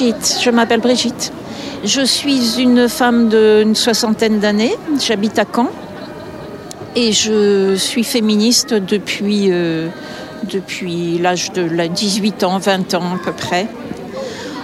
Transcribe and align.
Je 0.00 0.50
m'appelle 0.50 0.80
Brigitte. 0.80 1.32
Je 1.84 2.02
suis 2.02 2.60
une 2.60 2.88
femme 2.88 3.28
d'une 3.28 3.74
soixantaine 3.74 4.38
d'années, 4.38 4.76
j'habite 5.04 5.40
à 5.40 5.44
Caen 5.44 5.70
et 6.94 7.10
je 7.10 7.74
suis 7.74 8.04
féministe 8.04 8.74
depuis, 8.74 9.46
euh, 9.50 9.88
depuis 10.44 11.18
l'âge 11.18 11.50
de 11.50 11.86
18 11.88 12.44
ans, 12.44 12.58
20 12.58 12.94
ans 12.94 13.14
à 13.16 13.18
peu 13.24 13.32
près. 13.32 13.66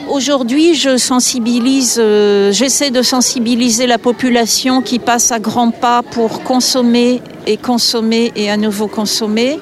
Aujourd'hui, 0.08 0.76
je 0.76 0.96
sensibilise, 0.96 1.96
euh, 1.98 2.52
j'essaie 2.52 2.92
de 2.92 3.02
sensibiliser 3.02 3.88
la 3.88 3.98
population 3.98 4.82
qui 4.82 5.00
passe 5.00 5.32
à 5.32 5.40
grands 5.40 5.72
pas 5.72 6.02
pour 6.02 6.44
consommer 6.44 7.20
et 7.48 7.56
consommer 7.56 8.30
et 8.36 8.50
à 8.52 8.56
nouveau 8.56 8.86
consommer. 8.86 9.58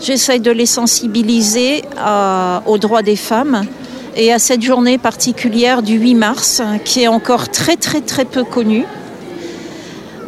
J'essaie 0.00 0.40
de 0.40 0.50
les 0.50 0.66
sensibiliser 0.66 1.82
aux 2.66 2.78
droits 2.78 3.02
des 3.02 3.16
femmes 3.16 3.66
et 4.16 4.32
à 4.32 4.38
cette 4.38 4.62
journée 4.62 4.98
particulière 4.98 5.82
du 5.82 5.94
8 5.98 6.14
mars 6.14 6.62
qui 6.84 7.02
est 7.02 7.08
encore 7.08 7.48
très 7.48 7.76
très 7.76 8.00
très 8.00 8.24
peu 8.24 8.44
connue. 8.44 8.84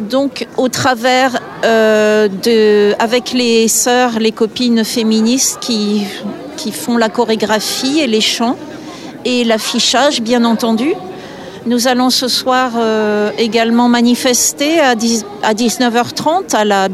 Donc 0.01 0.47
au 0.57 0.69
travers 0.69 1.39
euh, 1.63 2.27
de, 2.27 2.93
avec 2.99 3.31
les 3.33 3.67
sœurs, 3.67 4.19
les 4.19 4.31
copines 4.31 4.83
féministes 4.83 5.59
qui, 5.61 6.03
qui 6.57 6.71
font 6.71 6.97
la 6.97 7.09
chorégraphie 7.09 7.99
et 7.99 8.07
les 8.07 8.21
chants 8.21 8.57
et 9.25 9.43
l'affichage 9.43 10.21
bien 10.21 10.43
entendu. 10.43 10.93
Nous 11.65 11.87
allons 11.87 12.09
ce 12.09 12.27
soir 12.27 12.71
euh, 12.75 13.31
également 13.37 13.87
manifester 13.87 14.81
à, 14.81 14.95
19h30 14.95 16.53
à, 16.53 16.65
la 16.65 16.89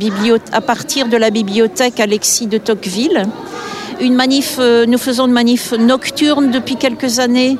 à 0.51 0.61
partir 0.61 1.07
de 1.07 1.17
la 1.17 1.31
bibliothèque 1.31 1.99
Alexis 1.99 2.45
de 2.45 2.59
Tocqueville. 2.59 3.23
Manif, 4.07 4.57
euh, 4.59 4.85
nous 4.85 4.97
faisons 4.97 5.27
une 5.27 5.33
manif 5.33 5.73
nocturne 5.73 6.51
depuis 6.51 6.77
quelques 6.77 7.19
années 7.19 7.57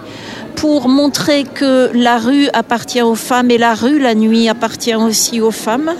pour 0.56 0.88
montrer 0.88 1.44
que 1.44 1.92
la 1.94 2.18
rue 2.18 2.48
appartient 2.54 3.02
aux 3.02 3.16
femmes 3.16 3.52
et 3.52 3.58
la 3.58 3.74
rue 3.74 4.00
la 4.00 4.16
nuit 4.16 4.48
appartient 4.48 4.96
aussi 4.96 5.42
aux 5.42 5.52
femmes 5.52 5.92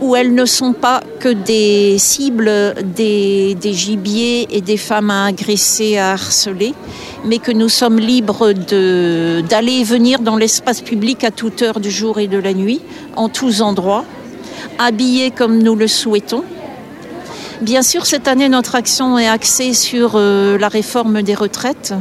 où 0.00 0.14
elles 0.14 0.32
ne 0.32 0.44
sont 0.44 0.72
pas 0.72 1.02
que 1.18 1.28
des 1.28 1.96
cibles 1.98 2.74
des, 2.84 3.56
des 3.56 3.72
gibiers 3.72 4.46
et 4.50 4.60
des 4.60 4.76
femmes 4.76 5.10
à 5.10 5.26
agresser, 5.26 5.98
à 5.98 6.12
harceler, 6.12 6.72
mais 7.24 7.38
que 7.38 7.50
nous 7.50 7.68
sommes 7.68 7.98
libres 7.98 8.52
d'aller 8.52 9.72
et 9.72 9.84
venir 9.84 10.20
dans 10.20 10.36
l'espace 10.36 10.82
public 10.82 11.24
à 11.24 11.32
toute 11.32 11.62
heure 11.62 11.80
du 11.80 11.90
jour 11.90 12.20
et 12.20 12.28
de 12.28 12.38
la 12.38 12.54
nuit, 12.54 12.80
en 13.16 13.28
tous 13.28 13.60
endroits, 13.60 14.04
habillés 14.78 15.32
comme 15.32 15.60
nous 15.62 15.74
le 15.74 15.88
souhaitons. 15.88 16.44
Bien 17.60 17.82
sûr, 17.82 18.06
cette 18.06 18.28
année, 18.28 18.48
notre 18.48 18.76
action 18.76 19.18
est 19.18 19.26
axée 19.26 19.74
sur 19.74 20.12
euh, 20.14 20.56
la 20.58 20.68
réforme 20.68 21.22
des 21.22 21.34
retraites, 21.34 21.92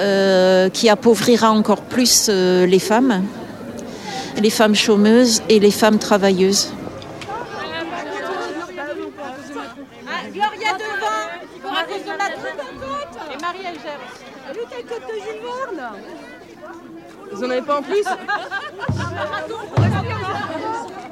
euh, 0.00 0.70
qui 0.70 0.88
appauvrira 0.88 1.50
encore 1.50 1.82
plus 1.82 2.28
euh, 2.30 2.64
les 2.64 2.78
femmes, 2.78 3.22
les 4.40 4.48
femmes 4.48 4.74
chômeuses 4.74 5.42
et 5.50 5.60
les 5.60 5.70
femmes 5.70 5.98
travailleuses. 5.98 6.72
Vous 17.32 17.44
en 17.44 17.50
avez 17.50 17.62
pas 17.62 17.78
en 17.78 17.82
plus? 17.82 18.04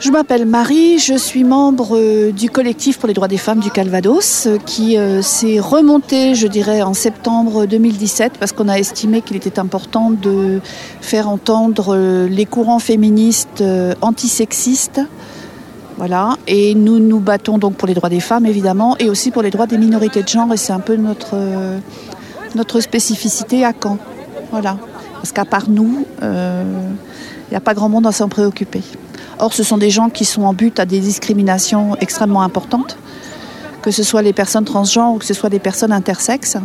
Je 0.00 0.10
m'appelle 0.10 0.44
Marie, 0.44 0.98
je 0.98 1.14
suis 1.14 1.44
membre 1.44 1.96
euh, 1.96 2.32
du 2.32 2.50
collectif 2.50 2.98
pour 2.98 3.06
les 3.06 3.14
droits 3.14 3.28
des 3.28 3.38
femmes 3.38 3.60
du 3.60 3.70
Calvados 3.70 4.46
euh, 4.46 4.58
qui 4.58 4.98
euh, 4.98 5.22
s'est 5.22 5.60
remonté, 5.60 6.34
je 6.34 6.48
dirais, 6.48 6.82
en 6.82 6.94
septembre 6.94 7.66
2017 7.66 8.32
parce 8.38 8.50
qu'on 8.50 8.68
a 8.68 8.74
estimé 8.74 9.22
qu'il 9.22 9.36
était 9.36 9.58
important 9.58 10.10
de 10.10 10.60
faire 11.00 11.28
entendre 11.28 12.26
les 12.28 12.44
courants 12.44 12.80
féministes 12.80 13.62
antisexistes. 14.00 15.00
Voilà, 15.96 16.36
et 16.48 16.74
nous 16.74 16.98
nous 16.98 17.20
battons 17.20 17.56
donc 17.58 17.76
pour 17.76 17.86
les 17.86 17.94
droits 17.94 18.10
des 18.10 18.18
femmes 18.18 18.46
évidemment 18.46 18.96
et 18.98 19.08
aussi 19.08 19.30
pour 19.30 19.42
les 19.42 19.50
droits 19.50 19.68
des 19.68 19.78
minorités 19.78 20.24
de 20.24 20.28
genre 20.28 20.52
et 20.52 20.56
c'est 20.56 20.72
un 20.72 20.80
peu 20.80 20.96
notre, 20.96 21.36
notre 22.56 22.80
spécificité 22.80 23.64
à 23.64 23.72
Caen. 23.80 23.98
Voilà. 24.50 24.76
Parce 25.14 25.30
qu'à 25.30 25.44
part 25.44 25.70
nous, 25.70 26.04
il 26.20 27.50
n'y 27.50 27.56
a 27.56 27.60
pas 27.60 27.74
grand 27.74 27.88
monde 27.88 28.08
à 28.08 28.12
s'en 28.12 28.28
préoccuper. 28.28 28.82
Or, 29.38 29.52
ce 29.52 29.62
sont 29.62 29.78
des 29.78 29.90
gens 29.90 30.10
qui 30.10 30.24
sont 30.24 30.42
en 30.42 30.52
but 30.52 30.78
à 30.78 30.84
des 30.84 31.00
discriminations 31.00 31.96
extrêmement 32.00 32.42
importantes, 32.42 32.96
que 33.82 33.90
ce 33.90 34.02
soit 34.02 34.22
les 34.22 34.32
personnes 34.32 34.64
transgenres 34.64 35.14
ou 35.14 35.18
que 35.18 35.24
ce 35.24 35.34
soit 35.34 35.50
des 35.50 35.58
personnes 35.58 35.92
intersexes. 35.92 36.56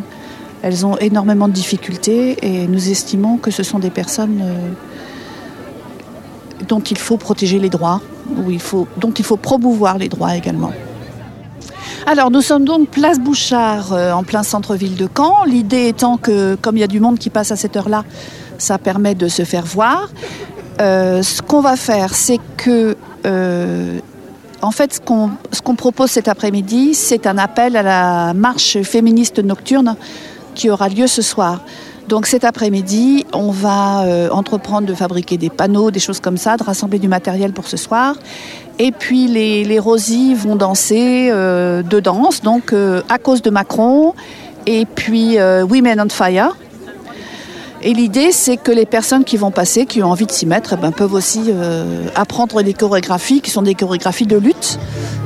Elles 0.62 0.86
ont 0.86 0.98
énormément 0.98 1.48
de 1.48 1.54
difficultés 1.54 2.38
et 2.42 2.68
nous 2.68 2.90
estimons 2.90 3.38
que 3.38 3.52
ce 3.52 3.64
sont 3.64 3.80
des 3.80 3.90
personnes 3.90 4.42
euh, 4.42 4.70
dont 6.68 6.82
il 6.82 6.98
faut 6.98 7.18
protéger 7.18 7.60
les 7.60 7.70
droits, 7.70 8.02
dont 8.98 9.14
il 9.18 9.24
faut 9.24 9.38
promouvoir 9.38 9.98
les 9.98 10.10
droits 10.10 10.36
également. 10.36 10.72
Alors 12.06 12.32
nous 12.32 12.42
sommes 12.42 12.66
donc 12.66 12.90
place 12.90 13.20
Bouchard 13.20 13.94
euh, 13.94 14.12
en 14.12 14.24
plein 14.24 14.44
centre-ville 14.44 14.96
de 14.96 15.08
Caen. 15.16 15.44
L'idée 15.46 15.88
étant 15.88 16.18
que 16.18 16.56
comme 16.56 16.76
il 16.76 16.80
y 16.80 16.84
a 16.84 16.88
du 16.88 17.00
monde 17.00 17.20
qui 17.20 17.30
passe 17.30 17.52
à 17.52 17.56
cette 17.56 17.76
heure-là, 17.76 18.04
ça 18.58 18.78
permet 18.78 19.16
de 19.16 19.28
se 19.28 19.44
faire 19.44 19.66
voir. 19.66 20.10
Euh, 20.80 21.22
ce 21.24 21.42
qu'on 21.42 21.62
va 21.62 21.76
faire, 21.76 22.16
c'est 22.16 22.40
que, 22.58 22.96
euh, 23.26 24.00
en 24.62 24.72
fait, 24.72 24.94
ce 24.94 25.02
qu'on, 25.02 25.76
propose 25.76 26.12
cet 26.12 26.28
après-midi, 26.28 26.94
c'est 26.94 27.28
un 27.28 27.38
appel 27.38 27.76
à 27.76 27.84
la 27.84 28.34
marche 28.34 28.82
féministe 28.82 29.40
nocturne 29.40 29.96
qui 30.56 30.70
aura 30.70 30.90
lieu 30.90 31.08
ce 31.08 31.22
soir. 31.22 31.62
Donc 32.08 32.26
cet 32.26 32.44
après-midi, 32.44 33.26
on 33.34 33.52
va 33.52 34.04
euh, 34.04 34.30
entreprendre 34.32 34.88
de 34.88 34.94
fabriquer 34.96 35.38
des 35.38 35.50
panneaux, 35.50 35.92
des 35.92 36.00
choses 36.00 36.20
comme 36.20 36.38
ça, 36.38 36.58
de 36.58 36.64
rassembler 36.64 36.98
du 36.98 37.08
matériel 37.08 37.52
pour 37.54 37.68
ce 37.68 37.78
soir. 37.78 38.16
Et 38.80 38.92
puis 38.92 39.28
les, 39.28 39.64
les 39.64 39.80
Rosies 39.80 40.34
vont 40.34 40.56
danser 40.56 41.30
deux 41.86 42.02
danses, 42.02 42.42
donc 42.42 42.74
à 43.10 43.18
cause 43.18 43.42
de 43.42 43.50
Macron, 43.50 44.14
et 44.66 44.86
puis 44.86 45.38
Women 45.38 46.02
on 46.02 46.10
Fire. 46.10 46.56
Et 47.82 47.94
l'idée, 47.94 48.32
c'est 48.32 48.58
que 48.58 48.72
les 48.72 48.86
personnes 48.86 49.24
qui 49.24 49.38
vont 49.38 49.52
passer, 49.52 49.86
qui 49.86 50.04
ont 50.04 50.12
envie 50.12 50.26
de 50.26 50.32
s'y 50.32 50.46
mettre, 50.46 50.74
eh 50.74 50.82
ben, 50.82 50.92
peuvent 50.92 51.14
aussi 51.14 51.44
euh, 51.48 52.08
apprendre 52.16 52.62
les 52.62 52.74
chorégraphies, 52.74 53.42
qui 53.42 53.52
sont 53.52 53.62
des 53.62 53.74
chorégraphies 53.74 54.28
de 54.28 54.38
lutte, 54.38 54.80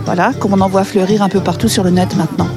voilà, 0.05 0.33
comme 0.39 0.53
on 0.53 0.61
en 0.61 0.69
voit 0.69 0.83
fleurir 0.83 1.23
un 1.23 1.29
peu 1.29 1.39
partout 1.39 1.67
sur 1.67 1.83
le 1.83 1.89
net 1.89 2.15
maintenant. 2.15 2.47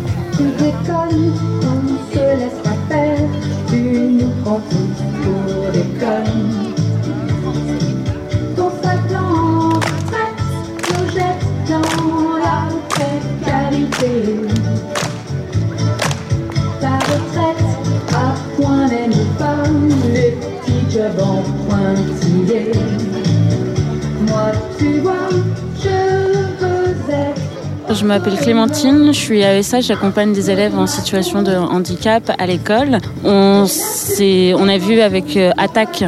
Je 27.89 28.05
m'appelle 28.05 28.37
Clémentine, 28.37 29.07
je 29.09 29.19
suis 29.19 29.41
AESH, 29.41 29.83
j'accompagne 29.83 30.33
des 30.33 30.51
élèves 30.51 30.79
en 30.79 30.87
situation 30.87 31.43
de 31.43 31.55
handicap 31.55 32.31
à 32.39 32.47
l'école. 32.47 32.99
On, 33.25 33.67
on 33.67 34.69
a 34.69 34.79
vu 34.79 35.01
avec 35.01 35.37
euh, 35.37 35.53
Attaque 35.57 36.05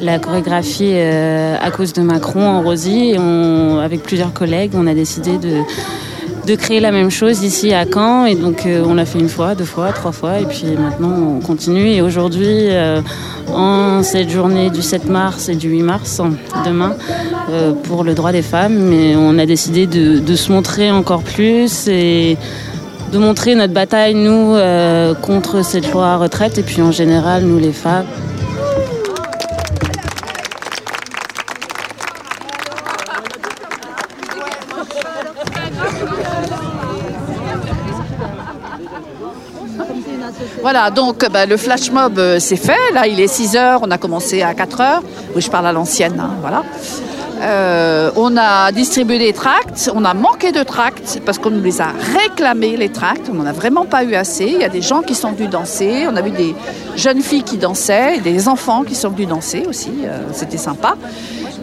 la 0.00 0.18
chorégraphie 0.18 0.92
euh, 0.94 1.56
à 1.60 1.70
cause 1.70 1.92
de 1.92 2.02
Macron 2.02 2.44
en 2.44 2.62
Rosy 2.62 3.10
et 3.10 3.16
avec 3.80 4.02
plusieurs 4.02 4.32
collègues, 4.32 4.72
on 4.74 4.86
a 4.86 4.94
décidé 4.94 5.38
de 5.38 5.62
de 6.46 6.54
créer 6.56 6.80
la 6.80 6.90
même 6.90 7.10
chose 7.10 7.42
ici 7.42 7.72
à 7.72 7.84
Caen. 7.84 8.26
Et 8.26 8.34
donc, 8.34 8.66
euh, 8.66 8.84
on 8.86 8.94
l'a 8.94 9.04
fait 9.04 9.18
une 9.18 9.28
fois, 9.28 9.54
deux 9.54 9.64
fois, 9.64 9.92
trois 9.92 10.12
fois. 10.12 10.40
Et 10.40 10.44
puis 10.44 10.64
maintenant, 10.78 11.36
on 11.36 11.40
continue. 11.40 11.88
Et 11.88 12.02
aujourd'hui, 12.02 12.68
euh, 12.68 13.00
en 13.52 14.02
cette 14.02 14.30
journée 14.30 14.70
du 14.70 14.82
7 14.82 15.08
mars 15.08 15.48
et 15.48 15.54
du 15.54 15.68
8 15.68 15.82
mars, 15.82 16.20
demain, 16.64 16.96
euh, 17.50 17.72
pour 17.72 18.04
le 18.04 18.14
droit 18.14 18.32
des 18.32 18.42
femmes, 18.42 18.76
mais 18.76 19.14
on 19.16 19.38
a 19.38 19.46
décidé 19.46 19.86
de, 19.86 20.18
de, 20.18 20.36
se 20.36 20.50
montrer 20.50 20.90
encore 20.90 21.22
plus 21.22 21.88
et 21.88 22.36
de 23.12 23.18
montrer 23.18 23.54
notre 23.54 23.74
bataille, 23.74 24.14
nous, 24.14 24.56
contre 25.20 25.62
cette 25.64 25.92
loi 25.92 26.16
retraite. 26.16 26.58
Et 26.58 26.62
puis 26.62 26.82
en 26.82 26.92
général, 26.92 27.44
nous, 27.44 27.58
les 27.58 27.72
femmes. 27.72 28.06
Voilà, 40.62 40.90
donc 40.92 41.28
bah, 41.28 41.44
le 41.44 41.56
flash 41.56 41.90
mob, 41.90 42.20
euh, 42.20 42.38
c'est 42.38 42.56
fait. 42.56 42.78
Là, 42.94 43.08
il 43.08 43.18
est 43.18 43.26
6 43.26 43.56
heures, 43.56 43.80
on 43.82 43.90
a 43.90 43.98
commencé 43.98 44.42
à 44.42 44.54
4 44.54 44.80
heures. 44.80 45.02
Oui, 45.34 45.42
je 45.42 45.50
parle 45.50 45.66
à 45.66 45.72
l'ancienne, 45.72 46.20
hein, 46.20 46.30
voilà. 46.40 46.62
Euh, 47.40 48.12
on 48.14 48.36
a 48.36 48.70
distribué 48.70 49.18
des 49.18 49.32
tracts, 49.32 49.90
on 49.92 50.04
a 50.04 50.14
manqué 50.14 50.52
de 50.52 50.62
tracts 50.62 51.20
parce 51.26 51.38
qu'on 51.38 51.50
nous 51.50 51.62
les 51.62 51.80
a 51.80 51.88
réclamés, 52.16 52.76
les 52.76 52.90
tracts. 52.90 53.28
On 53.28 53.34
n'en 53.34 53.46
a 53.46 53.52
vraiment 53.52 53.84
pas 53.84 54.04
eu 54.04 54.14
assez. 54.14 54.44
Il 54.44 54.60
y 54.60 54.64
a 54.64 54.68
des 54.68 54.82
gens 54.82 55.02
qui 55.02 55.16
sont 55.16 55.32
venus 55.32 55.50
danser. 55.50 56.06
On 56.08 56.14
a 56.14 56.22
vu 56.22 56.30
des 56.30 56.54
jeunes 56.94 57.20
filles 57.20 57.42
qui 57.42 57.56
dansaient, 57.56 58.20
des 58.20 58.46
enfants 58.46 58.84
qui 58.84 58.94
sont 58.94 59.08
venus 59.08 59.26
danser 59.26 59.64
aussi. 59.68 59.90
Euh, 60.04 60.20
c'était 60.32 60.58
sympa. 60.58 60.94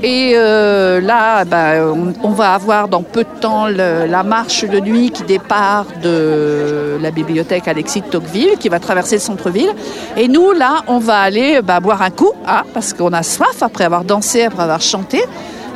Et 0.02 0.34
euh, 0.36 1.02
là, 1.02 1.44
bah, 1.44 1.94
on, 2.24 2.30
va 2.30 2.54
avoir 2.54 2.88
dans 2.88 3.04
peu 3.04 3.24
de 3.24 3.40
temps 3.42 3.68
la 3.68 4.24
marche 4.24 4.64
de 4.64 4.80
nuit 4.80 5.12
qui 5.12 5.24
départ 5.24 5.86
de 6.02 6.98
la 7.02 7.12
bibliothèque 7.12 7.68
Alexis 7.68 8.02
de 8.02 8.08
Tocqueville, 8.08 8.58
qui 8.60 8.70
va 8.70 8.80
traverser 8.80 9.16
le 9.16 9.22
centre-ville. 9.22 9.72
Et 10.16 10.28
nous, 10.28 10.54
là, 10.54 10.84
on 10.88 11.00
va 11.00 11.20
aller 11.20 11.62
bah, 11.62 11.82
boire 11.82 12.02
un 12.02 12.12
coup, 12.12 12.32
hein, 12.48 12.64
parce 12.74 12.94
qu'on 12.94 13.12
a 13.12 13.24
soif 13.24 13.62
après 13.62 13.84
avoir 13.84 14.06
dansé, 14.06 14.44
après 14.44 14.64
avoir 14.64 14.82
chanté. 14.82 15.22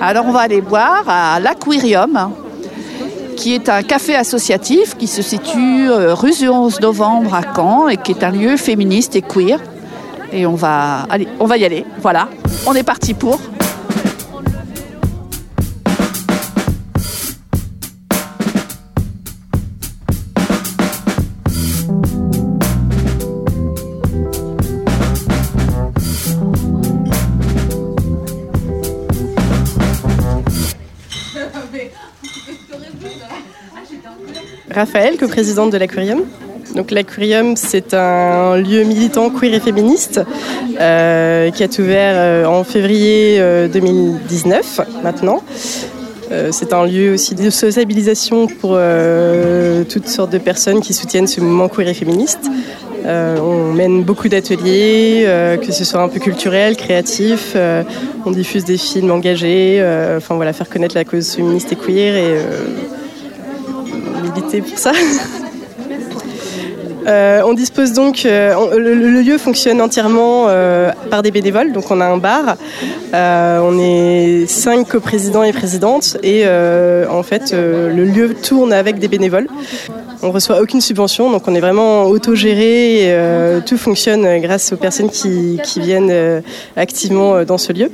Alors 0.01 0.25
on 0.27 0.31
va 0.31 0.41
aller 0.41 0.61
boire 0.61 1.03
à 1.07 1.39
l'Aquarium, 1.39 2.31
qui 3.37 3.53
est 3.55 3.69
un 3.69 3.83
café 3.83 4.15
associatif 4.15 4.97
qui 4.97 5.07
se 5.07 5.21
situe 5.21 5.89
euh, 5.89 6.13
rue 6.13 6.31
du 6.31 6.49
11 6.49 6.81
novembre 6.81 7.33
à 7.33 7.41
Caen 7.55 7.87
et 7.87 7.97
qui 7.97 8.11
est 8.11 8.23
un 8.23 8.31
lieu 8.31 8.57
féministe 8.57 9.15
et 9.15 9.21
queer. 9.21 9.59
Et 10.31 10.45
on 10.45 10.55
va, 10.55 11.05
aller, 11.09 11.27
on 11.39 11.45
va 11.45 11.57
y 11.57 11.65
aller. 11.65 11.85
Voilà, 12.01 12.27
on 12.65 12.73
est 12.73 12.83
parti 12.83 13.13
pour. 13.13 13.39
Raphaël, 34.73 35.17
co-présidente 35.17 35.71
de 35.71 35.77
l'Aquarium. 35.77 36.23
Donc 36.75 36.89
l'Aquarium, 36.89 37.55
c'est 37.55 37.93
un 37.93 38.57
lieu 38.57 38.83
militant 38.83 39.29
queer 39.29 39.53
et 39.53 39.59
féministe 39.59 40.21
euh, 40.79 41.51
qui 41.51 41.63
a 41.63 41.67
ouvert 41.79 42.13
euh, 42.15 42.45
en 42.45 42.63
février 42.63 43.39
2019 43.71 44.79
euh, 44.79 44.83
maintenant. 45.03 45.43
c'est 46.51 46.73
un 46.73 46.85
lieu 46.87 47.13
aussi 47.13 47.35
de 47.35 47.51
sociabilisation 47.51 48.47
pour 48.47 48.79
toutes 49.89 50.07
sortes 50.07 50.31
de 50.31 50.39
personnes 50.39 50.81
qui 50.81 50.93
soutiennent 50.93 51.27
ce 51.27 51.41
mouvement 51.41 51.69
queer 51.69 51.89
et 51.89 51.93
féministe. 51.93 52.49
on 53.05 53.73
mène 53.73 54.01
beaucoup 54.01 54.29
d'ateliers, 54.29 55.27
que 55.61 55.71
ce 55.71 55.83
soit 55.83 56.01
un 56.01 56.09
peu 56.09 56.19
culturel, 56.19 56.75
créatif. 56.75 57.55
on 58.25 58.31
diffuse 58.31 58.65
des 58.65 58.77
films 58.77 59.11
engagés. 59.11 59.79
enfin 60.17 60.33
voilà, 60.33 60.53
faire 60.53 60.69
connaître 60.69 60.95
la 60.95 61.05
cause 61.05 61.35
féministe 61.35 61.71
et 61.71 61.75
queer 61.75 62.15
pour 64.41 64.77
ça. 64.77 64.91
Euh, 67.07 67.41
on 67.45 67.53
dispose 67.53 67.93
donc, 67.93 68.25
euh, 68.25 68.77
le, 68.77 69.21
lieu 69.21 69.37
fonctionne 69.37 69.81
entièrement 69.81 70.45
euh, 70.47 70.91
par 71.09 71.21
des 71.21 71.31
bénévoles, 71.31 71.73
donc 71.73 71.91
on 71.91 71.99
a 71.99 72.05
un 72.05 72.17
bar, 72.17 72.55
on 73.13 73.79
est 73.79 74.45
cinq 74.47 74.87
coprésidents 74.87 75.43
et 75.43 75.51
présidentes 75.51 76.17
et 76.23 76.45
en 76.47 77.23
fait 77.23 77.53
le 77.53 78.05
lieu 78.05 78.33
tourne 78.33 78.73
avec 78.73 78.99
des 78.99 79.07
bénévoles. 79.07 79.47
On 80.21 80.31
reçoit 80.31 80.61
aucune 80.61 80.79
subvention, 80.79 81.29
donc 81.29 81.47
on 81.47 81.55
est 81.55 81.59
vraiment 81.59 82.05
autogéré 82.05 83.13
tout 83.65 83.77
fonctionne 83.77 84.39
grâce 84.39 84.71
aux 84.71 84.77
personnes 84.77 85.09
qui 85.09 85.59
viennent 85.77 86.41
activement 86.75 87.43
dans 87.43 87.57
ce 87.57 87.73
lieu. 87.73 87.91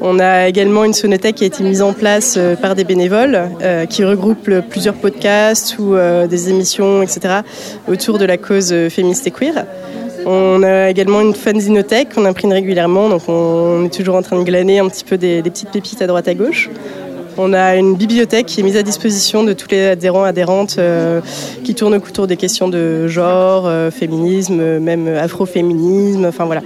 On 0.00 0.18
a 0.18 0.48
également 0.48 0.84
une 0.84 0.92
sonothèque 0.92 1.36
qui 1.36 1.44
a 1.44 1.46
été 1.46 1.62
mise 1.62 1.82
en 1.82 1.92
place 1.92 2.34
euh, 2.36 2.56
par 2.56 2.74
des 2.74 2.84
bénévoles 2.84 3.48
euh, 3.62 3.86
qui 3.86 4.04
regroupe 4.04 4.50
plusieurs 4.68 4.94
podcasts 4.94 5.78
ou 5.78 5.94
euh, 5.94 6.26
des 6.26 6.50
émissions, 6.50 7.02
etc. 7.02 7.40
autour 7.88 8.18
de 8.18 8.24
la 8.24 8.36
cause 8.36 8.74
féministe 8.88 9.26
et 9.26 9.30
queer. 9.30 9.64
On 10.26 10.62
a 10.62 10.88
également 10.88 11.20
une 11.20 11.34
fanzinothèque 11.34 12.14
qu'on 12.14 12.24
imprime 12.24 12.52
régulièrement, 12.52 13.08
donc 13.10 13.28
on 13.28 13.84
est 13.84 13.94
toujours 13.94 14.16
en 14.16 14.22
train 14.22 14.38
de 14.38 14.44
glaner 14.44 14.78
un 14.78 14.88
petit 14.88 15.04
peu 15.04 15.18
des, 15.18 15.42
petites 15.42 15.70
pépites 15.70 16.00
à 16.00 16.06
droite 16.06 16.28
à 16.28 16.34
gauche. 16.34 16.70
On 17.36 17.52
a 17.52 17.74
une 17.76 17.96
bibliothèque 17.96 18.46
qui 18.46 18.60
est 18.60 18.62
mise 18.62 18.76
à 18.76 18.82
disposition 18.82 19.42
de 19.42 19.52
tous 19.52 19.68
les 19.70 19.86
adhérents, 19.86 20.22
adhérentes 20.22 20.76
euh, 20.78 21.20
qui 21.64 21.74
tournent 21.74 21.94
autour 21.94 22.26
des 22.26 22.36
questions 22.36 22.68
de 22.68 23.08
genre, 23.08 23.64
euh, 23.66 23.90
féminisme, 23.90 24.78
même 24.78 25.08
afroféminisme. 25.08 26.26
Enfin 26.26 26.44
voilà. 26.44 26.62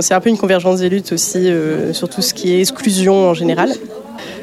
c'est 0.00 0.14
un 0.14 0.20
peu 0.20 0.28
une 0.28 0.38
convergence 0.38 0.80
des 0.80 0.88
luttes 0.88 1.12
aussi 1.12 1.48
euh, 1.48 1.92
sur 1.92 2.08
tout 2.08 2.22
ce 2.22 2.34
qui 2.34 2.52
est 2.52 2.60
exclusion 2.60 3.28
en 3.28 3.34
général. 3.34 3.70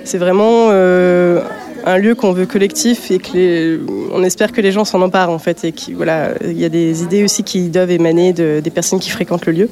C'est 0.06 0.18
vraiment 0.18 0.69
un 0.69 1.98
lieu 1.98 2.16
qu'on 2.16 2.31
veut 2.31 2.45
collectif 2.45 3.12
et 3.12 3.18
que 3.18 3.81
on 4.13 4.24
espère 4.24 4.51
que 4.51 4.62
les 4.62 4.71
gens 4.71 4.86
s'en 4.86 5.01
emparent 5.01 5.31
en 5.31 5.39
fait 5.39 5.66
et 5.66 5.71
qu'il 5.71 5.95
voilà, 5.95 6.30
il 6.44 6.60
y 6.60 6.63
a 6.63 6.69
des 6.69 7.04
idées 7.04 7.24
aussi 7.24 7.44
qui 7.44 7.69
doivent 7.69 7.92
émaner 7.92 8.31
des 8.33 8.71
personnes 8.74 9.00
qui 9.00 9.10
fréquentent 9.10 9.48
le 9.48 9.54
lieu. 9.54 9.69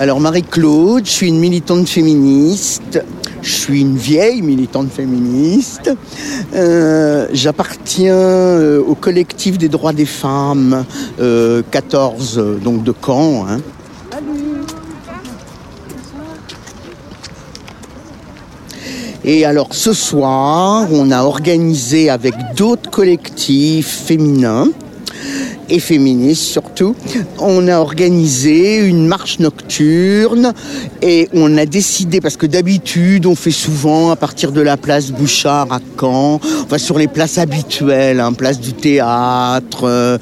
Alors 0.00 0.20
Marie-Claude, 0.20 1.04
je 1.06 1.10
suis 1.10 1.26
une 1.26 1.40
militante 1.40 1.88
féministe. 1.88 3.02
Je 3.42 3.50
suis 3.50 3.80
une 3.80 3.96
vieille 3.96 4.42
militante 4.42 4.92
féministe. 4.92 5.90
Euh, 6.54 7.26
j'appartiens 7.32 8.14
euh, 8.14 8.80
au 8.80 8.94
collectif 8.94 9.58
des 9.58 9.68
droits 9.68 9.92
des 9.92 10.04
femmes, 10.04 10.84
14 11.18 12.38
euh, 12.38 12.54
donc 12.58 12.84
de 12.84 12.94
Caen. 13.04 13.48
Hein. 13.48 13.58
Et 19.24 19.44
alors 19.44 19.70
ce 19.72 19.92
soir, 19.92 20.86
on 20.92 21.10
a 21.10 21.24
organisé 21.24 22.08
avec 22.08 22.34
d'autres 22.56 22.88
collectifs 22.88 24.04
féminins 24.06 24.68
et 25.70 25.78
féministes 25.78 26.44
surtout. 26.44 26.94
On 27.38 27.68
a 27.68 27.78
organisé 27.78 28.78
une 28.78 29.06
marche 29.06 29.38
nocturne 29.38 30.52
et 31.02 31.28
on 31.32 31.56
a 31.56 31.66
décidé, 31.66 32.20
parce 32.20 32.36
que 32.36 32.46
d'habitude 32.46 33.26
on 33.26 33.34
fait 33.34 33.50
souvent 33.50 34.10
à 34.10 34.16
partir 34.16 34.52
de 34.52 34.60
la 34.60 34.76
place 34.76 35.10
Bouchard 35.10 35.72
à 35.72 35.80
Caen, 35.98 36.40
enfin 36.64 36.78
sur 36.78 36.98
les 36.98 37.08
places 37.08 37.38
habituelles, 37.38 38.20
hein, 38.20 38.32
place 38.32 38.60
du 38.60 38.72
théâtre, 38.72 39.84
euh, 39.84 40.18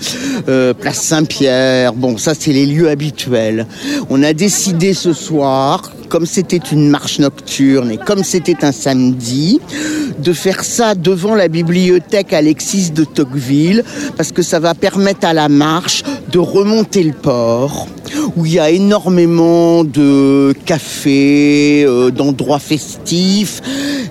euh, 0.49 0.75
place 0.75 1.01
Saint-Pierre, 1.01 1.93
bon 1.95 2.19
ça 2.19 2.33
c'est 2.39 2.53
les 2.53 2.67
lieux 2.67 2.89
habituels. 2.89 3.67
On 4.11 4.23
a 4.23 4.33
décidé 4.33 4.95
ce 4.95 5.13
soir 5.13 5.93
comme 6.09 6.27
c'était 6.27 6.57
une 6.57 6.89
marche 6.89 7.19
nocturne 7.19 7.91
et 7.91 7.99
comme 7.99 8.25
c'était 8.25 8.65
un 8.65 8.73
samedi, 8.73 9.61
de 10.19 10.33
faire 10.33 10.65
ça 10.65 10.95
devant 10.95 11.35
la 11.35 11.49
bibliothèque 11.49 12.33
Alexis 12.33 12.91
de 12.91 13.05
Tocqueville, 13.05 13.85
parce 14.17 14.33
que 14.33 14.43
ça 14.43 14.61
va 14.61 14.75
permettre 14.75 15.27
à 15.27 15.33
la 15.33 15.49
marche 15.49 16.03
de 16.31 16.39
remonter 16.39 17.03
le 17.03 17.13
port, 17.13 17.89
où 18.37 18.47
il 18.47 18.55
y 18.55 18.59
a 18.59 18.71
énormément 18.71 19.85
de 19.85 20.55
cafés, 20.65 21.85
euh, 21.87 22.11
d'endroits 22.11 22.59
festifs, 22.59 23.61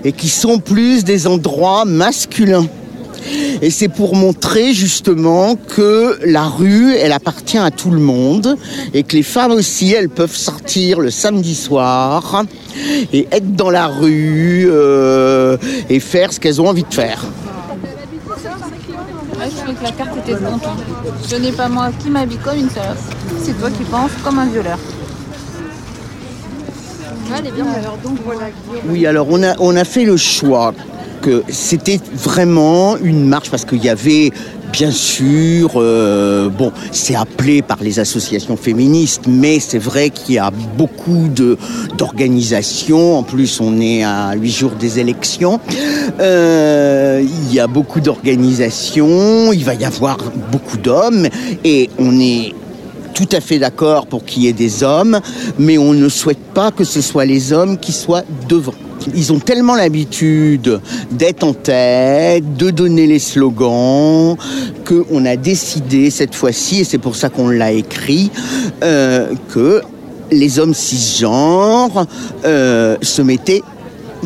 et 0.04 0.12
qui 0.12 0.28
sont 0.28 0.58
plus 0.58 1.04
des 1.04 1.26
endroits 1.26 1.84
masculins. 1.84 2.66
Et 3.62 3.70
c'est 3.70 3.88
pour 3.88 4.14
montrer 4.14 4.72
justement 4.72 5.56
que 5.56 6.18
la 6.24 6.44
rue, 6.44 6.94
elle 6.94 7.12
appartient 7.12 7.58
à 7.58 7.70
tout 7.70 7.90
le 7.90 8.00
monde 8.00 8.56
et 8.94 9.02
que 9.02 9.16
les 9.16 9.22
femmes 9.22 9.52
aussi, 9.52 9.92
elles 9.92 10.08
peuvent 10.08 10.36
sortir 10.36 11.00
le 11.00 11.10
samedi 11.10 11.54
soir 11.54 12.44
et 13.12 13.26
être 13.32 13.54
dans 13.54 13.70
la 13.70 13.86
rue 13.86 14.66
euh, 14.68 15.56
et 15.88 16.00
faire 16.00 16.32
ce 16.32 16.40
qu'elles 16.40 16.60
ont 16.60 16.68
envie 16.68 16.84
de 16.84 16.94
faire. 16.94 17.24
je 19.32 19.56
trouvais 19.56 19.74
que 19.74 19.82
la 19.84 19.92
carte 19.92 20.16
était 20.18 20.34
contente. 20.34 20.78
Ce 21.26 21.36
n'est 21.36 21.52
pas 21.52 21.68
moi 21.68 21.90
qui 22.02 22.10
m'habille 22.10 22.38
comme 22.38 22.58
une 22.58 22.70
sœur, 22.70 22.94
c'est 23.42 23.58
toi 23.58 23.70
qui 23.70 23.84
penses 23.84 24.10
comme 24.24 24.38
un 24.38 24.46
violeur. 24.46 24.78
Oui, 28.88 29.06
alors 29.06 29.26
on 29.30 29.42
a, 29.42 29.54
on 29.58 29.74
a 29.76 29.84
fait 29.84 30.04
le 30.04 30.16
choix 30.16 30.72
c'était 31.48 32.00
vraiment 32.14 32.96
une 32.96 33.26
marche 33.26 33.50
parce 33.50 33.64
qu'il 33.64 33.84
y 33.84 33.88
avait 33.88 34.32
bien 34.72 34.90
sûr, 34.90 35.72
euh, 35.76 36.48
bon, 36.48 36.72
c'est 36.92 37.14
appelé 37.14 37.62
par 37.62 37.78
les 37.82 37.98
associations 37.98 38.56
féministes, 38.56 39.22
mais 39.26 39.58
c'est 39.58 39.78
vrai 39.78 40.10
qu'il 40.10 40.34
y 40.34 40.38
a 40.38 40.50
beaucoup 40.50 41.28
d'organisations. 41.28 43.18
En 43.18 43.22
plus, 43.22 43.60
on 43.60 43.80
est 43.80 44.02
à 44.02 44.34
huit 44.34 44.50
jours 44.50 44.72
des 44.72 44.98
élections. 44.98 45.60
Euh, 46.20 47.22
il 47.24 47.54
y 47.54 47.60
a 47.60 47.66
beaucoup 47.66 48.00
d'organisations. 48.00 49.52
Il 49.52 49.64
va 49.64 49.74
y 49.74 49.84
avoir 49.84 50.18
beaucoup 50.52 50.76
d'hommes, 50.76 51.26
et 51.64 51.88
on 51.98 52.20
est 52.20 52.52
tout 53.14 53.28
à 53.32 53.40
fait 53.40 53.58
d'accord 53.58 54.06
pour 54.06 54.24
qu'il 54.26 54.42
y 54.42 54.48
ait 54.48 54.52
des 54.52 54.82
hommes, 54.82 55.20
mais 55.58 55.78
on 55.78 55.94
ne 55.94 56.08
souhaite 56.10 56.52
pas 56.52 56.70
que 56.70 56.84
ce 56.84 57.00
soit 57.00 57.24
les 57.24 57.52
hommes 57.52 57.78
qui 57.78 57.92
soient 57.92 58.24
devant. 58.46 58.74
Ils 59.14 59.32
ont 59.32 59.38
tellement 59.38 59.74
l'habitude 59.74 60.80
d'être 61.10 61.44
en 61.44 61.52
tête, 61.52 62.56
de 62.56 62.70
donner 62.70 63.06
les 63.06 63.18
slogans, 63.18 64.36
qu'on 64.84 65.24
a 65.24 65.36
décidé 65.36 66.10
cette 66.10 66.34
fois-ci, 66.34 66.80
et 66.80 66.84
c'est 66.84 66.98
pour 66.98 67.16
ça 67.16 67.28
qu'on 67.28 67.48
l'a 67.48 67.72
écrit, 67.72 68.30
euh, 68.82 69.32
que 69.52 69.82
les 70.30 70.58
hommes 70.58 70.74
cisgenres 70.74 72.06
euh, 72.44 72.96
se 73.00 73.22
mettaient 73.22 73.62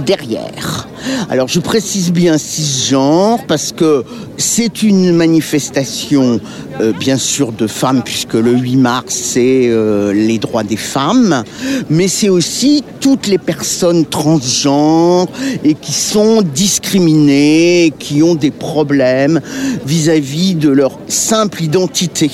derrière. 0.01 0.89
Alors 1.29 1.49
je 1.49 1.61
précise 1.61 2.13
bien 2.13 2.39
cisgenre 2.39 3.39
parce 3.47 3.73
que 3.73 4.05
c'est 4.37 4.83
une 4.83 5.13
manifestation 5.13 6.41
euh, 6.81 6.93
bien 6.93 7.17
sûr 7.17 7.53
de 7.53 7.67
femmes 7.67 8.03
puisque 8.05 8.35
le 8.35 8.53
8 8.53 8.77
mars 8.77 9.15
c'est 9.15 9.69
euh, 9.69 10.13
les 10.13 10.39
droits 10.39 10.65
des 10.65 10.77
femmes, 10.77 11.45
mais 11.89 12.09
c'est 12.09 12.29
aussi 12.29 12.85
toutes 13.01 13.27
les 13.27 13.39
personnes 13.39 14.05
transgenres 14.05 15.29
et 15.65 15.75
qui 15.75 15.93
sont 15.93 16.43
discriminées, 16.43 17.93
qui 17.99 18.23
ont 18.23 18.35
des 18.35 18.51
problèmes 18.51 19.41
vis-à-vis 19.87 20.55
de 20.55 20.71
leur 20.71 20.99
simple 21.09 21.63
identité. 21.63 22.31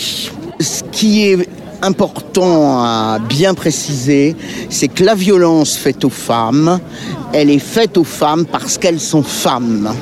Ce 0.61 0.83
qui 0.91 1.25
est 1.25 1.49
important 1.83 2.83
à 2.83 3.19
bien 3.19 3.55
préciser, 3.55 4.37
c'est 4.71 4.89
que 4.89 5.05
la 5.05 5.15
violence 5.15 5.77
faite 5.77 6.05
aux 6.05 6.11
femmes, 6.11 6.79
elle 7.33 7.51
est 7.51 7.59
faite 7.59 7.97
aux 7.97 8.05
femmes 8.05 8.47
parce 8.47 8.79
qu'elles 8.79 9.01
sont 9.01 9.23
femmes. 9.23 9.93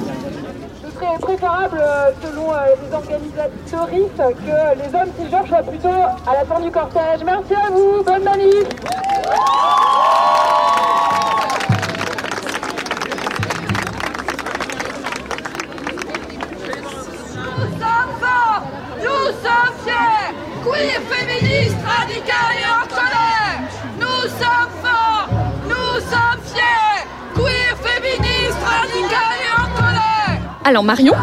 Ce 0.82 0.90
serait 0.94 1.18
préférable, 1.20 1.80
euh, 1.80 2.10
selon 2.22 2.52
euh, 2.52 2.56
les 2.82 2.94
organisatrices, 2.94 4.16
que 4.16 4.78
les 4.78 4.98
hommes 4.98 5.10
cisgenres 5.20 5.46
soient 5.48 5.62
plutôt 5.62 5.88
à 5.88 6.34
la 6.34 6.44
fin 6.44 6.60
du 6.60 6.70
cortège. 6.70 7.20
Merci 7.24 7.54
à 7.54 7.70
vous, 7.70 8.02
bonne 8.04 8.24
manif 8.24 8.64
Queer, 20.74 21.00
féministes, 21.08 21.76
radicales 21.86 22.56
et 22.58 22.66
en 22.66 22.86
colère 22.88 23.60
Nous 24.00 24.22
sommes 24.22 24.72
forts 24.82 25.28
Nous 25.68 26.00
sommes 26.00 26.40
fiers 26.52 27.06
Queer, 27.36 27.76
féministes, 27.80 28.58
radicales 28.64 29.38
et 29.40 29.60
en 29.60 29.76
colère 29.76 30.40
Alors 30.64 30.82
Marion 30.82 31.14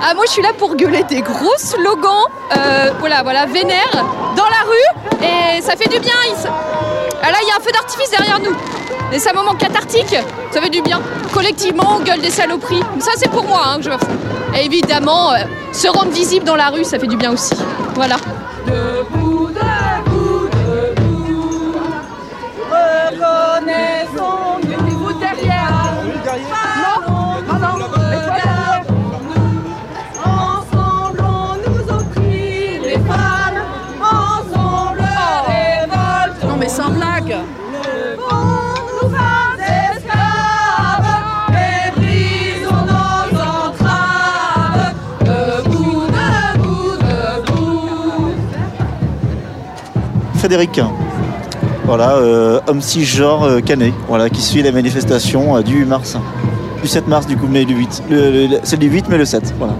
ah, 0.00 0.14
moi 0.14 0.24
je 0.26 0.30
suis 0.30 0.42
là 0.42 0.52
pour 0.56 0.76
gueuler 0.76 1.02
des 1.02 1.20
gros 1.22 1.56
slogans, 1.56 2.28
euh, 2.56 2.92
voilà, 3.00 3.24
voilà, 3.24 3.46
vénère, 3.46 3.90
dans 4.36 4.44
la 4.44 4.62
rue, 4.64 5.26
et 5.26 5.60
ça 5.60 5.74
fait 5.74 5.88
du 5.88 5.98
bien. 5.98 6.12
Ah, 7.20 7.32
là 7.32 7.38
il 7.42 7.48
y 7.48 7.50
a 7.50 7.56
un 7.56 7.60
feu 7.60 7.72
d'artifice 7.72 8.08
derrière 8.10 8.38
nous. 8.38 8.56
Et 9.12 9.18
c'est 9.18 9.30
un 9.30 9.34
moment 9.34 9.54
cathartique, 9.54 10.14
ça 10.50 10.60
fait 10.60 10.70
du 10.70 10.82
bien. 10.82 11.00
Collectivement, 11.32 11.96
on 11.98 12.04
gueule 12.04 12.20
des 12.20 12.30
saloperies. 12.30 12.82
Ça 13.00 13.12
c'est 13.16 13.30
pour 13.30 13.44
moi 13.44 13.62
hein, 13.66 13.76
que 13.78 13.84
je 13.84 13.90
veux 13.90 13.98
faire. 13.98 14.08
Et 14.54 14.66
évidemment, 14.66 15.32
euh, 15.32 15.36
se 15.72 15.88
rendre 15.88 16.10
visible 16.10 16.44
dans 16.44 16.56
la 16.56 16.68
rue, 16.68 16.84
ça 16.84 16.98
fait 16.98 17.06
du 17.06 17.16
bien 17.16 17.32
aussi. 17.32 17.54
Voilà. 17.94 18.16
Frédéric. 50.48 50.80
Voilà, 51.84 52.12
euh, 52.16 52.58
homme 52.68 52.80
cisgenre 52.80 53.42
euh, 53.44 53.60
canet, 53.60 53.92
voilà, 54.08 54.30
qui 54.30 54.40
suit 54.40 54.62
les 54.62 54.72
manifestations 54.72 55.58
euh, 55.58 55.60
du 55.62 55.80
8 55.80 55.84
mars. 55.84 56.16
Du 56.80 56.88
7 56.88 57.06
mars, 57.06 57.26
du 57.26 57.36
coup, 57.36 57.46
mais 57.50 57.66
du 57.66 57.74
8. 57.74 58.02
Le- 58.08 58.30
le- 58.46 58.58
c'est 58.62 58.78
du 58.78 58.88
8, 58.88 59.04
mais 59.10 59.18
le 59.18 59.26
7. 59.26 59.52
Voilà. 59.58 59.74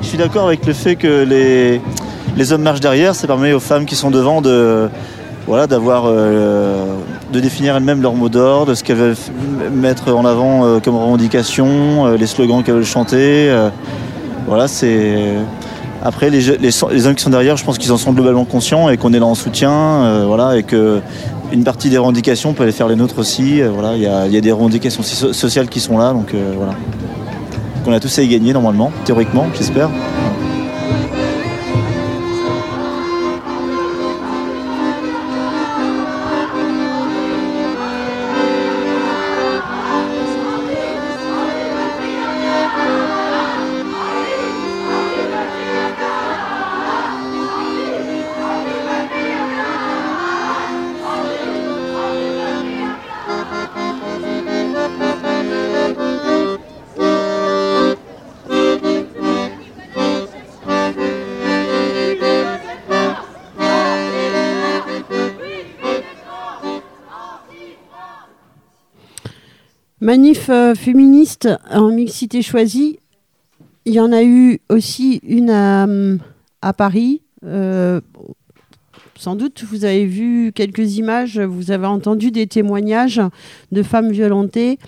Je 0.00 0.06
suis 0.06 0.18
d'accord 0.18 0.46
avec 0.46 0.64
le 0.64 0.74
fait 0.74 0.94
que 0.94 1.24
les, 1.24 2.52
hommes 2.52 2.62
marchent 2.62 2.78
derrière, 2.78 3.16
ça 3.16 3.26
permet 3.26 3.52
aux 3.52 3.58
femmes 3.58 3.84
qui 3.84 3.96
sont 3.96 4.12
devant 4.12 4.40
de. 4.40 4.88
Voilà, 5.48 5.66
d'avoir. 5.66 6.04
euh, 6.06 6.84
de 7.32 7.40
définir 7.40 7.74
elles-mêmes 7.76 8.00
leur 8.02 8.14
mot 8.14 8.28
d'ordre, 8.28 8.66
de 8.66 8.74
ce 8.74 8.84
qu'elles 8.84 8.98
veulent 8.98 9.16
mettre 9.72 10.14
en 10.14 10.24
avant 10.24 10.64
euh, 10.64 10.78
comme 10.78 10.94
revendication, 10.94 12.12
les 12.14 12.26
slogans 12.28 12.62
qu'elles 12.62 12.76
veulent 12.76 12.84
chanter. 12.84 13.50
voilà, 14.46 14.68
c'est. 14.68 15.16
Après, 16.04 16.30
les, 16.30 16.40
les, 16.58 16.70
qui 16.70 17.22
sont 17.22 17.30
derrière, 17.30 17.56
je 17.56 17.64
pense 17.64 17.78
qu'ils 17.78 17.92
en 17.92 17.96
sont 17.96 18.12
globalement 18.12 18.44
conscients 18.44 18.88
et 18.88 18.96
qu'on 18.96 19.12
est 19.12 19.20
là 19.20 19.26
en 19.26 19.36
soutien, 19.36 19.70
euh, 19.70 20.24
voilà, 20.26 20.56
et 20.56 20.64
que 20.64 21.00
une 21.52 21.64
partie 21.64 21.90
des 21.90 21.98
revendications 21.98 22.50
on 22.50 22.52
peut 22.54 22.62
aller 22.64 22.72
faire 22.72 22.88
les 22.88 22.96
nôtres 22.96 23.18
aussi. 23.18 23.60
euh, 23.62 23.70
voilà, 23.72 23.94
il 23.96 24.00
y 24.02 24.34
y 24.34 24.36
a 24.36 24.40
des 24.40 24.52
revendications 24.52 25.02
so- 25.02 25.32
sociales 25.32 25.68
qui 25.68 25.78
sont 25.80 25.98
là, 25.98 26.12
donc 26.12 26.34
euh, 26.34 26.52
voilà. 26.56 26.72
Qu'on 27.84 27.92
a 27.92 28.00
tous 28.00 28.18
à 28.18 28.22
y 28.22 28.28
gagner 28.28 28.52
normalement, 28.52 28.90
théoriquement, 29.04 29.46
j'espère. 29.56 29.90
Manif 70.42 70.50
euh, 70.50 70.74
féministe 70.74 71.48
en 71.70 71.90
mixité 71.90 72.42
choisie. 72.42 72.98
Il 73.84 73.92
y 73.92 74.00
en 74.00 74.12
a 74.12 74.24
eu 74.24 74.60
aussi 74.68 75.20
une 75.22 75.50
à, 75.50 75.86
à 76.62 76.72
Paris. 76.72 77.22
Euh, 77.44 78.00
sans 79.16 79.36
doute, 79.36 79.62
vous 79.62 79.84
avez 79.84 80.04
vu 80.04 80.52
quelques 80.52 80.96
images, 80.96 81.38
vous 81.38 81.70
avez 81.70 81.86
entendu 81.86 82.32
des 82.32 82.48
témoignages 82.48 83.20
de 83.70 83.82
femmes 83.82 84.10
violentées. 84.10 84.78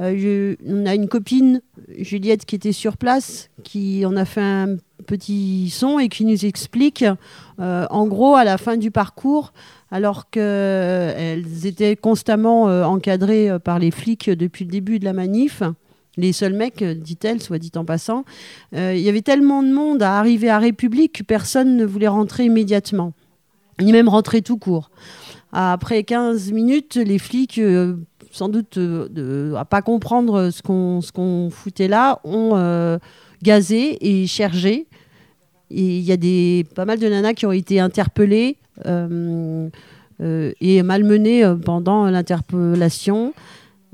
Euh, 0.00 0.54
on 0.66 0.84
a 0.86 0.94
une 0.94 1.08
copine, 1.08 1.62
Juliette, 1.96 2.44
qui 2.44 2.56
était 2.56 2.72
sur 2.72 2.96
place, 2.96 3.48
qui 3.64 4.04
en 4.04 4.16
a 4.16 4.24
fait 4.24 4.42
un 4.42 4.76
petit 5.06 5.70
son 5.70 5.98
et 5.98 6.08
qui 6.08 6.24
nous 6.24 6.44
explique, 6.44 7.04
euh, 7.60 7.86
en 7.90 8.06
gros, 8.06 8.36
à 8.36 8.44
la 8.44 8.58
fin 8.58 8.76
du 8.76 8.90
parcours, 8.90 9.52
alors 9.90 10.30
qu'elles 10.30 11.66
étaient 11.66 11.96
constamment 11.96 12.68
euh, 12.68 12.84
encadrées 12.84 13.50
euh, 13.50 13.58
par 13.58 13.78
les 13.78 13.90
flics 13.90 14.30
depuis 14.30 14.64
le 14.64 14.70
début 14.70 14.98
de 14.98 15.04
la 15.04 15.12
manif. 15.12 15.62
Les 16.18 16.32
seuls 16.32 16.52
mecs, 16.52 16.82
euh, 16.82 16.94
dit-elle, 16.94 17.40
soit 17.40 17.58
dit 17.58 17.70
en 17.76 17.84
passant, 17.84 18.24
euh, 18.74 18.92
il 18.94 19.00
y 19.00 19.08
avait 19.08 19.22
tellement 19.22 19.62
de 19.62 19.72
monde 19.72 20.02
à 20.02 20.18
arriver 20.18 20.50
à 20.50 20.58
République 20.58 21.18
que 21.18 21.22
personne 21.22 21.76
ne 21.76 21.84
voulait 21.86 22.08
rentrer 22.08 22.44
immédiatement, 22.44 23.12
ni 23.80 23.92
même 23.92 24.08
rentrer 24.08 24.42
tout 24.42 24.58
court. 24.58 24.90
Après 25.52 26.02
15 26.02 26.50
minutes, 26.50 26.96
les 26.96 27.18
flics, 27.20 27.58
euh, 27.58 27.94
sans 28.32 28.48
doute 28.48 28.78
euh, 28.78 29.54
à 29.54 29.64
pas 29.64 29.80
comprendre 29.80 30.50
ce 30.50 30.60
qu'on 30.60 31.00
ce 31.00 31.54
foutait 31.54 31.88
là, 31.88 32.20
ont 32.24 32.56
euh, 32.56 32.98
gazé 33.42 33.96
et. 34.00 34.26
Et 35.70 35.98
il 35.98 36.02
y 36.02 36.12
a 36.12 36.16
des, 36.16 36.66
pas 36.74 36.84
mal 36.84 36.98
de 36.98 37.06
nanas 37.08 37.34
qui 37.34 37.46
ont 37.46 37.52
été 37.52 37.78
interpellées 37.78 38.56
euh, 38.56 38.62
euh, 38.62 38.67
et 40.60 40.82
malmenées 40.82 41.44
euh, 41.44 41.54
pendant 41.56 42.06
l'interpellation. 42.06 43.34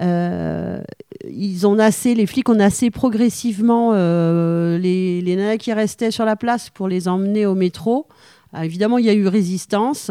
Euh, 0.01 0.83
ils 1.31 1.67
ont 1.67 1.77
nassé, 1.77 2.15
les 2.15 2.27
flics 2.27 2.49
ont 2.49 2.57
nassé 2.57 2.91
progressivement 2.91 3.93
euh, 3.95 4.77
les, 4.79 5.21
les 5.21 5.37
nanas 5.37 5.59
qui 5.59 5.73
restaient 5.73 6.11
sur 6.11 6.25
la 6.25 6.35
place 6.37 6.71
pour 6.71 6.89
les 6.89 7.07
emmener 7.07 7.47
au 7.47 7.55
métro. 7.55 8.07
Ah, 8.53 8.65
évidemment, 8.65 8.99
il 8.99 9.05
y 9.05 9.11
a 9.11 9.15
eu 9.15 9.27
résistance. 9.29 10.11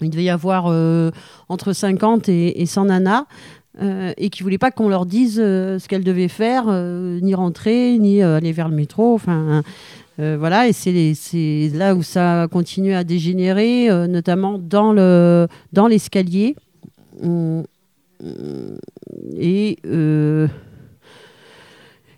Il 0.00 0.10
devait 0.10 0.24
y 0.24 0.30
avoir 0.30 0.66
euh, 0.68 1.10
entre 1.48 1.72
50 1.72 2.28
et, 2.28 2.60
et 2.62 2.66
100 2.66 2.86
nanas. 2.86 3.24
euh, 3.80 4.12
et 4.16 4.28
qui 4.30 4.42
ne 4.42 4.44
voulaient 4.44 4.58
pas 4.58 4.70
qu'on 4.70 4.88
leur 4.88 5.06
dise 5.06 5.40
euh, 5.42 5.78
ce 5.78 5.88
qu'elles 5.88 6.04
devaient 6.04 6.28
faire, 6.28 6.64
euh, 6.68 7.20
ni 7.20 7.34
rentrer, 7.34 7.98
ni 7.98 8.22
euh, 8.22 8.36
aller 8.36 8.52
vers 8.52 8.68
le 8.68 8.76
métro. 8.76 9.14
Enfin, 9.14 9.62
euh, 10.18 10.36
voilà, 10.38 10.68
et 10.68 10.72
c'est 10.72 11.70
là 11.74 11.94
où 11.94 12.02
ça 12.02 12.46
continue 12.50 12.94
à 12.94 13.04
dégénérer, 13.04 13.90
euh, 13.90 14.06
notamment 14.06 14.58
dans 14.58 14.92
le 14.92 15.48
dans 15.72 15.86
l'escalier. 15.86 16.54
Et 19.38 19.76
euh, 19.86 20.46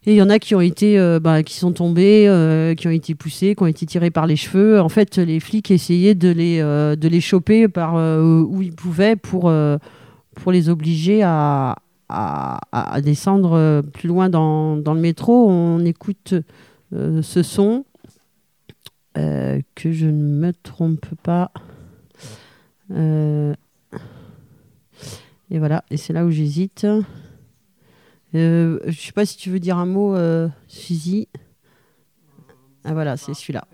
et 0.07 0.13
il 0.13 0.17
y 0.17 0.23
en 0.23 0.29
a 0.29 0.39
qui 0.39 0.55
ont 0.55 0.61
été, 0.61 0.99
bah, 1.23 1.43
qui 1.43 1.55
sont 1.55 1.73
tombés, 1.73 2.75
qui 2.77 2.87
ont 2.87 2.91
été 2.91 3.15
poussés, 3.15 3.55
qui 3.55 3.63
ont 3.63 3.67
été 3.67 3.87
tirés 3.87 4.11
par 4.11 4.27
les 4.27 4.37
cheveux. 4.37 4.79
En 4.79 4.91
fait, 4.91 5.17
les 5.17 5.41
flics 5.41 5.71
essayaient 5.71 6.15
de 6.15 6.29
les, 6.29 6.59
de 6.61 7.09
les 7.09 7.23
choper 7.23 7.69
par 7.69 7.95
où 7.95 8.61
ils 8.61 8.75
pouvaient 8.75 9.17
pour, 9.17 9.51
pour 10.35 10.53
les 10.53 10.69
obliger 10.69 11.23
à, 11.23 11.77
à, 12.11 12.61
à 12.71 13.01
descendre 13.01 13.81
plus 13.95 14.09
loin 14.09 14.29
dans, 14.29 14.77
dans 14.77 14.93
le 14.93 15.01
métro. 15.01 15.49
On 15.49 15.83
écoute 15.87 16.35
euh, 16.93 17.23
ce 17.23 17.43
son 17.43 17.85
euh, 19.17 19.61
que 19.75 19.93
je 19.93 20.07
ne 20.07 20.13
me 20.13 20.53
trompe 20.53 21.07
pas. 21.23 21.51
Euh, 22.91 23.55
et 25.51 25.59
voilà, 25.59 25.85
et 25.91 25.97
c'est 25.97 26.13
là 26.13 26.25
où 26.25 26.31
j'hésite. 26.31 26.87
Je 28.33 28.79
sais 28.91 29.13
pas 29.13 29.25
si 29.25 29.37
tu 29.37 29.51
veux 29.51 29.61
dire 29.61 29.79
un 29.79 29.87
mot, 29.87 30.17
Suzy. 30.67 31.29
Ah 32.85 32.93
voilà, 32.93 33.17
c'est 33.17 33.35
celui-là. 33.35 33.65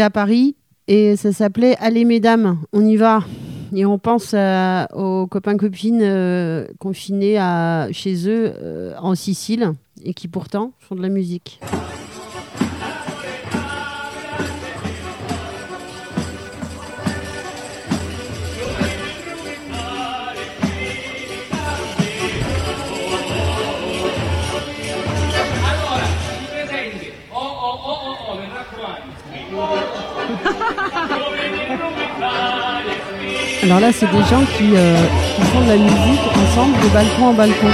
À 0.00 0.10
Paris 0.10 0.56
et 0.88 1.16
ça 1.16 1.32
s'appelait 1.32 1.76
Allez 1.80 2.04
mesdames, 2.04 2.58
on 2.72 2.84
y 2.84 2.96
va. 2.96 3.20
Et 3.74 3.84
on 3.84 3.98
pense 3.98 4.34
aux 4.94 5.26
copains-copines 5.26 6.02
euh, 6.02 6.66
confinés 6.78 7.38
chez 7.92 8.28
eux 8.28 8.52
euh, 8.56 8.94
en 8.98 9.14
Sicile 9.14 9.72
et 10.04 10.14
qui 10.14 10.28
pourtant 10.28 10.72
font 10.80 10.94
de 10.94 11.02
la 11.02 11.08
musique. 11.08 11.60
Alors 33.66 33.80
là, 33.80 33.90
c'est 33.92 34.06
des 34.06 34.22
gens 34.22 34.42
euh, 34.42 34.96
qui, 35.34 35.42
font 35.42 35.60
de 35.60 35.68
la 35.68 35.76
musique 35.76 36.20
ensemble 36.36 36.78
de 36.84 36.88
balcon 36.94 37.24
en 37.24 37.32
balcon. 37.32 37.66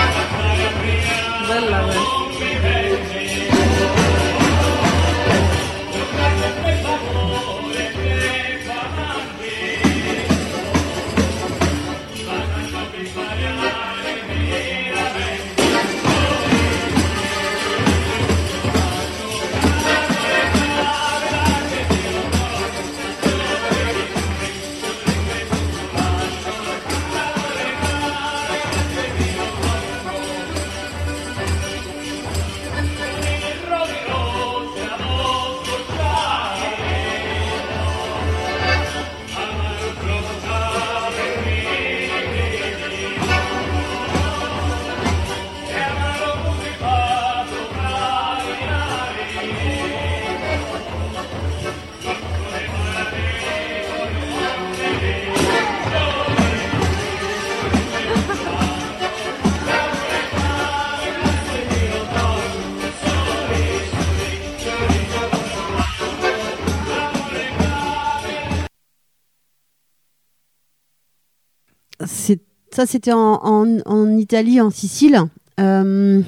Ça, 72.72 72.87
c'était 72.87 73.12
en, 73.12 74.16
Italie, 74.16 74.58
en 74.58 74.70
Sicile. 74.70 75.20
Euh, 75.61 76.22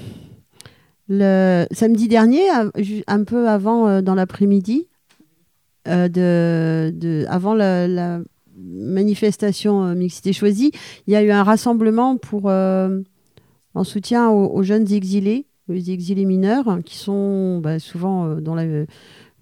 le 1.08 1.64
samedi 1.70 2.06
dernier, 2.06 2.42
un 3.06 3.24
peu 3.24 3.48
avant, 3.48 3.88
euh, 3.88 4.02
dans 4.02 4.14
l'après-midi, 4.14 4.86
euh, 5.88 7.24
avant 7.30 7.54
la, 7.54 8.20
manifestation 8.56 9.94
Mixité 9.94 10.34
Choisie, 10.34 10.70
il 11.06 11.14
y 11.14 11.16
a 11.16 11.22
eu 11.22 11.30
un 11.30 11.42
rassemblement 11.42 12.18
pour, 12.18 12.44
en 12.46 13.84
soutien 13.84 14.28
aux, 14.28 14.62
jeunes 14.62 14.92
exilés, 14.92 15.46
aux 15.70 15.74
exilés 15.74 16.26
mineurs, 16.26 16.78
qui 16.84 16.98
sont 16.98 17.58
bah, 17.60 17.78
souvent 17.78 18.36
dont 18.36 18.54
le 18.54 18.86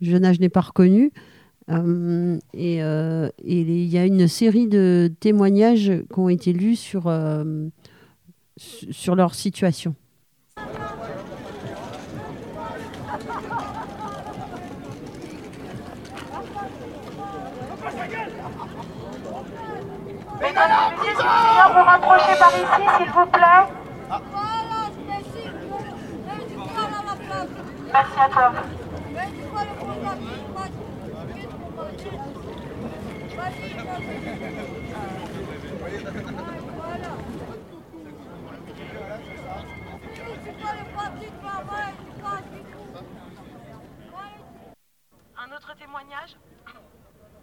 jeune 0.01 0.25
âge 0.25 0.39
n'est 0.39 0.49
pas 0.49 0.61
reconnu. 0.61 1.13
Euh, 1.71 2.39
et 2.55 2.83
euh, 2.83 3.29
et 3.45 3.61
il 3.61 3.87
y 3.87 3.97
a 3.99 4.05
une 4.05 4.27
série 4.27 4.67
de 4.67 5.13
témoignages 5.21 5.93
qui 6.13 6.19
ont 6.19 6.29
été 6.29 6.53
lus 6.53 6.77
sur, 6.77 7.07
euh, 7.07 7.69
su- 8.57 8.93
sur 8.93 9.15
leur 9.15 9.35
situation. 9.35 9.95
Mesdames 20.41 20.71
et 20.71 20.97
messieurs, 20.97 21.15
si 21.17 21.23
vous 21.23 21.55
bien 21.55 21.69
vous 21.69 21.85
rapprocher 21.85 22.39
par 22.39 22.51
ici, 22.51 22.89
s'il 22.99 23.11
vous 23.13 23.27
plaît. 23.27 23.65
Merci 27.93 28.19
à 28.21 28.29
toi. 28.29 28.53
Un 33.43 33.49
autre 45.57 45.75
témoignage 45.77 46.37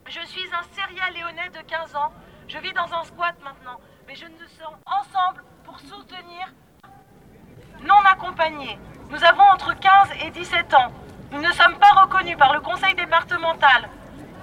Je 0.08 0.22
suis 0.28 0.48
un 0.54 0.64
serial 0.74 1.14
léonais 1.14 1.50
de 1.50 1.62
15 1.68 1.96
ans. 1.96 2.14
Je 2.48 2.58
vis 2.60 2.72
dans 2.72 2.94
un 2.94 3.04
squat 3.04 3.36
maintenant. 3.44 3.82
Mais 4.08 4.16
je 4.16 4.26
nous 4.26 4.48
sommes 4.58 4.78
ensemble 4.86 5.44
pour 5.66 5.78
soutenir 5.82 6.54
non 7.84 8.00
accompagnés. 8.10 8.80
Nous 9.10 9.22
avons 9.26 9.44
entre 9.44 9.78
15 9.78 10.12
et 10.26 10.32
17 10.32 10.74
ans. 10.76 10.94
Nous 11.32 11.42
ne 11.42 11.52
sommes 11.52 11.78
pas 11.78 11.92
reconnus 11.92 12.38
par 12.38 12.54
le 12.54 12.62
conseil 12.62 12.96
départemental. 12.96 13.90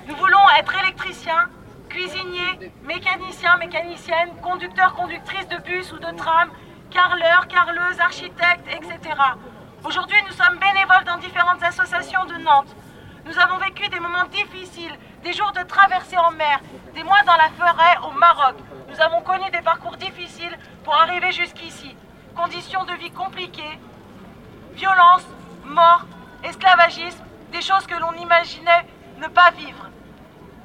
Nous 0.07 0.15
voulons 0.15 0.49
être 0.57 0.73
électriciens, 0.85 1.49
cuisiniers, 1.89 2.71
mécaniciens, 2.85 3.57
mécaniciennes, 3.57 4.37
conducteurs, 4.41 4.95
conductrices 4.95 5.49
de 5.49 5.57
bus 5.59 5.93
ou 5.93 5.99
de 5.99 6.17
tram, 6.17 6.49
carreleurs, 6.93 7.49
carreleuses, 7.49 7.99
architectes, 7.99 8.69
etc. 8.69 9.17
Aujourd'hui, 9.85 10.17
nous 10.29 10.33
sommes 10.33 10.59
bénévoles 10.59 11.05
dans 11.07 11.19
différentes 11.19 11.61
associations 11.61 12.25
de 12.27 12.35
Nantes. 12.35 12.73
Nous 13.25 13.37
avons 13.37 13.59
vécu 13.59 13.89
des 13.89 13.99
moments 13.99 14.27
difficiles, 14.27 14.97
des 15.25 15.33
jours 15.33 15.51
de 15.51 15.65
traversée 15.65 16.19
en 16.19 16.31
mer, 16.31 16.61
des 16.95 17.03
mois 17.03 17.23
dans 17.27 17.37
la 17.37 17.51
forêt 17.59 17.99
au 18.07 18.13
Maroc. 18.13 18.55
Nous 18.89 19.01
avons 19.01 19.23
connu 19.23 19.51
des 19.51 19.63
parcours 19.63 19.97
difficiles 19.97 20.57
pour 20.85 20.95
arriver 20.95 21.33
jusqu'ici. 21.33 21.97
Conditions 22.37 22.85
de 22.85 22.93
vie 22.93 23.11
compliquées, 23.11 23.81
violence, 24.75 25.27
mort, 25.65 26.05
esclavagisme, 26.45 27.25
des 27.51 27.61
choses 27.61 27.89
que 27.89 27.99
l'on 27.99 28.13
imaginait 28.13 28.87
ne 29.19 29.27
pas 29.27 29.51
vivre. 29.51 29.86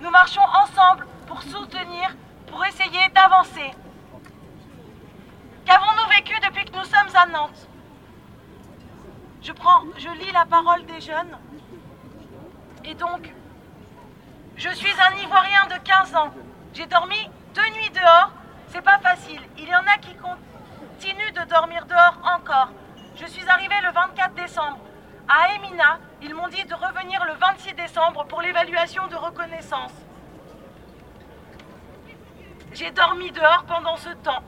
Nous 0.01 0.09
marchons 0.09 0.41
ensemble 0.41 1.05
pour 1.27 1.43
soutenir, 1.43 2.15
pour 2.47 2.65
essayer 2.65 3.07
d'avancer. 3.13 3.71
Qu'avons-nous 5.63 6.09
vécu 6.09 6.33
depuis 6.39 6.65
que 6.65 6.75
nous 6.75 6.85
sommes 6.85 7.15
à 7.15 7.27
Nantes? 7.27 7.67
Je 9.43 9.51
prends, 9.51 9.83
je 9.97 10.09
lis 10.09 10.31
la 10.31 10.45
parole 10.45 10.85
des 10.87 11.01
jeunes. 11.01 11.37
Et 12.83 12.95
donc, 12.95 13.31
je 14.57 14.69
suis 14.69 14.93
un 14.99 15.15
Ivoirien 15.17 15.67
de 15.67 15.77
15 15.83 16.15
ans. 16.15 16.33
J'ai 16.73 16.87
dormi 16.87 17.29
deux 17.53 17.69
nuits 17.75 17.91
dehors. 17.91 18.31
C'est 18.69 18.81
pas 18.81 18.97
facile. 18.97 19.41
Il 19.59 19.69
y 19.69 19.75
en 19.75 19.85
a 19.85 19.97
qui 19.99 20.15
continuent 20.15 21.33
de 21.33 21.47
dormir 21.47 21.85
dehors 21.85 22.17
encore. 22.23 22.69
Je 23.17 23.27
suis 23.27 23.47
arrivé 23.47 23.75
le 23.83 23.91
24 23.91 24.33
décembre. 24.33 24.79
À 25.27 25.53
Emina, 25.53 25.99
ils 26.21 26.36
m'ont 26.36 26.47
dit 26.47 26.63
de 26.65 26.73
revenir 26.75 27.23
le 27.25 27.34
26 27.34 27.73
décembre 27.73 28.25
pour 28.25 28.41
l'évaluation 28.41 29.07
de 29.07 29.15
reconnaissance. 29.15 29.93
J'ai 32.73 32.91
dormi 32.91 33.31
dehors 33.31 33.65
pendant 33.67 33.97
ce 33.97 34.10
temps. 34.10 34.43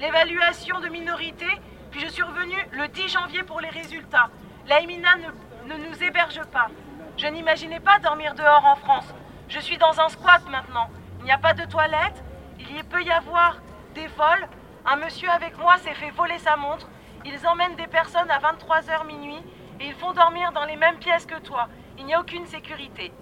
L'évaluation 0.00 0.80
de 0.80 0.88
minorité, 0.88 1.46
puis 1.90 2.00
je 2.00 2.08
suis 2.08 2.22
revenu 2.22 2.56
le 2.72 2.88
10 2.88 3.08
janvier 3.08 3.42
pour 3.44 3.60
les 3.60 3.68
résultats. 3.68 4.28
La 4.66 4.80
Emina 4.80 5.10
ne, 5.16 5.74
ne 5.74 5.88
nous 5.88 6.02
héberge 6.02 6.42
pas. 6.52 6.68
Je 7.16 7.26
n'imaginais 7.28 7.80
pas 7.80 7.98
dormir 8.00 8.34
dehors 8.34 8.64
en 8.64 8.76
France. 8.76 9.14
Je 9.48 9.60
suis 9.60 9.78
dans 9.78 10.00
un 10.00 10.08
squat 10.08 10.42
maintenant. 10.50 10.88
Il 11.20 11.24
n'y 11.24 11.32
a 11.32 11.38
pas 11.38 11.54
de 11.54 11.64
toilette. 11.64 12.24
Il 12.58 12.76
y 12.76 12.82
peut 12.82 13.02
y 13.02 13.10
avoir 13.10 13.58
des 13.94 14.08
vols. 14.08 14.48
Un 14.84 14.96
monsieur 14.96 15.30
avec 15.30 15.56
moi 15.58 15.78
s'est 15.78 15.94
fait 15.94 16.10
voler 16.10 16.38
sa 16.38 16.56
montre. 16.56 16.88
Ils 17.24 17.46
emmènent 17.46 17.76
des 17.76 17.86
personnes 17.86 18.30
à 18.30 18.40
23h 18.40 19.06
minuit 19.06 19.42
et 19.82 19.86
ils 19.86 19.94
font 19.94 20.12
dormir 20.12 20.52
dans 20.52 20.64
les 20.64 20.76
mêmes 20.76 20.98
pièces 20.98 21.26
que 21.26 21.38
toi. 21.40 21.68
Il 21.98 22.06
n'y 22.06 22.14
a 22.14 22.20
aucune 22.20 22.46
sécurité. 22.46 23.12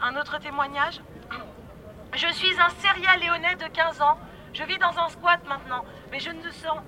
Un 0.00 0.16
autre 0.16 0.38
témoignage 0.38 1.00
Je 2.14 2.28
suis 2.32 2.58
un 2.58 2.70
serial 2.70 3.20
léonais 3.20 3.56
de 3.56 3.66
15 3.66 4.00
ans. 4.00 4.18
Je 4.54 4.64
vis 4.64 4.78
dans 4.78 4.98
un 4.98 5.08
squat 5.08 5.40
maintenant, 5.46 5.84
mais 6.10 6.20
je 6.20 6.30
ne 6.30 6.42
me 6.42 6.50
sens 6.50 6.78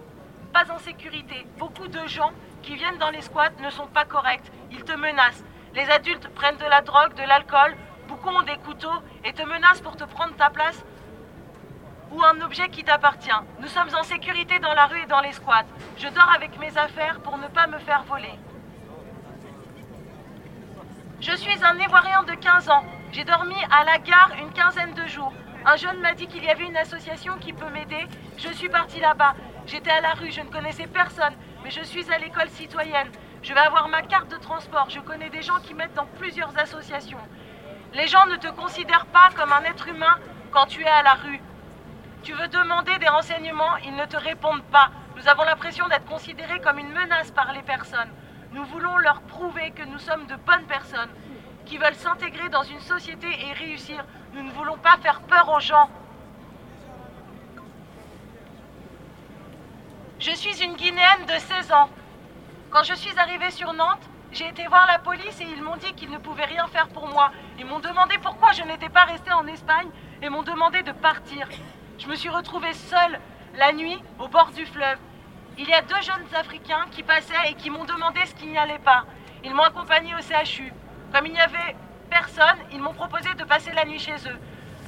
pas 0.52 0.70
en 0.72 0.78
sécurité. 0.78 1.46
Beaucoup 1.58 1.88
de 1.88 2.06
gens 2.06 2.32
qui 2.62 2.74
viennent 2.74 2.98
dans 2.98 3.10
les 3.10 3.20
squats 3.20 3.50
ne 3.60 3.70
sont 3.70 3.86
pas 3.86 4.04
corrects. 4.04 4.50
Ils 4.70 4.84
te 4.84 4.92
menacent. 4.92 5.44
Les 5.74 5.88
adultes 5.90 6.28
prennent 6.28 6.56
de 6.56 6.64
la 6.64 6.80
drogue, 6.80 7.14
de 7.14 7.22
l'alcool, 7.22 7.76
beaucoup 8.08 8.30
ont 8.30 8.42
des 8.42 8.56
couteaux 8.58 9.00
et 9.24 9.32
te 9.32 9.42
menacent 9.42 9.80
pour 9.80 9.96
te 9.96 10.04
prendre 10.04 10.34
ta 10.36 10.50
place 10.50 10.84
ou 12.12 12.22
un 12.22 12.40
objet 12.42 12.68
qui 12.68 12.84
t'appartient. 12.84 13.30
Nous 13.60 13.68
sommes 13.68 13.88
en 13.94 14.02
sécurité 14.02 14.58
dans 14.58 14.74
la 14.74 14.86
rue 14.86 15.02
et 15.02 15.06
dans 15.06 15.20
les 15.20 15.32
squats. 15.32 15.64
Je 15.96 16.08
dors 16.08 16.32
avec 16.34 16.58
mes 16.58 16.76
affaires 16.76 17.20
pour 17.20 17.38
ne 17.38 17.48
pas 17.48 17.66
me 17.66 17.78
faire 17.78 18.04
voler. 18.04 18.34
Je 21.20 21.34
suis 21.36 21.64
un 21.64 21.78
Ivoirien 21.78 22.22
de 22.24 22.34
15 22.34 22.68
ans. 22.68 22.84
J'ai 23.12 23.24
dormi 23.24 23.56
à 23.70 23.84
la 23.84 23.98
gare 23.98 24.30
une 24.40 24.52
quinzaine 24.52 24.92
de 24.94 25.06
jours. 25.06 25.32
Un 25.64 25.76
jeune 25.76 26.00
m'a 26.00 26.14
dit 26.14 26.26
qu'il 26.26 26.44
y 26.44 26.50
avait 26.50 26.66
une 26.66 26.76
association 26.76 27.38
qui 27.38 27.52
peut 27.52 27.70
m'aider. 27.70 28.06
Je 28.36 28.48
suis 28.52 28.68
partie 28.68 29.00
là-bas. 29.00 29.34
J'étais 29.66 29.92
à 29.92 30.00
la 30.00 30.14
rue, 30.14 30.32
je 30.32 30.40
ne 30.40 30.48
connaissais 30.48 30.88
personne, 30.88 31.34
mais 31.62 31.70
je 31.70 31.82
suis 31.82 32.10
à 32.12 32.18
l'école 32.18 32.48
citoyenne. 32.50 33.08
Je 33.42 33.54
vais 33.54 33.60
avoir 33.60 33.88
ma 33.88 34.02
carte 34.02 34.30
de 34.30 34.36
transport. 34.36 34.90
Je 34.90 35.00
connais 35.00 35.30
des 35.30 35.42
gens 35.42 35.60
qui 35.62 35.74
m'aident 35.74 35.94
dans 35.94 36.06
plusieurs 36.18 36.58
associations. 36.58 37.20
Les 37.94 38.08
gens 38.08 38.26
ne 38.26 38.36
te 38.36 38.48
considèrent 38.48 39.06
pas 39.06 39.30
comme 39.36 39.52
un 39.52 39.62
être 39.62 39.86
humain 39.86 40.16
quand 40.50 40.66
tu 40.66 40.82
es 40.82 40.88
à 40.88 41.02
la 41.02 41.14
rue. 41.14 41.40
Tu 42.22 42.32
veux 42.34 42.46
demander 42.46 42.96
des 42.98 43.08
renseignements, 43.08 43.76
ils 43.84 43.96
ne 43.96 44.06
te 44.06 44.16
répondent 44.16 44.62
pas. 44.70 44.90
Nous 45.16 45.26
avons 45.26 45.42
l'impression 45.42 45.88
d'être 45.88 46.04
considérés 46.04 46.60
comme 46.60 46.78
une 46.78 46.92
menace 46.92 47.32
par 47.32 47.52
les 47.52 47.62
personnes. 47.62 48.10
Nous 48.52 48.64
voulons 48.66 48.96
leur 48.98 49.22
prouver 49.22 49.72
que 49.72 49.82
nous 49.82 49.98
sommes 49.98 50.26
de 50.26 50.36
bonnes 50.36 50.66
personnes, 50.68 51.10
qui 51.66 51.78
veulent 51.78 51.96
s'intégrer 51.96 52.48
dans 52.48 52.62
une 52.62 52.80
société 52.80 53.26
et 53.26 53.52
réussir. 53.54 54.04
Nous 54.34 54.42
ne 54.44 54.52
voulons 54.52 54.76
pas 54.78 54.98
faire 55.02 55.20
peur 55.22 55.48
aux 55.48 55.58
gens. 55.58 55.90
Je 60.20 60.30
suis 60.30 60.62
une 60.62 60.74
Guinéenne 60.74 61.26
de 61.26 61.38
16 61.38 61.72
ans. 61.72 61.90
Quand 62.70 62.84
je 62.84 62.94
suis 62.94 63.18
arrivée 63.18 63.50
sur 63.50 63.72
Nantes, 63.72 64.08
j'ai 64.30 64.46
été 64.46 64.64
voir 64.68 64.86
la 64.86 65.00
police 65.00 65.40
et 65.40 65.46
ils 65.56 65.62
m'ont 65.62 65.76
dit 65.76 65.92
qu'ils 65.94 66.10
ne 66.10 66.18
pouvaient 66.18 66.44
rien 66.44 66.68
faire 66.68 66.86
pour 66.88 67.08
moi. 67.08 67.32
Ils 67.58 67.66
m'ont 67.66 67.80
demandé 67.80 68.16
pourquoi 68.22 68.52
je 68.52 68.62
n'étais 68.62 68.88
pas 68.88 69.06
restée 69.06 69.32
en 69.32 69.46
Espagne 69.48 69.88
et 70.22 70.28
m'ont 70.28 70.44
demandé 70.44 70.82
de 70.84 70.92
partir. 70.92 71.48
Je 71.98 72.08
me 72.08 72.14
suis 72.16 72.28
retrouvée 72.28 72.72
seule 72.72 73.20
la 73.56 73.72
nuit 73.72 73.98
au 74.18 74.28
bord 74.28 74.50
du 74.52 74.66
fleuve. 74.66 74.98
Il 75.58 75.68
y 75.68 75.74
a 75.74 75.82
deux 75.82 76.00
jeunes 76.02 76.26
Africains 76.34 76.86
qui 76.90 77.02
passaient 77.02 77.50
et 77.50 77.54
qui 77.54 77.70
m'ont 77.70 77.84
demandé 77.84 78.20
ce 78.26 78.34
qu'il 78.34 78.50
n'y 78.50 78.58
allait 78.58 78.78
pas. 78.78 79.04
Ils 79.44 79.54
m'ont 79.54 79.62
accompagnée 79.62 80.14
au 80.14 80.22
CHU. 80.22 80.72
Comme 81.12 81.26
il 81.26 81.32
n'y 81.32 81.40
avait 81.40 81.76
personne, 82.10 82.58
ils 82.72 82.80
m'ont 82.80 82.94
proposé 82.94 83.32
de 83.34 83.44
passer 83.44 83.72
la 83.72 83.84
nuit 83.84 83.98
chez 83.98 84.16
eux. 84.26 84.38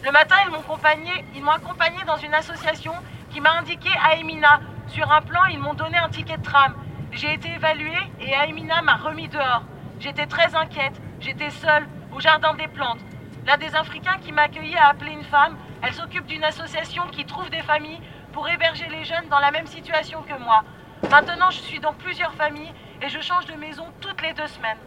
Le 0.02 0.12
matin, 0.12 0.36
ils 0.44 0.50
m'ont 0.50 1.50
accompagnée, 1.50 2.04
dans 2.06 2.16
une 2.16 2.34
association 2.34 2.92
qui 3.30 3.40
m'a 3.40 3.52
indiqué 3.58 3.90
à 4.02 4.16
Emina. 4.16 4.60
Sur 4.88 5.10
un 5.10 5.22
plan, 5.22 5.44
ils 5.46 5.58
m'ont 5.58 5.74
donné 5.74 5.96
un 5.98 6.08
ticket 6.08 6.36
de 6.36 6.42
tram. 6.42 6.74
J'ai 7.12 7.32
été 7.32 7.48
évaluée 7.48 7.92
et 8.20 8.32
Aemina 8.32 8.82
m'a 8.82 8.96
remis 8.96 9.28
dehors. 9.28 9.62
J'étais 10.00 10.26
très 10.26 10.54
inquiète. 10.54 11.00
J'étais 11.20 11.50
seule 11.50 11.86
au 12.14 12.20
jardin 12.20 12.54
des 12.54 12.68
plantes. 12.68 13.00
L'un 13.46 13.56
des 13.56 13.74
Africains 13.74 14.18
qui 14.20 14.32
m'a 14.32 14.42
accueilli 14.42 14.76
a 14.76 14.88
appelé 14.88 15.12
une 15.12 15.24
femme. 15.24 15.56
Elle 15.86 15.92
s'occupe 15.92 16.26
d'une 16.26 16.44
association 16.44 17.02
qui 17.08 17.26
trouve 17.26 17.50
des 17.50 17.60
familles 17.60 18.00
pour 18.32 18.48
héberger 18.48 18.88
les 18.88 19.04
jeunes 19.04 19.28
dans 19.28 19.38
la 19.38 19.50
même 19.50 19.66
situation 19.66 20.22
que 20.22 20.38
moi. 20.42 20.64
Maintenant, 21.10 21.50
je 21.50 21.60
suis 21.60 21.78
dans 21.78 21.92
plusieurs 21.92 22.32
familles 22.34 22.72
et 23.02 23.08
je 23.10 23.20
change 23.20 23.44
de 23.46 23.54
maison 23.54 23.84
toutes 24.00 24.22
les 24.22 24.32
deux 24.32 24.46
semaines. 24.46 24.78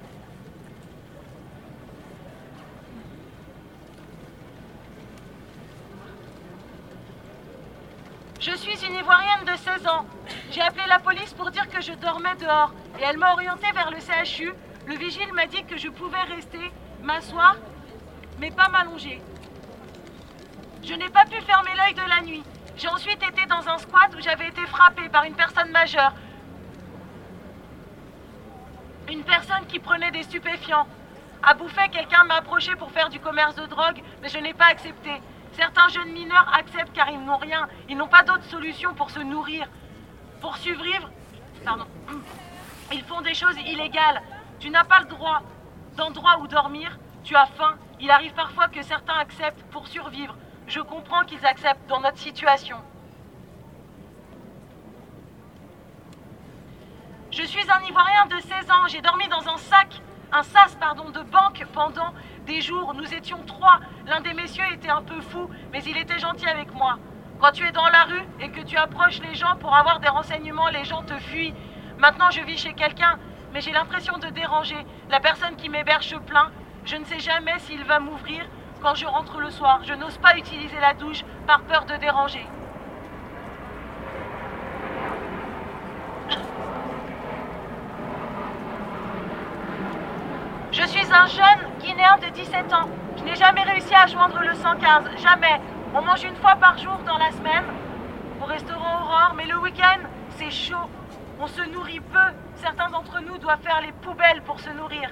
Je 8.40 8.56
suis 8.56 8.84
une 8.86 8.96
Ivoirienne 8.96 9.46
de 9.46 9.56
16 9.56 9.88
ans. 9.88 10.06
J'ai 10.52 10.62
appelé 10.62 10.84
la 10.88 11.00
police 11.00 11.34
pour 11.34 11.52
dire 11.52 11.70
que 11.70 11.82
je 11.82 11.94
dormais 11.94 12.36
dehors 12.40 12.72
et 13.00 13.04
elle 13.04 13.18
m'a 13.18 13.34
orientée 13.34 13.72
vers 13.74 13.92
le 13.92 13.98
CHU. 13.98 14.52
Le 14.88 14.96
vigile 14.96 15.32
m'a 15.34 15.46
dit 15.46 15.64
que 15.66 15.78
je 15.78 15.90
pouvais 15.90 16.24
rester, 16.24 16.72
m'asseoir, 17.04 17.56
mais 18.40 18.50
pas 18.50 18.70
m'allonger. 18.70 19.22
Je 20.88 20.94
n'ai 20.94 21.10
pas 21.10 21.26
pu 21.26 21.42
fermer 21.42 21.76
l'œil 21.76 21.94
de 21.96 22.10
la 22.10 22.22
nuit. 22.22 22.44
J'ai 22.78 22.88
ensuite 22.88 23.22
été 23.22 23.46
dans 23.46 23.68
un 23.68 23.78
squat 23.78 24.10
où 24.18 24.22
j'avais 24.22 24.48
été 24.48 24.66
frappée 24.68 25.10
par 25.10 25.26
une 25.26 25.36
personne 25.36 25.70
majeure. 25.72 26.14
Une 29.10 29.22
personne 29.26 29.66
qui 29.68 29.80
prenait 29.80 30.12
des 30.12 30.24
stupéfiants. 30.24 30.88
À 31.44 31.56
Bouffet, 31.56 31.90
quelqu'un 31.90 32.24
m'a 32.24 32.36
approché 32.36 32.74
pour 32.78 32.90
faire 32.92 33.10
du 33.10 33.20
commerce 33.20 33.56
de 33.56 33.66
drogue, 33.66 34.02
mais 34.22 34.30
je 34.30 34.38
n'ai 34.38 34.54
pas 34.54 34.68
accepté. 34.68 35.12
Certains 35.58 35.90
jeunes 35.90 36.14
mineurs 36.14 36.50
acceptent 36.58 36.94
car 36.94 37.10
ils 37.10 37.20
n'ont 37.20 37.36
rien. 37.36 37.68
Ils 37.90 37.98
n'ont 37.98 38.08
pas 38.08 38.24
d'autre 38.24 38.46
solution 38.46 38.94
pour 38.94 39.12
se 39.12 39.20
nourrir. 39.20 39.68
Pour 40.40 40.56
survivre, 40.56 41.12
pardon, 41.66 41.88
ils 42.94 43.04
font 43.04 43.20
des 43.20 43.34
choses 43.34 43.58
illégales. 43.66 44.22
Tu 44.62 44.70
n'as 44.70 44.86
pas 44.86 45.02
le 45.02 45.08
droit 45.08 45.42
d'endroit 45.98 46.38
où 46.40 46.48
dormir. 46.48 46.98
Tu 47.26 47.36
as 47.36 47.48
faim. 47.58 47.76
Il 48.00 48.10
arrive 48.10 48.34
parfois 48.34 48.70
que 48.70 48.82
certains 48.84 49.18
acceptent 49.18 49.64
pour 49.70 49.86
survivre. 49.88 50.34
Je 50.68 50.82
comprends 50.82 51.24
qu'ils 51.24 51.46
acceptent 51.46 51.88
dans 51.88 52.02
notre 52.02 52.18
situation. 52.18 52.78
Je 57.32 57.44
suis 57.44 57.72
un 57.72 57.82
Ivoirien 57.88 58.26
de 58.26 58.38
16 58.40 58.72
ans. 58.72 58.88
J'ai 58.90 59.02
dormi 59.02 59.30
dans 59.30 59.48
un 59.48 59.58
sac, 59.58 60.02
un 60.34 60.44
sas, 60.44 60.76
pardon, 60.78 61.10
de 61.10 61.22
banque 61.22 61.66
pendant 61.72 62.14
des 62.46 62.60
jours. 62.60 62.94
Nous 62.94 63.14
étions 63.14 63.42
trois. 63.46 63.80
L'un 64.08 64.20
des 64.20 64.34
messieurs 64.34 64.66
était 64.74 64.90
un 64.90 65.04
peu 65.04 65.22
fou, 65.22 65.50
mais 65.72 65.82
il 65.86 65.96
était 65.98 66.20
gentil 66.20 66.48
avec 66.48 66.74
moi. 66.74 66.98
Quand 67.40 67.52
tu 67.54 67.66
es 67.66 67.72
dans 67.72 67.88
la 67.88 68.04
rue 68.04 68.28
et 68.42 68.50
que 68.50 68.62
tu 68.62 68.76
approches 68.76 69.22
les 69.22 69.36
gens 69.36 69.56
pour 69.58 69.74
avoir 69.74 70.02
des 70.02 70.10
renseignements, 70.10 70.68
les 70.68 70.84
gens 70.84 71.04
te 71.04 71.18
fuient. 71.18 71.54
Maintenant, 71.98 72.30
je 72.30 72.42
vis 72.42 72.58
chez 72.58 72.74
quelqu'un, 72.74 73.18
mais 73.54 73.62
j'ai 73.62 73.72
l'impression 73.72 74.18
de 74.18 74.28
déranger. 74.28 74.86
La 75.10 75.22
personne 75.22 75.56
qui 75.56 75.70
m'héberge 75.70 76.18
plaint. 76.26 76.52
Je 76.84 76.98
ne 76.98 77.06
sais 77.06 77.20
jamais 77.20 77.58
s'il 77.60 77.84
va 77.86 78.00
m'ouvrir 78.00 78.46
quand 78.88 78.96
je 78.96 79.06
rentre 79.06 79.42
le 79.42 79.52
soir. 79.52 79.82
Je 79.84 79.94
n'ose 79.94 80.18
pas 80.18 80.38
utiliser 80.38 80.80
la 80.80 80.94
douche 80.94 81.26
par 81.46 81.60
peur 81.64 81.84
de 81.84 81.98
déranger. 81.98 82.48
Je 90.72 90.84
suis 90.84 91.14
un 91.14 91.26
jeune 91.26 91.68
Guinéen 91.82 92.18
de 92.18 92.30
17 92.30 92.72
ans. 92.72 92.88
Je 93.18 93.24
n'ai 93.26 93.36
jamais 93.36 93.64
réussi 93.64 93.94
à 93.94 94.08
joindre 94.08 94.40
le 94.40 94.54
115. 94.54 95.04
Jamais. 95.22 95.60
On 95.94 96.02
mange 96.02 96.24
une 96.24 96.38
fois 96.38 96.56
par 96.56 96.78
jour 96.78 96.98
dans 97.06 97.18
la 97.18 97.32
semaine 97.32 97.66
au 98.42 98.46
restaurant 98.46 99.02
Aurore, 99.02 99.34
mais 99.36 99.48
le 99.48 99.58
week-end, 99.60 100.00
c'est 100.38 100.52
chaud. 100.52 100.88
On 101.42 101.48
se 101.48 101.62
nourrit 101.74 102.00
peu. 102.00 102.28
Certains 102.56 102.90
d'entre 102.90 103.20
nous 103.20 103.38
doivent 103.38 103.62
faire 103.62 103.82
les 103.82 103.92
poubelles 103.92 104.44
pour 104.44 104.62
se 104.62 104.70
nourrir. 104.70 105.10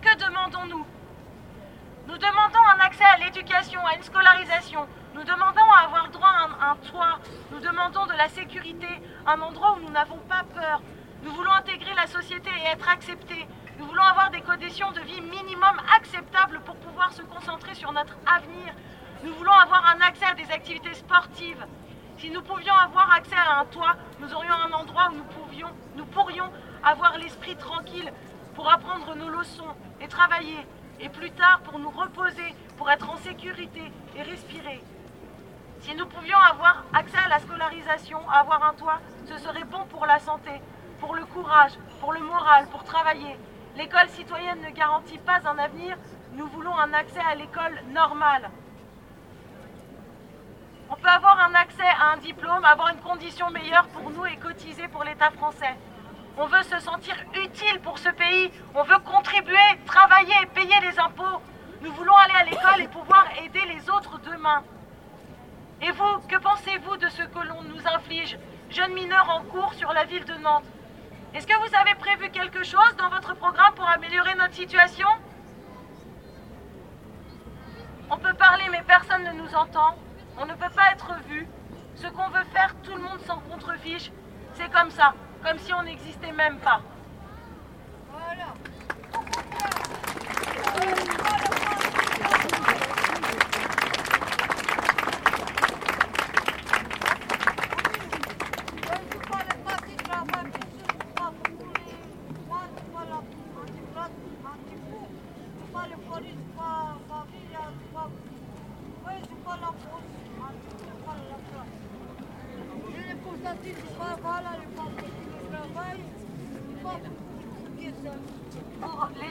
Que 0.00 0.16
Nous 0.52 2.18
demandons 2.18 2.66
un 2.76 2.80
accès 2.80 3.04
à 3.04 3.18
l'éducation, 3.18 3.80
à 3.86 3.94
une 3.94 4.02
scolarisation. 4.02 4.84
Nous 5.14 5.22
demandons 5.22 5.70
à 5.72 5.84
avoir 5.84 6.10
droit 6.10 6.28
à 6.28 6.70
un, 6.72 6.76
toit. 6.76 7.20
Nous 7.52 7.60
demandons 7.60 8.06
de 8.06 8.14
la 8.14 8.28
sécurité, 8.28 8.88
un 9.26 9.40
endroit 9.40 9.76
où 9.76 9.80
nous 9.80 9.92
n'avons 9.92 10.18
pas 10.28 10.42
peur. 10.52 10.82
Nous 11.22 11.30
voulons 11.30 11.52
intégrer 11.52 11.94
la 11.94 12.08
société 12.08 12.50
et 12.50 12.72
être 12.72 12.88
acceptés. 12.88 13.46
Nous 13.78 13.86
voulons 13.86 14.02
avoir 14.02 14.30
des 14.30 14.40
conditions 14.40 14.90
de 14.90 15.00
vie 15.02 15.20
minimum 15.20 15.76
acceptables 15.96 16.60
pour 16.66 16.74
pouvoir 16.76 17.12
se 17.12 17.22
concentrer 17.22 17.76
sur 17.76 17.92
notre 17.92 18.16
avenir. 18.26 18.74
Nous 19.22 19.34
voulons 19.34 19.52
avoir 19.52 19.94
un 19.94 20.00
accès 20.00 20.26
à 20.26 20.34
des 20.34 20.50
activités 20.50 20.94
sportives. 20.94 21.64
Si 22.18 22.28
nous 22.30 22.42
pouvions 22.42 22.74
avoir 22.74 23.14
accès 23.14 23.36
à 23.36 23.60
un 23.60 23.66
toit, 23.66 23.94
nous 24.18 24.34
aurions 24.34 24.54
un 24.66 24.72
endroit 24.72 25.10
où 25.12 25.16
nous 25.96 26.06
pourrions 26.06 26.50
avoir 26.82 27.18
l'esprit 27.18 27.54
tranquille 27.54 28.12
pour 28.54 28.70
apprendre 28.70 29.14
nos 29.14 29.28
leçons 29.28 29.74
et 30.00 30.08
travailler. 30.08 30.66
Et 31.00 31.08
plus 31.08 31.30
tard, 31.30 31.60
pour 31.64 31.78
nous 31.78 31.90
reposer, 31.90 32.54
pour 32.76 32.90
être 32.90 33.08
en 33.10 33.16
sécurité 33.16 33.82
et 34.16 34.22
respirer. 34.22 34.82
Si 35.80 35.94
nous 35.94 36.06
pouvions 36.06 36.38
avoir 36.38 36.84
accès 36.92 37.16
à 37.16 37.28
la 37.28 37.38
scolarisation, 37.38 38.18
avoir 38.28 38.62
un 38.64 38.74
toit, 38.74 39.00
ce 39.26 39.38
serait 39.38 39.64
bon 39.64 39.84
pour 39.86 40.04
la 40.04 40.18
santé, 40.18 40.50
pour 41.00 41.14
le 41.14 41.24
courage, 41.24 41.72
pour 42.00 42.12
le 42.12 42.20
moral, 42.20 42.66
pour 42.68 42.84
travailler. 42.84 43.38
L'école 43.76 44.08
citoyenne 44.10 44.60
ne 44.60 44.70
garantit 44.70 45.18
pas 45.18 45.40
un 45.46 45.56
avenir, 45.56 45.96
nous 46.34 46.46
voulons 46.48 46.76
un 46.76 46.92
accès 46.92 47.20
à 47.20 47.34
l'école 47.34 47.80
normale. 47.92 48.50
On 50.90 50.96
peut 50.96 51.08
avoir 51.08 51.40
un 51.40 51.54
accès 51.54 51.82
à 51.82 52.12
un 52.12 52.16
diplôme, 52.18 52.64
avoir 52.64 52.88
une 52.88 53.00
condition 53.00 53.48
meilleure 53.50 53.86
pour 53.88 54.10
nous 54.10 54.26
et 54.26 54.36
cotiser 54.36 54.88
pour 54.88 55.04
l'État 55.04 55.30
français. 55.30 55.76
On 56.38 56.46
veut 56.46 56.62
se 56.62 56.78
sentir 56.78 57.14
utile 57.34 57.80
pour 57.80 57.98
ce 57.98 58.08
pays, 58.08 58.50
on 58.74 58.82
veut 58.82 58.98
contribuer, 59.00 59.56
travailler 59.84 60.34
et 60.42 60.46
payer 60.46 60.80
les 60.80 60.98
impôts. 60.98 61.42
Nous 61.82 61.92
voulons 61.92 62.16
aller 62.16 62.34
à 62.34 62.44
l'école 62.44 62.80
et 62.80 62.88
pouvoir 62.88 63.26
aider 63.42 63.62
les 63.66 63.90
autres 63.90 64.18
demain. 64.20 64.62
Et 65.82 65.90
vous, 65.92 66.18
que 66.28 66.36
pensez-vous 66.36 66.96
de 66.98 67.08
ce 67.08 67.22
que 67.22 67.38
l'on 67.46 67.62
nous 67.62 67.86
inflige 67.86 68.38
Jeunes 68.70 68.92
mineurs 68.92 69.28
en 69.30 69.42
cours 69.44 69.74
sur 69.74 69.92
la 69.92 70.04
ville 70.04 70.24
de 70.24 70.34
Nantes? 70.34 70.66
Est-ce 71.34 71.46
que 71.46 71.56
vous 71.56 71.74
avez 71.74 71.94
prévu 71.96 72.30
quelque 72.30 72.62
chose 72.64 72.96
dans 72.98 73.08
votre 73.08 73.34
programme 73.34 73.74
pour 73.74 73.88
améliorer 73.88 74.34
notre 74.34 74.54
situation? 74.54 75.08
On 78.10 78.16
peut 78.16 78.34
parler 78.34 78.64
mais 78.70 78.82
personne 78.86 79.24
ne 79.24 79.32
nous 79.32 79.54
entend. 79.54 79.96
On 80.38 80.46
ne 80.46 80.54
peut 80.54 80.74
pas 80.74 80.92
être 80.92 81.14
vu. 81.28 81.46
Ce 81.96 82.06
qu'on 82.06 82.28
veut 82.28 82.44
faire, 82.52 82.74
tout 82.82 82.94
le 82.94 83.02
monde 83.02 83.20
s'en 83.26 83.38
contrefiche. 83.40 84.10
C'est 84.54 84.70
comme 84.70 84.90
ça, 84.90 85.14
comme 85.42 85.58
si 85.58 85.72
on 85.72 85.82
n'existait 85.82 86.32
même 86.32 86.58
pas 86.58 86.80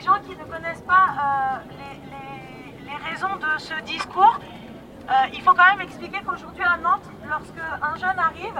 gens 0.00 0.20
qui 0.26 0.36
ne 0.36 0.44
connaissent 0.44 0.82
pas 0.82 1.06
euh, 1.20 1.58
les, 2.84 3.09
de 3.28 3.58
ce 3.58 3.74
discours, 3.82 4.38
euh, 5.10 5.12
il 5.34 5.42
faut 5.42 5.52
quand 5.52 5.66
même 5.76 5.82
expliquer 5.82 6.20
qu'aujourd'hui 6.24 6.64
à 6.64 6.78
Nantes, 6.78 7.04
lorsque 7.28 7.60
un 7.82 7.96
jeune 7.96 8.18
arrive, 8.18 8.58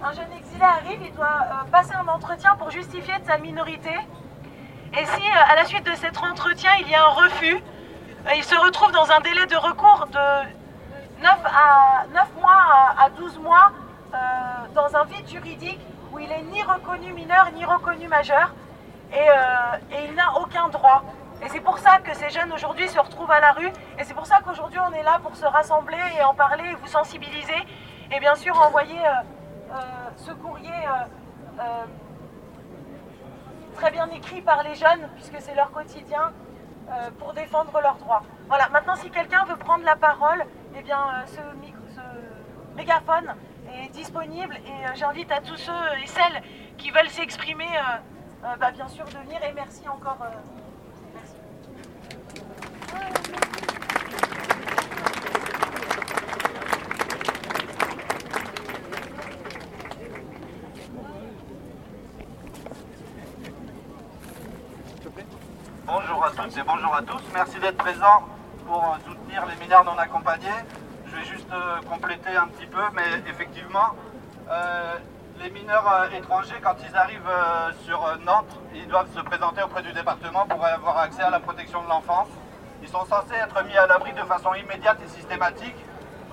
un 0.00 0.12
jeune 0.12 0.32
exilé 0.38 0.62
arrive, 0.62 1.00
il 1.02 1.12
doit 1.12 1.40
euh, 1.42 1.70
passer 1.72 1.94
un 1.94 2.06
entretien 2.06 2.54
pour 2.54 2.70
justifier 2.70 3.18
de 3.18 3.26
sa 3.26 3.38
minorité. 3.38 3.94
Et 4.96 5.04
si 5.04 5.22
euh, 5.22 5.52
à 5.52 5.56
la 5.56 5.64
suite 5.64 5.84
de 5.84 5.94
cet 5.96 6.16
entretien, 6.18 6.70
il 6.80 6.88
y 6.88 6.94
a 6.94 7.04
un 7.04 7.08
refus, 7.08 7.58
il 8.36 8.44
se 8.44 8.54
retrouve 8.54 8.92
dans 8.92 9.10
un 9.10 9.18
délai 9.20 9.46
de 9.46 9.56
recours 9.56 10.06
de 10.12 11.22
9, 11.22 11.30
à, 11.44 12.04
9 12.14 12.28
mois 12.40 12.94
à, 12.98 13.04
à 13.06 13.10
12 13.10 13.38
mois 13.38 13.72
dans 14.74 14.96
un 14.96 15.04
vide 15.04 15.28
juridique 15.28 15.80
où 16.12 16.18
il 16.18 16.30
est 16.32 16.42
ni 16.44 16.62
reconnu 16.62 17.12
mineur 17.12 17.50
ni 17.54 17.64
reconnu 17.64 18.08
majeur 18.08 18.52
et 19.12 19.28
il 20.08 20.14
n'a 20.14 20.38
aucun 20.40 20.68
droit. 20.68 21.04
Et 21.42 21.48
c'est 21.48 21.60
pour 21.60 21.78
ça 21.78 21.98
que 21.98 22.14
ces 22.14 22.30
jeunes 22.30 22.52
aujourd'hui 22.52 22.88
se 22.88 22.98
retrouvent 22.98 23.30
à 23.30 23.40
la 23.40 23.52
rue 23.52 23.70
et 23.98 24.04
c'est 24.04 24.14
pour 24.14 24.26
ça 24.26 24.40
qu'aujourd'hui 24.44 24.78
on 24.78 24.92
est 24.92 25.02
là 25.02 25.18
pour 25.22 25.36
se 25.36 25.44
rassembler 25.44 25.98
et 26.18 26.24
en 26.24 26.34
parler 26.34 26.64
et 26.70 26.74
vous 26.74 26.86
sensibiliser 26.86 27.66
et 28.10 28.20
bien 28.20 28.34
sûr 28.34 28.58
envoyer 28.60 28.98
euh, 28.98 29.10
euh, 29.72 29.80
ce 30.16 30.32
courrier 30.32 30.70
euh, 31.60 31.62
très 33.74 33.90
bien 33.90 34.08
écrit 34.10 34.40
par 34.40 34.62
les 34.62 34.74
jeunes 34.74 35.08
puisque 35.14 35.40
c'est 35.40 35.54
leur 35.54 35.70
quotidien 35.70 36.32
pour 37.18 37.32
défendre 37.32 37.80
leurs 37.80 37.96
droits. 37.96 38.22
Voilà, 38.46 38.68
maintenant 38.68 38.94
si 38.94 39.10
quelqu'un 39.10 39.44
veut 39.44 39.56
prendre 39.56 39.84
la 39.84 39.96
parole, 39.96 40.44
eh 40.76 40.82
bien 40.82 41.24
ce, 41.26 41.40
ce 41.94 42.76
mégaphone 42.76 43.34
est 43.74 43.88
disponible 43.88 44.54
et 44.54 44.94
j'invite 44.96 45.32
à 45.32 45.40
tous 45.40 45.56
ceux 45.56 45.72
et 46.00 46.06
celles 46.06 46.42
qui 46.78 46.92
veulent 46.92 47.08
s'exprimer, 47.08 47.66
bah, 48.60 48.70
bien 48.70 48.86
sûr, 48.86 49.04
de 49.04 49.18
venir 49.18 49.42
et 49.42 49.52
merci 49.52 49.88
encore. 49.88 50.18
Bonjour 65.86 66.24
à 66.24 66.30
toutes 66.30 66.56
et 66.58 66.62
bonjour 66.62 66.94
à 66.94 67.02
tous. 67.02 67.22
Merci 67.32 67.58
d'être 67.60 67.76
présents 67.76 68.24
pour 68.66 68.82
euh, 68.84 68.96
soutenir 69.06 69.46
les 69.46 69.54
mineurs 69.64 69.84
non 69.84 69.96
accompagnés. 69.96 70.48
Je 71.06 71.16
vais 71.16 71.24
juste 71.24 71.46
euh, 71.52 71.80
compléter 71.88 72.36
un 72.36 72.48
petit 72.48 72.66
peu, 72.66 72.82
mais 72.94 73.22
effectivement, 73.30 73.94
euh, 74.50 74.94
les 75.40 75.50
mineurs 75.50 76.08
étrangers, 76.12 76.56
quand 76.62 76.74
ils 76.88 76.96
arrivent 76.96 77.30
sur 77.84 78.00
Nantes, 78.24 78.58
ils 78.74 78.88
doivent 78.88 79.14
se 79.14 79.20
présenter 79.20 79.62
auprès 79.62 79.82
du 79.82 79.92
département 79.92 80.46
pour 80.46 80.64
avoir 80.64 80.98
accès 80.98 81.22
à 81.22 81.30
la 81.30 81.40
protection 81.40 81.82
de 81.82 81.88
l'enfance. 81.88 82.28
Ils 82.82 82.88
sont 82.88 83.04
censés 83.06 83.34
être 83.34 83.64
mis 83.64 83.76
à 83.76 83.86
l'abri 83.86 84.12
de 84.12 84.22
façon 84.22 84.54
immédiate 84.54 84.98
et 85.04 85.08
systématique. 85.08 85.76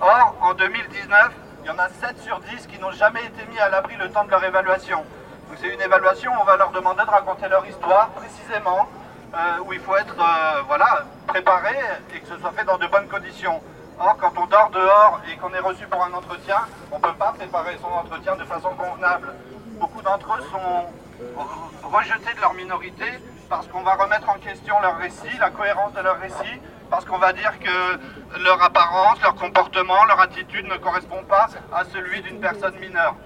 Or, 0.00 0.34
en 0.40 0.54
2019, 0.54 1.32
il 1.62 1.66
y 1.68 1.70
en 1.70 1.78
a 1.78 1.88
7 1.88 2.20
sur 2.22 2.40
10 2.40 2.66
qui 2.66 2.78
n'ont 2.78 2.90
jamais 2.92 3.24
été 3.24 3.46
mis 3.46 3.58
à 3.58 3.68
l'abri 3.68 3.96
le 3.96 4.10
temps 4.10 4.24
de 4.24 4.30
leur 4.30 4.44
évaluation. 4.44 4.98
Donc 4.98 5.58
c'est 5.60 5.72
une 5.72 5.80
évaluation 5.80 6.32
où 6.32 6.40
on 6.40 6.44
va 6.44 6.56
leur 6.56 6.70
demander 6.70 7.04
de 7.04 7.10
raconter 7.10 7.48
leur 7.48 7.66
histoire 7.66 8.08
précisément, 8.10 8.88
euh, 9.34 9.58
où 9.64 9.72
il 9.72 9.80
faut 9.80 9.96
être 9.96 10.16
euh, 10.18 10.62
voilà, 10.66 11.04
préparé 11.26 11.76
et 12.14 12.20
que 12.20 12.26
ce 12.26 12.38
soit 12.38 12.52
fait 12.52 12.64
dans 12.64 12.78
de 12.78 12.86
bonnes 12.86 13.08
conditions. 13.08 13.60
Or, 13.98 14.16
quand 14.20 14.32
on 14.36 14.46
dort 14.46 14.70
dehors 14.70 15.20
et 15.32 15.36
qu'on 15.36 15.52
est 15.54 15.60
reçu 15.60 15.86
pour 15.86 16.02
un 16.02 16.12
entretien, 16.12 16.58
on 16.90 16.98
ne 16.98 17.02
peut 17.02 17.14
pas 17.14 17.32
préparer 17.32 17.78
son 17.80 17.88
entretien 17.88 18.36
de 18.36 18.44
façon 18.44 18.70
convenable. 18.70 19.32
Beaucoup 19.78 20.02
d'entre 20.02 20.34
eux 20.34 20.42
sont 20.50 21.88
rejetés 21.88 22.34
de 22.34 22.40
leur 22.40 22.54
minorité 22.54 23.06
parce 23.48 23.66
qu'on 23.68 23.82
va 23.82 23.94
remettre 23.94 24.28
en 24.28 24.38
question 24.38 24.80
leur 24.80 24.96
récit, 24.98 25.36
la 25.38 25.50
cohérence 25.50 25.92
de 25.92 26.00
leur 26.00 26.18
récit, 26.18 26.60
parce 26.90 27.04
qu'on 27.04 27.18
va 27.18 27.32
dire 27.32 27.52
que 27.58 28.40
leur 28.42 28.62
apparence, 28.62 29.20
leur 29.22 29.34
comportement, 29.34 30.04
leur 30.06 30.20
attitude 30.20 30.66
ne 30.66 30.76
correspond 30.76 31.22
pas 31.24 31.48
à 31.72 31.84
celui 31.84 32.22
d'une 32.22 32.40
personne 32.40 32.74
mineure. 32.78 33.16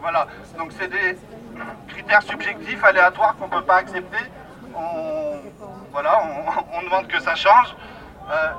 Voilà, 0.00 0.26
donc 0.58 0.72
c'est 0.78 0.88
des 0.88 1.16
critères 1.88 2.22
subjectifs, 2.22 2.84
aléatoires 2.84 3.36
qu'on 3.36 3.46
ne 3.46 3.52
peut 3.52 3.64
pas 3.64 3.76
accepter. 3.76 4.24
On, 4.74 5.38
voilà, 5.92 6.20
on, 6.74 6.82
demande 6.82 7.06
que 7.06 7.20
ça 7.20 7.34
change. 7.34 7.74
Euh, 8.30 8.52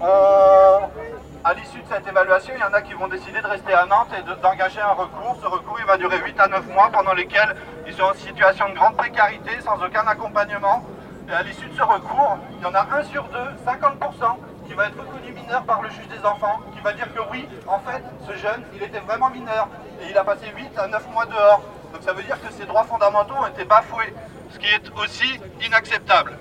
on- 0.00 1.21
à 1.44 1.54
l'issue 1.54 1.82
de 1.82 1.88
cette 1.88 2.06
évaluation, 2.06 2.54
il 2.56 2.60
y 2.60 2.64
en 2.64 2.72
a 2.72 2.82
qui 2.82 2.92
vont 2.94 3.08
décider 3.08 3.40
de 3.40 3.46
rester 3.46 3.74
à 3.74 3.84
Nantes 3.86 4.08
et 4.16 4.22
de- 4.22 4.34
d'engager 4.34 4.80
un 4.80 4.92
recours. 4.92 5.36
Ce 5.42 5.46
recours, 5.46 5.76
il 5.80 5.86
va 5.86 5.96
durer 5.96 6.18
8 6.18 6.38
à 6.38 6.46
9 6.46 6.66
mois 6.68 6.88
pendant 6.92 7.14
lesquels 7.14 7.56
ils 7.86 7.94
sont 7.94 8.04
en 8.04 8.14
situation 8.14 8.68
de 8.68 8.74
grande 8.74 8.96
précarité, 8.96 9.60
sans 9.60 9.82
aucun 9.82 10.06
accompagnement. 10.06 10.84
Et 11.28 11.32
à 11.32 11.42
l'issue 11.42 11.66
de 11.68 11.74
ce 11.74 11.82
recours, 11.82 12.38
il 12.52 12.62
y 12.62 12.66
en 12.66 12.74
a 12.74 12.86
un 12.96 13.02
sur 13.04 13.24
deux, 13.24 13.48
50%, 13.64 14.38
qui 14.66 14.74
va 14.74 14.86
être 14.86 14.98
reconnu 14.98 15.32
mineur 15.32 15.62
par 15.64 15.82
le 15.82 15.90
juge 15.90 16.06
des 16.08 16.24
enfants, 16.24 16.60
qui 16.74 16.80
va 16.80 16.92
dire 16.92 17.12
que 17.12 17.20
oui, 17.30 17.48
en 17.66 17.80
fait, 17.80 18.02
ce 18.28 18.36
jeune, 18.36 18.62
il 18.74 18.82
était 18.82 19.00
vraiment 19.00 19.28
mineur 19.30 19.68
et 20.00 20.10
il 20.10 20.16
a 20.18 20.22
passé 20.24 20.46
8 20.56 20.78
à 20.78 20.86
9 20.86 21.08
mois 21.10 21.26
dehors. 21.26 21.62
Donc 21.92 22.02
ça 22.02 22.12
veut 22.12 22.22
dire 22.22 22.40
que 22.40 22.52
ses 22.52 22.64
droits 22.66 22.84
fondamentaux 22.84 23.34
ont 23.34 23.46
été 23.46 23.64
bafoués, 23.64 24.14
ce 24.52 24.58
qui 24.58 24.66
est 24.66 24.90
aussi 25.02 25.40
inacceptable. 25.60 26.38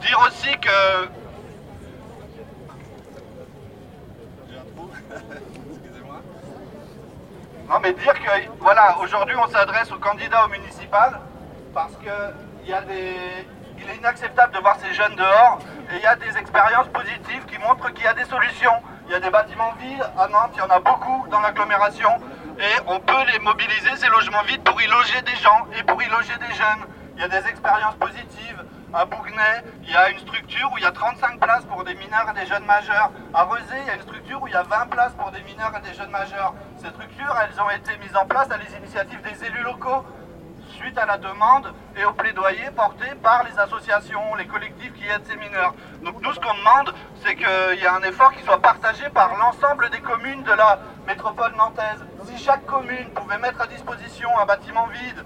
Dire 0.00 0.18
aussi 0.26 0.58
que 0.58 1.08
Non, 7.68 7.80
mais 7.82 7.92
dire 7.94 8.12
que, 8.12 8.30
voilà, 8.60 8.98
aujourd'hui 8.98 9.34
on 9.36 9.48
s'adresse 9.48 9.90
aux 9.90 9.98
candidats 9.98 10.44
au 10.44 10.48
municipal 10.48 11.18
parce 11.72 11.94
que 11.96 12.34
il 12.66 12.72
est 12.72 13.96
inacceptable 13.96 14.54
de 14.54 14.60
voir 14.60 14.76
ces 14.80 14.92
jeunes 14.94 15.16
dehors 15.16 15.58
et 15.90 15.96
il 15.96 16.02
y 16.02 16.06
a 16.06 16.16
des 16.16 16.36
expériences 16.38 16.88
positives 16.88 17.44
qui 17.46 17.58
montrent 17.58 17.92
qu'il 17.92 18.04
y 18.04 18.08
a 18.08 18.14
des 18.14 18.24
solutions. 18.24 18.74
Il 19.06 19.12
y 19.12 19.14
a 19.14 19.20
des 19.20 19.30
bâtiments 19.30 19.72
vides 19.78 20.06
à 20.18 20.28
Nantes, 20.28 20.52
il 20.54 20.58
y 20.58 20.62
en 20.62 20.70
a 20.70 20.80
beaucoup 20.80 21.26
dans 21.30 21.40
l'agglomération 21.40 22.10
et 22.58 22.80
on 22.86 23.00
peut 23.00 23.24
les 23.32 23.38
mobiliser, 23.40 23.96
ces 23.96 24.08
logements 24.08 24.42
vides, 24.42 24.62
pour 24.62 24.80
y 24.80 24.86
loger 24.86 25.20
des 25.22 25.36
gens 25.36 25.66
et 25.78 25.82
pour 25.82 26.02
y 26.02 26.08
loger 26.08 26.36
des 26.38 26.54
jeunes. 26.54 26.86
Il 27.16 27.20
y 27.20 27.24
a 27.24 27.28
des 27.28 27.46
expériences 27.48 27.96
positives. 27.96 28.53
À 28.96 29.06
Bougnay, 29.06 29.64
il 29.82 29.90
y 29.90 29.96
a 29.96 30.08
une 30.08 30.20
structure 30.20 30.70
où 30.72 30.78
il 30.78 30.84
y 30.84 30.86
a 30.86 30.92
35 30.92 31.40
places 31.40 31.64
pour 31.64 31.82
des 31.82 31.94
mineurs 31.94 32.30
et 32.30 32.40
des 32.40 32.46
jeunes 32.46 32.64
majeurs. 32.64 33.10
À 33.34 33.42
Rezé, 33.42 33.74
il 33.80 33.86
y 33.88 33.90
a 33.90 33.96
une 33.96 34.02
structure 34.02 34.40
où 34.40 34.46
il 34.46 34.52
y 34.52 34.56
a 34.56 34.62
20 34.62 34.86
places 34.86 35.12
pour 35.14 35.32
des 35.32 35.42
mineurs 35.42 35.72
et 35.76 35.80
des 35.88 35.92
jeunes 35.94 36.12
majeurs. 36.12 36.54
Ces 36.76 36.90
structures, 36.90 37.36
elles 37.42 37.60
ont 37.60 37.70
été 37.70 37.96
mises 37.98 38.14
en 38.14 38.24
place 38.24 38.48
à 38.52 38.56
les 38.56 38.72
initiatives 38.76 39.20
des 39.22 39.46
élus 39.46 39.64
locaux, 39.64 40.04
suite 40.78 40.96
à 40.96 41.06
la 41.06 41.18
demande 41.18 41.74
et 41.96 42.04
au 42.04 42.12
plaidoyer 42.12 42.70
porté 42.70 43.06
par 43.20 43.42
les 43.42 43.58
associations, 43.58 44.36
les 44.36 44.46
collectifs 44.46 44.92
qui 44.94 45.08
aident 45.08 45.26
ces 45.26 45.36
mineurs. 45.38 45.74
Donc 46.04 46.22
nous, 46.22 46.32
ce 46.32 46.38
qu'on 46.38 46.54
demande, 46.54 46.94
c'est 47.24 47.34
qu'il 47.34 47.80
y 47.80 47.84
ait 47.84 47.88
un 47.88 48.02
effort 48.02 48.32
qui 48.32 48.44
soit 48.44 48.62
partagé 48.62 49.08
par 49.10 49.36
l'ensemble 49.36 49.90
des 49.90 50.02
communes 50.02 50.44
de 50.44 50.52
la 50.52 50.78
métropole 51.08 51.52
nantaise. 51.56 52.04
Si 52.26 52.38
chaque 52.38 52.64
commune 52.66 53.10
pouvait 53.10 53.38
mettre 53.38 53.60
à 53.60 53.66
disposition 53.66 54.30
un 54.38 54.46
bâtiment 54.46 54.86
vide, 54.86 55.24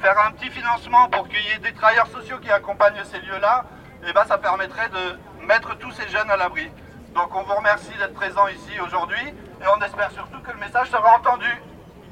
faire 0.00 0.16
un 0.26 0.32
petit 0.32 0.50
financement 0.50 1.08
pour 1.08 1.28
qu'il 1.28 1.40
y 1.40 1.50
ait 1.50 1.58
des 1.58 1.72
travailleurs 1.72 2.08
sociaux 2.08 2.38
qui 2.40 2.50
accompagnent 2.50 3.02
ces 3.04 3.18
lieux-là, 3.18 3.64
eh 4.08 4.12
ben, 4.12 4.24
ça 4.26 4.38
permettrait 4.38 4.88
de 4.88 5.46
mettre 5.46 5.76
tous 5.78 5.92
ces 5.92 6.08
jeunes 6.08 6.30
à 6.30 6.36
l'abri. 6.36 6.68
Donc 7.14 7.34
on 7.34 7.42
vous 7.42 7.54
remercie 7.54 7.96
d'être 7.98 8.14
présents 8.14 8.48
ici 8.48 8.78
aujourd'hui 8.84 9.26
et 9.26 9.64
on 9.76 9.82
espère 9.84 10.10
surtout 10.10 10.40
que 10.40 10.52
le 10.52 10.58
message 10.58 10.90
sera 10.90 11.18
entendu. 11.18 11.48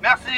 Merci. 0.03 0.33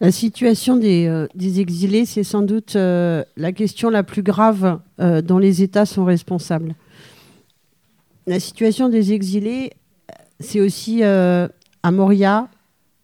La 0.00 0.10
situation 0.10 0.76
des, 0.76 1.06
euh, 1.06 1.26
exilés, 1.34 2.04
c'est 2.04 2.24
sans 2.24 2.42
doute 2.42 2.76
euh, 2.76 3.24
la 3.36 3.52
question 3.52 3.90
la 3.90 4.02
plus 4.02 4.22
grave 4.22 4.80
euh, 5.00 5.22
dont 5.22 5.38
les 5.38 5.62
États 5.62 5.86
sont 5.86 6.04
responsables. 6.04 6.74
La 8.26 8.40
situation 8.40 8.88
des 8.88 9.12
exilés, 9.12 9.72
c'est 10.40 10.60
aussi 10.60 11.02
euh, 11.02 11.48
à 11.82 11.90
Moria, 11.90 12.48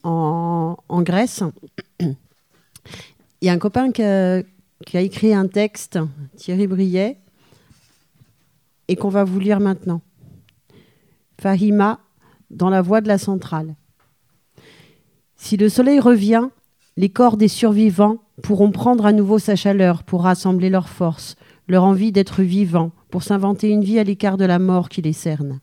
en, 0.03 0.77
Grèce. 1.03 1.43
Il 2.01 2.17
y 3.43 3.49
a 3.49 3.53
un 3.53 3.59
copain 3.59 3.93
qui 3.93 4.03
a, 4.03 4.43
qui 4.87 4.97
a 4.97 5.01
écrit 5.01 5.35
un 5.35 5.47
texte, 5.47 5.99
Thierry 6.37 6.67
Briet, 6.67 7.19
et 8.89 8.97
qu'on 8.97 9.09
va 9.09 9.25
vous 9.25 9.39
lire 9.39 9.61
maintenant. 9.61 10.01
Fahima, 11.41 12.01
dans 12.51 12.71
la 12.71 12.83
voie 12.83 13.01
de 13.01 13.09
la 13.09 13.19
centrale. 13.19 13.75
Si 15.37 15.57
le 15.57 15.69
soleil 15.69 16.01
revient, 16.01 16.49
les 16.97 17.09
corps 17.09 17.37
des 17.37 17.49
survivants 17.49 18.19
pourront 18.43 18.73
prendre 18.73 19.07
à 19.07 19.13
nouveau 19.13 19.39
sa 19.39 19.57
chaleur 19.57 20.03
pour 20.03 20.25
rassembler 20.25 20.69
leurs 20.69 20.89
forces, 20.89 21.37
leur 21.69 21.85
envie 21.85 22.13
d'être 22.13 22.43
vivants, 22.43 22.91
pour 23.11 23.23
s'inventer 23.23 23.71
une 23.71 23.85
vie 23.85 23.99
à 23.99 24.05
l'écart 24.05 24.37
de 24.37 24.45
la 24.45 24.59
mort 24.59 24.89
qui 24.89 25.03
les 25.03 25.13
cerne. 25.13 25.61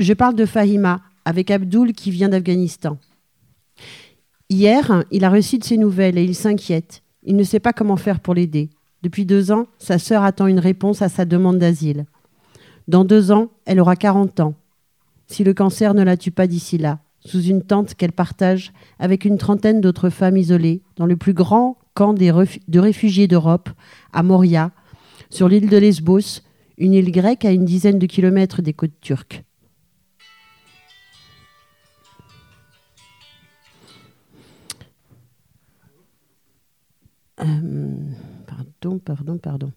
Je 0.00 0.14
parle 0.14 0.34
de 0.34 0.46
Fahima 0.46 1.02
avec 1.26 1.50
Abdoul 1.50 1.92
qui 1.92 2.10
vient 2.10 2.30
d'Afghanistan. 2.30 2.96
Hier, 4.48 5.04
il 5.10 5.26
a 5.26 5.28
reçu 5.28 5.58
de 5.58 5.64
ses 5.64 5.76
nouvelles 5.76 6.16
et 6.16 6.24
il 6.24 6.34
s'inquiète. 6.34 7.02
Il 7.22 7.36
ne 7.36 7.42
sait 7.42 7.60
pas 7.60 7.74
comment 7.74 7.98
faire 7.98 8.20
pour 8.20 8.32
l'aider. 8.32 8.70
Depuis 9.02 9.26
deux 9.26 9.52
ans, 9.52 9.66
sa 9.76 9.98
sœur 9.98 10.22
attend 10.22 10.46
une 10.46 10.58
réponse 10.58 11.02
à 11.02 11.10
sa 11.10 11.26
demande 11.26 11.58
d'asile. 11.58 12.06
Dans 12.88 13.04
deux 13.04 13.30
ans, 13.30 13.50
elle 13.66 13.78
aura 13.78 13.94
40 13.94 14.40
ans. 14.40 14.54
Si 15.26 15.44
le 15.44 15.52
cancer 15.52 15.92
ne 15.92 16.02
la 16.02 16.16
tue 16.16 16.30
pas 16.30 16.46
d'ici 16.46 16.78
là, 16.78 17.00
sous 17.26 17.42
une 17.42 17.62
tente 17.62 17.92
qu'elle 17.92 18.12
partage 18.12 18.72
avec 18.98 19.26
une 19.26 19.36
trentaine 19.36 19.82
d'autres 19.82 20.08
femmes 20.08 20.38
isolées 20.38 20.80
dans 20.96 21.04
le 21.04 21.18
plus 21.18 21.34
grand 21.34 21.76
camp 21.92 22.14
de 22.14 22.78
réfugiés 22.78 23.28
d'Europe, 23.28 23.68
à 24.14 24.22
Moria, 24.22 24.70
sur 25.28 25.46
l'île 25.46 25.68
de 25.68 25.76
Lesbos, 25.76 26.40
une 26.78 26.94
île 26.94 27.12
grecque 27.12 27.44
à 27.44 27.52
une 27.52 27.66
dizaine 27.66 27.98
de 27.98 28.06
kilomètres 28.06 28.62
des 28.62 28.72
côtes 28.72 28.98
turques. 29.02 29.44
Pardon, 38.46 38.98
pardon, 38.98 39.38
pardon. 39.38 39.72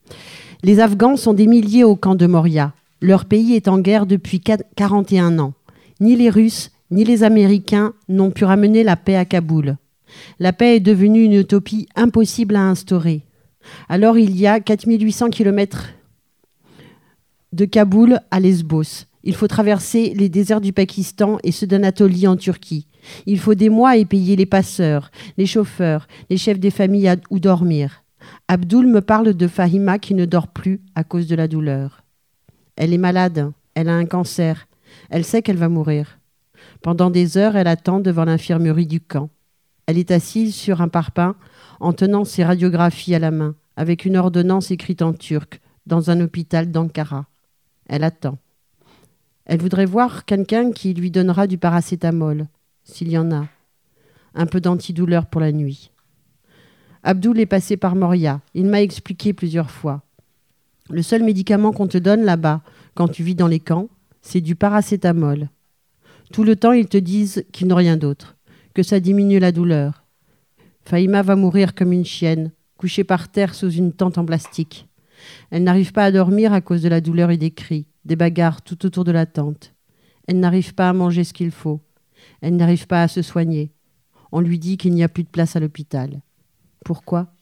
Les 0.63 0.79
Afghans 0.79 1.17
sont 1.17 1.33
des 1.33 1.47
milliers 1.47 1.83
au 1.83 1.95
camp 1.95 2.15
de 2.15 2.25
Moria. 2.27 2.73
Leur 3.01 3.25
pays 3.25 3.53
est 3.55 3.67
en 3.67 3.79
guerre 3.79 4.05
depuis 4.05 4.39
quat- 4.39 4.63
41 4.75 5.39
ans. 5.39 5.53
Ni 5.99 6.15
les 6.15 6.29
Russes, 6.29 6.71
ni 6.91 7.03
les 7.03 7.23
Américains 7.23 7.93
n'ont 8.09 8.31
pu 8.31 8.45
ramener 8.45 8.83
la 8.83 8.95
paix 8.95 9.15
à 9.15 9.25
Kaboul. 9.25 9.77
La 10.39 10.53
paix 10.53 10.75
est 10.77 10.79
devenue 10.79 11.23
une 11.23 11.33
utopie 11.33 11.87
impossible 11.95 12.55
à 12.55 12.61
instaurer. 12.69 13.23
Alors 13.89 14.17
il 14.17 14.35
y 14.37 14.45
a 14.47 14.59
4800 14.59 15.29
kilomètres 15.29 15.89
de 17.51 17.65
Kaboul 17.65 18.19
à 18.31 18.39
Lesbos. 18.39 19.05
Il 19.23 19.35
faut 19.35 19.47
traverser 19.47 20.13
les 20.15 20.27
déserts 20.29 20.61
du 20.61 20.73
Pakistan 20.73 21.37
et 21.43 21.51
ceux 21.51 21.67
d'Anatolie 21.67 22.27
en 22.27 22.35
Turquie. 22.35 22.87
Il 23.25 23.39
faut 23.39 23.55
des 23.55 23.69
mois 23.69 23.97
et 23.97 24.05
payer 24.05 24.35
les 24.35 24.45
passeurs, 24.45 25.11
les 25.37 25.45
chauffeurs, 25.45 26.07
les 26.29 26.37
chefs 26.37 26.59
des 26.59 26.71
familles 26.71 27.15
où 27.29 27.39
dormir. 27.39 28.03
Abdoul 28.47 28.87
me 28.87 29.01
parle 29.01 29.33
de 29.33 29.47
Fahima 29.47 29.99
qui 29.99 30.13
ne 30.13 30.25
dort 30.25 30.47
plus 30.47 30.81
à 30.95 31.03
cause 31.03 31.27
de 31.27 31.35
la 31.35 31.47
douleur. 31.47 32.03
Elle 32.75 32.93
est 32.93 32.97
malade, 32.97 33.51
elle 33.75 33.89
a 33.89 33.95
un 33.95 34.05
cancer, 34.05 34.67
elle 35.09 35.25
sait 35.25 35.41
qu'elle 35.41 35.57
va 35.57 35.69
mourir. 35.69 36.19
Pendant 36.81 37.09
des 37.09 37.37
heures, 37.37 37.55
elle 37.55 37.67
attend 37.67 37.99
devant 37.99 38.25
l'infirmerie 38.25 38.87
du 38.87 38.99
camp. 38.99 39.29
Elle 39.85 39.97
est 39.97 40.11
assise 40.11 40.55
sur 40.55 40.81
un 40.81 40.87
parpaing 40.87 41.35
en 41.79 41.93
tenant 41.93 42.23
ses 42.23 42.43
radiographies 42.43 43.15
à 43.15 43.19
la 43.19 43.31
main, 43.31 43.55
avec 43.75 44.05
une 44.05 44.17
ordonnance 44.17 44.71
écrite 44.71 45.01
en 45.01 45.13
turc, 45.13 45.59
dans 45.85 46.09
un 46.09 46.21
hôpital 46.21 46.71
d'Ankara. 46.71 47.25
Elle 47.87 48.03
attend. 48.03 48.37
Elle 49.45 49.59
voudrait 49.59 49.85
voir 49.85 50.23
quelqu'un 50.25 50.71
qui 50.71 50.93
lui 50.93 51.11
donnera 51.11 51.47
du 51.47 51.57
paracétamol, 51.57 52.47
s'il 52.83 53.09
y 53.09 53.17
en 53.17 53.31
a. 53.31 53.47
Un 54.35 54.45
peu 54.45 54.59
d'antidouleur 54.59 55.25
pour 55.25 55.41
la 55.41 55.51
nuit. 55.51 55.91
Abdoul 57.03 57.39
est 57.39 57.45
passé 57.45 57.77
par 57.77 57.95
Moria. 57.95 58.41
Il 58.53 58.65
m'a 58.65 58.81
expliqué 58.81 59.33
plusieurs 59.33 59.69
fois. 59.69 60.01
Le 60.89 61.01
seul 61.01 61.23
médicament 61.23 61.71
qu'on 61.71 61.87
te 61.87 61.97
donne 61.97 62.23
là-bas, 62.23 62.61
quand 62.95 63.07
tu 63.07 63.23
vis 63.23 63.35
dans 63.35 63.47
les 63.47 63.59
camps, 63.59 63.89
c'est 64.21 64.41
du 64.41 64.55
paracétamol. 64.55 65.49
Tout 66.31 66.43
le 66.43 66.55
temps, 66.55 66.71
ils 66.71 66.87
te 66.87 66.97
disent 66.97 67.45
qu'ils 67.51 67.67
n'ont 67.67 67.75
rien 67.75 67.97
d'autre, 67.97 68.35
que 68.73 68.83
ça 68.83 68.99
diminue 68.99 69.39
la 69.39 69.51
douleur. 69.51 70.03
Faïma 70.85 71.21
va 71.21 71.35
mourir 71.35 71.75
comme 71.75 71.93
une 71.93 72.05
chienne, 72.05 72.51
couchée 72.77 73.03
par 73.03 73.29
terre 73.29 73.53
sous 73.53 73.71
une 73.71 73.93
tente 73.93 74.17
en 74.17 74.25
plastique. 74.25 74.87
Elle 75.51 75.63
n'arrive 75.63 75.93
pas 75.93 76.05
à 76.05 76.11
dormir 76.11 76.53
à 76.53 76.61
cause 76.61 76.81
de 76.81 76.89
la 76.89 77.01
douleur 77.01 77.31
et 77.31 77.37
des 77.37 77.51
cris. 77.51 77.85
des 78.05 78.17
bagarres 78.17 78.61
tout 78.61 78.85
autour 78.85 79.05
de 79.05 79.11
la 79.13 79.25
tente. 79.25 79.73
Elle 80.27 80.39
n'arrive 80.39 80.73
pas 80.73 80.89
à 80.89 80.93
manger 80.93 81.23
ce 81.23 81.33
qu'il 81.33 81.51
faut. 81.51 81.79
Elle 82.43 82.57
n'arrive 82.57 82.87
pas 82.87 83.01
à 83.01 83.07
se 83.07 83.21
soigner. 83.21 83.71
On 84.33 84.41
lui 84.41 84.59
dit 84.59 84.75
qu'il 84.75 84.93
n'y 84.93 85.03
a 85.03 85.07
plus 85.07 85.23
de 85.23 85.29
place 85.29 85.55
à 85.55 85.61
l'hôpital. 85.61 86.21
Pourquoi? 86.83 87.33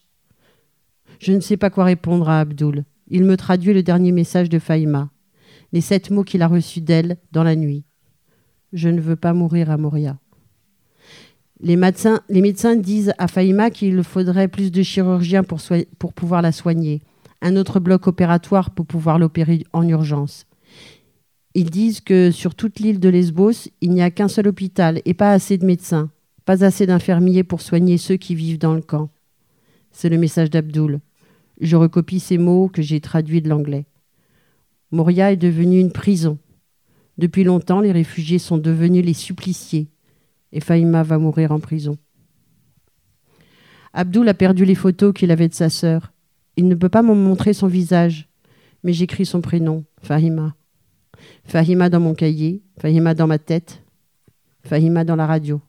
Je 1.17 1.33
ne 1.33 1.39
sais 1.39 1.57
pas 1.57 1.71
quoi 1.71 1.85
répondre 1.85 2.29
à 2.29 2.39
Abdoul. 2.39 2.85
Il 3.07 3.23
me 3.23 3.35
traduit 3.35 3.73
le 3.73 3.81
dernier 3.81 4.11
message 4.11 4.47
de 4.47 4.59
Faïma, 4.59 5.09
les 5.73 5.81
sept 5.81 6.11
mots 6.11 6.23
qu'il 6.23 6.43
a 6.43 6.47
reçus 6.47 6.81
d'elle 6.81 7.17
dans 7.31 7.43
la 7.43 7.55
nuit. 7.55 7.83
Je 8.73 8.89
ne 8.89 9.01
veux 9.01 9.15
pas 9.15 9.33
mourir 9.33 9.71
à 9.71 9.77
Moria. 9.77 10.19
Les 11.61 11.77
médecins, 11.77 12.75
disent 12.75 13.13
à 13.17 13.27
Faïma 13.27 13.71
qu'il 13.71 14.03
faudrait 14.03 14.49
plus 14.49 14.71
de 14.71 14.83
chirurgiens 14.83 15.43
pour 15.43 16.13
pouvoir 16.13 16.43
la 16.43 16.51
soigner, 16.51 17.01
un 17.41 17.55
autre 17.55 17.79
bloc 17.79 18.05
opératoire 18.05 18.69
pour 18.69 18.85
pouvoir 18.85 19.17
l'opérer 19.17 19.63
en 19.73 19.87
urgence. 19.87 20.45
Ils 21.53 21.69
disent 21.69 21.99
que 21.99 22.31
sur 22.31 22.55
toute 22.55 22.79
l'île 22.79 22.99
de 22.99 23.09
Lesbos, 23.09 23.69
il 23.81 23.91
n'y 23.91 24.01
a 24.01 24.11
qu'un 24.11 24.29
seul 24.29 24.47
hôpital 24.47 25.01
et 25.03 25.13
pas 25.13 25.33
assez 25.33 25.57
de 25.57 25.65
médecins, 25.65 26.09
pas 26.45 26.63
assez 26.63 26.85
d'infirmiers 26.85 27.43
pour 27.43 27.61
soigner 27.61 27.97
ceux 27.97 28.15
qui 28.15 28.35
vivent 28.35 28.59
dans 28.59 28.73
le 28.73 28.81
camp. 28.81 29.09
C'est 29.91 30.09
le 30.09 30.17
message 30.17 30.49
d'Abdoul. 30.49 31.01
Je 31.59 31.75
recopie 31.75 32.21
ces 32.21 32.37
mots 32.37 32.69
que 32.69 32.81
j'ai 32.81 33.01
traduits 33.01 33.41
de 33.41 33.49
l'anglais. 33.49 33.85
Moria 34.91 35.31
est 35.31 35.37
devenue 35.37 35.79
une 35.79 35.91
prison. 35.91 36.37
Depuis 37.17 37.43
longtemps, 37.43 37.81
les 37.81 37.91
réfugiés 37.91 38.39
sont 38.39 38.57
devenus 38.57 39.05
les 39.05 39.13
suppliciés, 39.13 39.89
et 40.53 40.61
Faïma 40.61 41.03
va 41.03 41.17
mourir 41.17 41.51
en 41.51 41.59
prison. 41.59 41.97
Abdoul 43.93 44.27
a 44.29 44.33
perdu 44.33 44.63
les 44.63 44.75
photos 44.75 45.13
qu'il 45.13 45.31
avait 45.31 45.49
de 45.49 45.53
sa 45.53 45.69
sœur. 45.69 46.13
Il 46.55 46.67
ne 46.67 46.75
peut 46.75 46.89
pas 46.89 47.03
me 47.03 47.13
montrer 47.13 47.53
son 47.53 47.67
visage, 47.67 48.29
mais 48.83 48.93
j'écris 48.93 49.25
son 49.25 49.41
prénom, 49.41 49.83
Fahima. 50.01 50.55
Fahima 51.45 51.89
dans 51.89 51.99
mon 51.99 52.13
cahier, 52.13 52.61
Fahima 52.79 53.13
dans 53.13 53.27
ma 53.27 53.37
tête, 53.37 53.83
Fahima 54.63 55.03
dans 55.03 55.15
la 55.15 55.25
radio. 55.25 55.61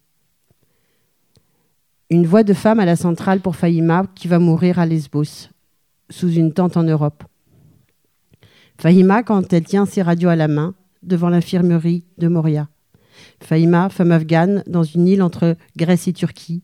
Une 2.11 2.27
voix 2.27 2.43
de 2.43 2.53
femme 2.53 2.81
à 2.81 2.85
la 2.85 2.97
centrale 2.97 3.41
pour 3.41 3.57
Fahima 3.57 4.07
qui 4.15 4.29
va 4.29 4.39
mourir 4.39 4.79
à 4.79 4.87
Lesbos, 4.87 5.49
sous 6.11 6.31
une 6.31 6.53
tente 6.53 6.77
en 6.77 6.83
Europe. 6.83 7.25
Fahima 8.79 9.23
quand 9.23 9.53
elle 9.53 9.65
tient 9.65 9.87
ses 9.87 10.03
radios 10.03 10.29
à 10.29 10.37
la 10.37 10.49
main, 10.49 10.75
devant 11.03 11.29
l'infirmerie 11.29 12.05
de 12.19 12.29
Moria. 12.29 12.69
Fahima, 13.41 13.89
femme 13.89 14.13
afghane, 14.13 14.63
dans 14.67 14.83
une 14.83 15.09
île 15.09 15.23
entre 15.23 15.57
Grèce 15.77 16.09
et 16.09 16.13
Turquie, 16.13 16.63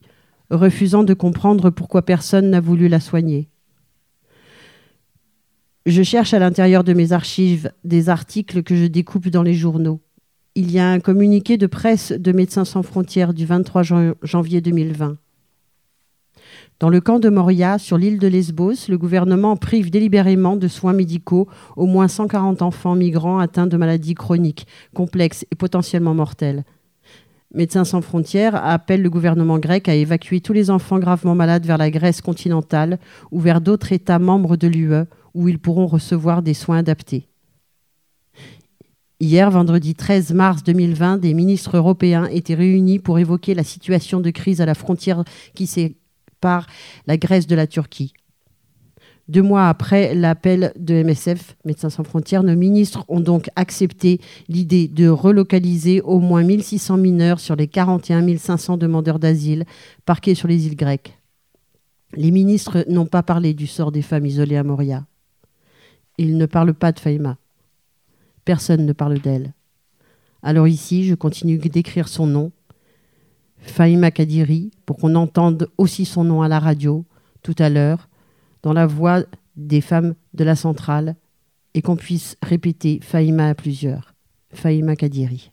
refusant 0.51 1.03
de 1.03 1.15
comprendre 1.15 1.71
pourquoi 1.71 2.03
personne 2.03 2.51
n'a 2.51 2.61
voulu 2.61 2.89
la 2.89 3.01
soigner. 3.01 3.49
Je 5.89 6.03
cherche 6.03 6.35
à 6.35 6.39
l'intérieur 6.39 6.85
de 6.85 6.93
mes 6.93 7.13
archives 7.13 7.73
des 7.83 8.11
articles 8.11 8.63
que 8.63 8.77
je 8.77 8.85
découpe 8.85 9.29
dans 9.29 9.43
les 9.43 9.55
journaux. 9.55 10.01
Il 10.55 10.71
y 10.71 10.79
a 10.79 10.87
un 10.87 11.01
communiqué 11.01 11.57
de 11.57 11.67
presse 11.67 12.13
de 12.13 12.31
Médecins 12.31 12.67
sans 12.67 12.83
frontières 12.83 13.33
du 13.33 13.47
23 13.47 13.85
janvier 14.23 14.61
2020. 14.61 15.17
Dans 16.79 16.91
le 16.91 17.01
camp 17.01 17.21
de 17.21 17.31
Moria, 17.31 17.79
sur 17.79 17.97
l'île 17.97 18.19
de 18.19 18.29
Lesbos, 18.29 18.91
le 18.91 18.99
gouvernement 18.99 19.57
prive 19.57 19.91
délibérément 19.91 20.57
de 20.57 20.69
soins 20.69 20.93
médicaux 20.93 21.49
au 21.75 21.87
moins 21.87 22.07
140 22.07 22.61
enfants 22.61 22.95
migrants 22.95 23.39
atteints 23.39 23.67
de 23.67 23.79
maladies 23.79 24.15
chroniques, 24.15 24.67
complexes 24.93 25.47
et 25.51 25.55
potentiellement 25.55 26.13
mortelles. 26.13 26.65
Médecins 27.55 27.87
sans 27.87 28.03
frontières 28.03 28.63
appelle 28.63 29.01
le 29.01 29.09
gouvernement 29.09 29.59
grec 29.59 29.89
à 29.89 29.95
évacuer 29.95 30.43
tous 30.43 30.53
les 30.53 30.69
enfants 30.69 30.99
gravement 30.99 31.35
malades 31.35 31.65
vers 31.65 31.79
la 31.79 31.91
Grèce 31.91 32.21
continentale 32.21 32.99
ou 33.31 33.41
vers 33.41 33.63
d'autres 33.63 33.93
États 33.93 34.19
membres 34.19 34.59
de 34.59 34.69
l'UE 34.69 35.07
où 35.35 35.49
ils 35.49 35.59
pourront 35.59 35.87
recevoir 35.87 36.43
des 36.43 36.55
soins 36.55 36.79
adaptés. 36.79 37.29
Hier, 39.21 39.51
vendredi 39.51 39.95
13 39.95 40.33
mars 40.33 40.63
2020, 40.63 41.19
des 41.19 41.35
ministres 41.35 41.77
européens 41.77 42.27
étaient 42.27 42.55
réunis 42.55 43.01
pour 43.01 43.19
évoquer 43.19 43.55
la 43.55 43.65
situation 43.65 44.21
de 44.21 44.31
crise 44.31 44.61
à 44.61 44.67
la 44.67 44.75
frontière 44.75 45.25
qui 45.55 45.97
par 46.41 46.67
la 47.07 47.17
Grèce 47.17 47.49
de 47.49 47.57
la 47.57 47.67
Turquie. 47.67 48.13
Deux 49.29 49.43
mois 49.43 49.69
après 49.69 50.15
l'appel 50.15 50.73
de 50.79 51.03
MSF, 51.03 51.57
Médecins 51.65 51.91
sans 51.91 52.05
frontières, 52.05 52.43
nos 52.43 52.57
ministres 52.57 53.05
ont 53.09 53.21
donc 53.21 53.51
accepté 53.57 54.21
l'idée 54.49 54.89
de 54.89 55.09
relocaliser 55.09 56.01
au 56.01 56.19
moins 56.19 56.43
1600 56.43 56.97
mineurs 56.97 57.39
sur 57.39 57.55
les 57.55 57.67
41 57.67 58.39
500 58.39 58.79
demandeurs 58.79 59.19
d'asile 59.19 59.65
parqués 60.07 60.35
sur 60.35 60.49
les 60.49 60.67
îles 60.67 60.77
grecques. 60.77 61.19
Les 62.15 62.31
ministres 62.31 62.87
n'ont 62.89 63.05
pas 63.05 63.23
parlé 63.23 63.53
du 63.53 63.67
sort 63.67 63.93
des 63.93 64.01
femmes 64.01 64.25
isolées 64.25 64.57
à 64.57 64.65
Moria. 64.65 65.05
Ils 66.19 66.37
ne 66.37 66.47
parlent 66.47 66.75
pas 66.75 66.93
de 66.93 66.99
Faïma. 66.99 67.39
Personne 68.45 68.85
ne 68.85 68.93
parle 68.93 69.21
d'elle. 69.21 69.55
Alors 70.43 70.69
ici, 70.69 71.05
je 71.05 71.15
continue 71.15 71.59
d'écrire 71.59 72.09
son 72.09 72.27
nom 72.27 72.53
Faïma 73.61 74.11
Kadiri, 74.11 74.71
pour 74.87 74.97
qu'on 74.97 75.15
entende 75.15 75.69
aussi 75.79 76.05
son 76.05 76.25
nom 76.25 76.43
à 76.43 76.49
la 76.49 76.59
radio 76.59 77.05
tout 77.43 77.57
à 77.59 77.69
l'heure, 77.69 78.09
dans 78.63 78.73
la 78.73 78.87
voix 78.87 79.23
des 79.57 79.81
femmes 79.81 80.15
de 80.35 80.45
la 80.45 80.57
centrale, 80.57 81.17
et 81.75 81.83
qu'on 81.83 81.97
puisse 81.97 82.37
répéter 82.43 83.01
Faïma 83.03 83.49
à 83.49 83.55
plusieurs. 83.55 84.15
Faïma 84.53 84.97
Kadiri. 84.97 85.51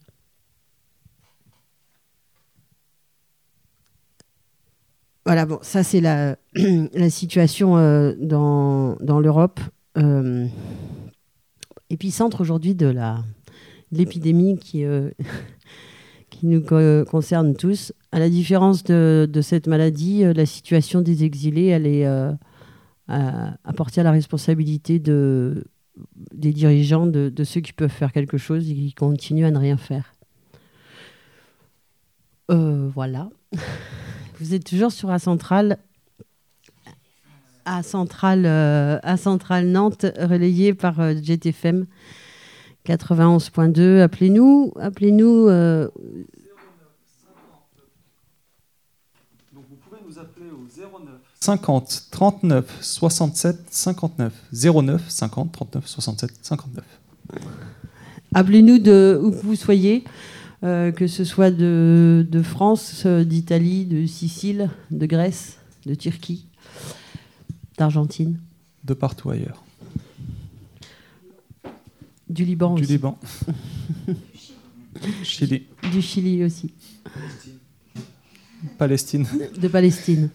Voilà, 5.25 5.45
bon, 5.45 5.57
ça 5.63 5.83
c'est 5.83 6.01
la, 6.01 6.37
situation 7.09 7.77
euh, 7.77 8.13
dans 8.19 9.19
l'Europe. 9.19 9.59
Euh, 9.97 10.47
épicentre 11.89 12.41
aujourd'hui 12.41 12.75
de 12.75 12.93
l'épidémie 13.91 14.57
qui, 14.57 14.83
euh, 14.83 15.09
qui 16.29 16.47
nous 16.47 16.61
concerne 17.05 17.55
tous. 17.55 17.93
À 18.11 18.19
la 18.19 18.29
différence 18.29 18.83
de, 18.83 19.39
cette 19.41 19.67
maladie, 19.67 20.23
euh, 20.23 20.33
la 20.33 20.45
situation 20.45 21.01
des 21.01 21.23
exilés, 21.23 21.67
elle 21.67 21.87
est 21.87 22.05
apportée 23.07 24.01
à 24.01 24.03
la 24.03 24.11
responsabilité 24.11 24.99
de, 24.99 25.65
des 26.33 26.51
dirigeants, 26.51 27.05
de, 27.05 27.43
ceux 27.43 27.61
qui 27.61 27.73
peuvent 27.73 27.89
faire 27.89 28.11
quelque 28.11 28.37
chose 28.37 28.69
et 28.69 28.73
qui 28.73 28.93
continuent 28.93 29.45
à 29.45 29.51
ne 29.51 29.59
rien 29.59 29.77
faire. 29.77 30.13
Voilà. 32.49 33.29
Vous 34.39 34.53
êtes 34.53 34.65
toujours 34.65 34.91
sur 34.91 35.07
la 35.09 35.19
centrale 35.19 35.77
à 37.65 37.83
Centrale, 37.83 38.45
à 38.45 39.17
Centrale 39.17 39.67
Nantes, 39.67 40.05
relayée 40.19 40.73
par 40.73 40.95
GTFM 41.21 41.85
91.2. 42.85 44.01
Appelez-nous, 44.01 44.71
appelez-nous 44.79 45.49
50 51.39 52.07
39 52.09 52.77
67 52.81 53.57
59 53.69 54.33
09 54.51 55.09
50 55.09 55.51
39 55.51 55.87
67 55.87 56.31
59. 56.41 56.83
Appelez-nous 58.33 58.79
de 58.79 59.19
où 59.21 59.31
que 59.31 59.37
vous 59.37 59.55
soyez, 59.55 60.03
euh, 60.63 60.91
que 60.91 61.05
ce 61.07 61.23
soit 61.23 61.51
de, 61.51 62.25
de 62.27 62.41
France, 62.41 63.03
euh, 63.05 63.23
d'Italie, 63.23 63.85
de 63.85 64.05
Sicile, 64.07 64.69
de 64.89 65.05
Grèce, 65.05 65.57
de 65.85 65.93
Turquie, 65.93 66.47
d'Argentine. 67.77 68.39
De 68.83 68.93
partout 68.93 69.29
ailleurs. 69.29 69.63
Du 72.29 72.43
Liban 72.45 72.75
du 72.75 72.83
aussi. 72.83 72.91
Liban. 72.91 73.17
Chili. 75.23 75.67
Du 75.91 76.01
Chili 76.01 76.43
aussi. 76.43 76.73
Palestine. 78.77 79.27
De 79.57 79.67
Palestine. 79.67 80.29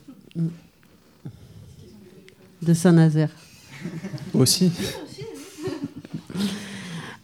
De 2.63 2.75
Saint-Nazaire. 2.75 3.31
Aussi. 4.35 4.71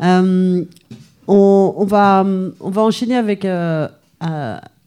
Euh, 0.03 0.64
on, 1.27 1.85
va, 1.87 2.25
on 2.61 2.71
va 2.71 2.83
enchaîner 2.83 3.17
avec 3.17 3.45
euh, 3.45 3.89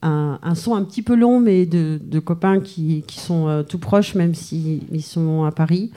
un, 0.02 0.56
son 0.56 0.76
un 0.76 0.84
petit 0.84 1.02
peu 1.02 1.16
long, 1.16 1.40
mais 1.40 1.66
de, 1.66 2.00
de 2.02 2.20
copains 2.20 2.60
qui, 2.60 3.04
sont 3.10 3.48
euh, 3.48 3.64
tout 3.64 3.80
proches, 3.80 4.16
même 4.16 4.34
s'ils 4.34 4.84
ils 4.92 5.04
sont 5.04 5.44
à 5.44 5.52
Paris. 5.52 5.92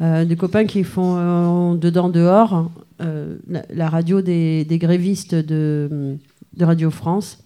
des 0.00 0.36
copains 0.36 0.64
qui 0.64 0.82
font 0.84 1.74
dedans 1.74 2.08
dehors 2.08 2.70
la, 2.98 3.88
radio 3.88 4.22
des, 4.22 4.66
grévistes 4.70 5.34
de, 5.34 6.16
de, 6.56 6.64
Radio 6.64 6.90
France. 6.90 7.44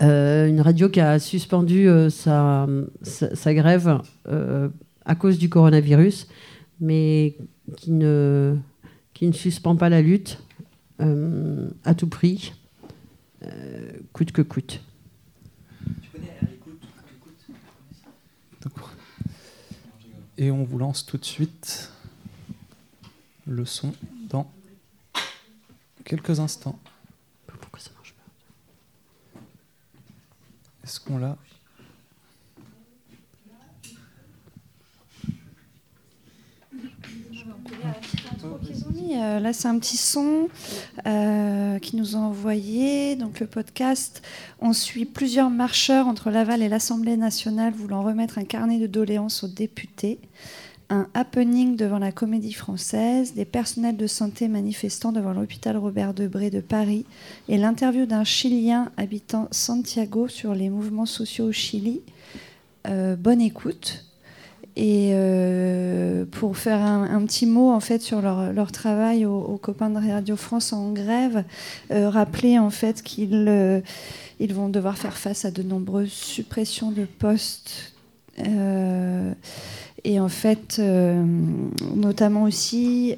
une 0.00 0.60
radio 0.60 0.88
qui 0.88 1.00
a 1.00 1.18
suspendu 1.18 1.88
sa, 2.10 2.66
sa, 3.02 3.54
grève 3.54 4.00
à 5.04 5.14
cause 5.14 5.38
du 5.38 5.48
coronavirus, 5.48 6.28
mais 6.80 7.36
qui 7.76 7.92
ne, 7.92 8.56
qui 9.14 9.26
ne 9.26 9.32
suspend 9.32 9.76
pas 9.76 9.88
la 9.88 10.00
lutte 10.00 10.38
euh, 11.00 11.68
à 11.84 11.94
tout 11.94 12.08
prix, 12.08 12.52
euh, 12.52 12.57
coûte 14.12 14.32
que 14.32 14.42
coûte. 14.42 14.82
Et 20.40 20.52
on 20.52 20.62
vous 20.62 20.78
lance 20.78 21.04
tout 21.04 21.18
de 21.18 21.24
suite 21.24 21.90
le 23.44 23.64
son 23.64 23.92
dans 24.28 24.48
quelques 26.04 26.38
instants. 26.38 26.78
Pourquoi 27.48 27.80
ça 27.80 27.90
marche 27.96 28.14
pas? 28.14 29.40
Est-ce 30.84 31.00
qu'on 31.00 31.18
l'a? 31.18 31.36
Qu'ils 38.62 38.84
ont 38.86 38.87
Euh, 39.16 39.40
là, 39.40 39.52
c'est 39.52 39.68
un 39.68 39.78
petit 39.78 39.96
son 39.96 40.48
euh, 41.06 41.78
qui 41.78 41.96
nous 41.96 42.16
ont 42.16 42.24
envoyé. 42.24 43.16
Donc, 43.16 43.40
le 43.40 43.46
podcast, 43.46 44.22
on 44.60 44.72
suit 44.72 45.04
plusieurs 45.04 45.50
marcheurs 45.50 46.06
entre 46.06 46.30
Laval 46.30 46.62
et 46.62 46.68
l'Assemblée 46.68 47.16
nationale 47.16 47.72
voulant 47.72 48.02
remettre 48.02 48.38
un 48.38 48.44
carnet 48.44 48.78
de 48.78 48.86
doléances 48.86 49.44
aux 49.44 49.48
députés. 49.48 50.18
Un 50.90 51.06
happening 51.12 51.76
devant 51.76 51.98
la 51.98 52.12
Comédie 52.12 52.54
Française, 52.54 53.34
des 53.34 53.44
personnels 53.44 53.98
de 53.98 54.06
santé 54.06 54.48
manifestant 54.48 55.12
devant 55.12 55.34
l'hôpital 55.34 55.76
Robert 55.76 56.14
Debré 56.14 56.48
de 56.48 56.60
Paris 56.60 57.04
et 57.48 57.58
l'interview 57.58 58.06
d'un 58.06 58.24
Chilien 58.24 58.90
habitant 58.96 59.48
Santiago 59.50 60.28
sur 60.28 60.54
les 60.54 60.70
mouvements 60.70 61.04
sociaux 61.04 61.48
au 61.48 61.52
Chili. 61.52 62.00
Euh, 62.86 63.16
bonne 63.16 63.42
écoute. 63.42 64.07
Et 64.80 65.10
euh, 65.12 66.24
pour 66.30 66.56
faire 66.56 66.80
un, 66.80 67.24
petit 67.26 67.46
mot 67.46 67.72
en 67.72 67.80
fait 67.80 68.00
sur 68.00 68.22
leur, 68.22 68.52
leur 68.52 68.70
travail 68.70 69.26
aux, 69.26 69.58
copains 69.60 69.90
de 69.90 69.98
Radio 69.98 70.36
France 70.36 70.72
en 70.72 70.92
grève, 70.92 71.42
euh, 71.90 72.08
rappeler 72.08 72.60
en 72.60 72.70
fait 72.70 73.02
qu'ils 73.02 73.46
euh, 73.48 73.80
ils 74.38 74.54
vont 74.54 74.68
devoir 74.68 74.96
faire 74.96 75.16
face 75.16 75.44
à 75.44 75.50
de 75.50 75.64
nombreuses 75.64 76.12
suppressions 76.12 76.92
de 76.92 77.06
postes. 77.06 77.92
Et 80.04 80.20
en 80.20 80.28
fait, 80.28 80.80
notamment 81.96 82.44
aussi, 82.44 83.16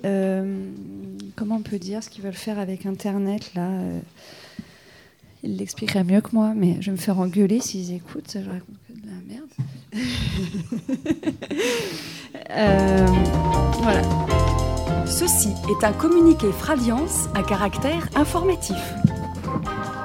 comment 1.36 1.56
on 1.56 1.60
peut 1.60 1.78
dire 1.78 2.02
ce 2.02 2.08
qu'ils 2.08 2.24
veulent 2.24 2.32
faire 2.32 2.58
avec 2.58 2.86
Internet 2.86 3.52
là 3.54 3.68
Ils 5.42 5.56
l'expliqueraient 5.56 6.04
mieux 6.04 6.20
que 6.20 6.30
moi, 6.32 6.52
mais 6.54 6.76
je 6.80 6.86
vais 6.86 6.92
me 6.92 6.96
faire 6.96 7.18
engueuler 7.18 7.60
s'ils 7.60 7.94
écoutent. 7.94 8.32
Je 8.34 8.50
raconte 8.50 8.76
que 8.88 8.92
de 8.92 9.06
la 9.06 9.20
merde. 9.28 9.50
Euh, 12.52 13.06
voilà. 13.80 14.02
Ceci 15.06 15.50
est 15.70 15.84
un 15.84 15.92
communiqué 15.92 16.50
Fradiance 16.50 17.28
à 17.34 17.42
caractère 17.42 18.08
informatif. 18.16 18.76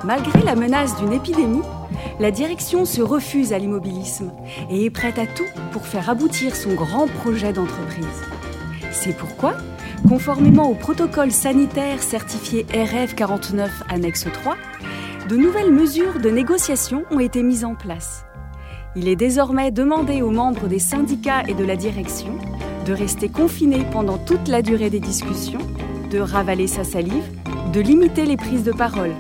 Malgré 0.04 0.44
la 0.44 0.56
menace 0.56 0.96
d'une 0.98 1.14
épidémie, 1.14 1.64
la 2.20 2.30
direction 2.32 2.86
se 2.86 3.02
refuse 3.02 3.52
à 3.54 3.58
l'immobilisme 3.58 4.32
et 4.70 4.86
est 4.86 4.90
prête 4.90 5.18
à 5.18 5.26
tout 5.26 5.46
pour 5.72 5.88
faire 5.88 6.10
aboutir 6.10 6.56
son 6.56 6.74
grand 6.76 7.08
projet 7.08 7.52
d'entreprise. 7.52 8.06
C'est 8.92 9.18
pourquoi, 9.18 9.56
conformément 10.08 10.70
au 10.70 10.76
protocole 10.76 11.32
sanitaire 11.32 12.02
certifié 12.02 12.66
RF 12.74 13.16
49 13.16 13.84
annexe 13.90 14.28
3, 14.32 14.56
de 15.28 15.36
nouvelles 15.36 15.72
mesures 15.72 16.20
de 16.20 16.30
négociation 16.30 17.04
ont 17.10 17.20
été 17.20 17.42
mises 17.42 17.66
en 17.66 17.74
place. 17.74 18.26
Il 18.96 19.08
est 19.08 19.16
désormais 19.16 19.72
demandé 19.72 20.22
aux 20.22 20.30
membres 20.30 20.68
des 20.68 20.80
syndicats 20.80 21.44
et 21.48 21.54
de 21.54 21.66
la 21.66 21.76
direction 21.76 22.38
de 22.86 22.94
rester 22.94 23.30
confinés 23.30 23.84
pendant 23.92 24.20
toute 24.20 24.48
la 24.48 24.62
durée 24.62 24.92
des 24.92 25.00
discussions, 25.00 25.60
de 26.12 26.20
ravaler 26.20 26.68
sa 26.68 26.84
salive, 26.84 27.28
de 27.74 27.82
limiter 27.82 28.26
les 28.26 28.38
prises 28.38 28.64
de 28.64 28.72
parole, 28.72 29.14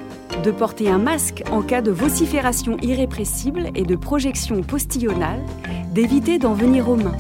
de 0.44 0.52
porter 0.52 0.90
un 0.90 1.00
masque 1.00 1.44
en 1.52 1.64
cas 1.64 1.82
de 1.82 1.90
vocifération 1.90 2.78
irrépressible 2.84 3.72
et 3.74 3.84
de 3.84 3.96
projection 3.96 4.62
postillonale, 4.62 5.42
d'éviter 5.92 6.38
d'en 6.38 6.54
venir 6.54 6.88
aux 6.88 6.98
mains. 6.98 7.18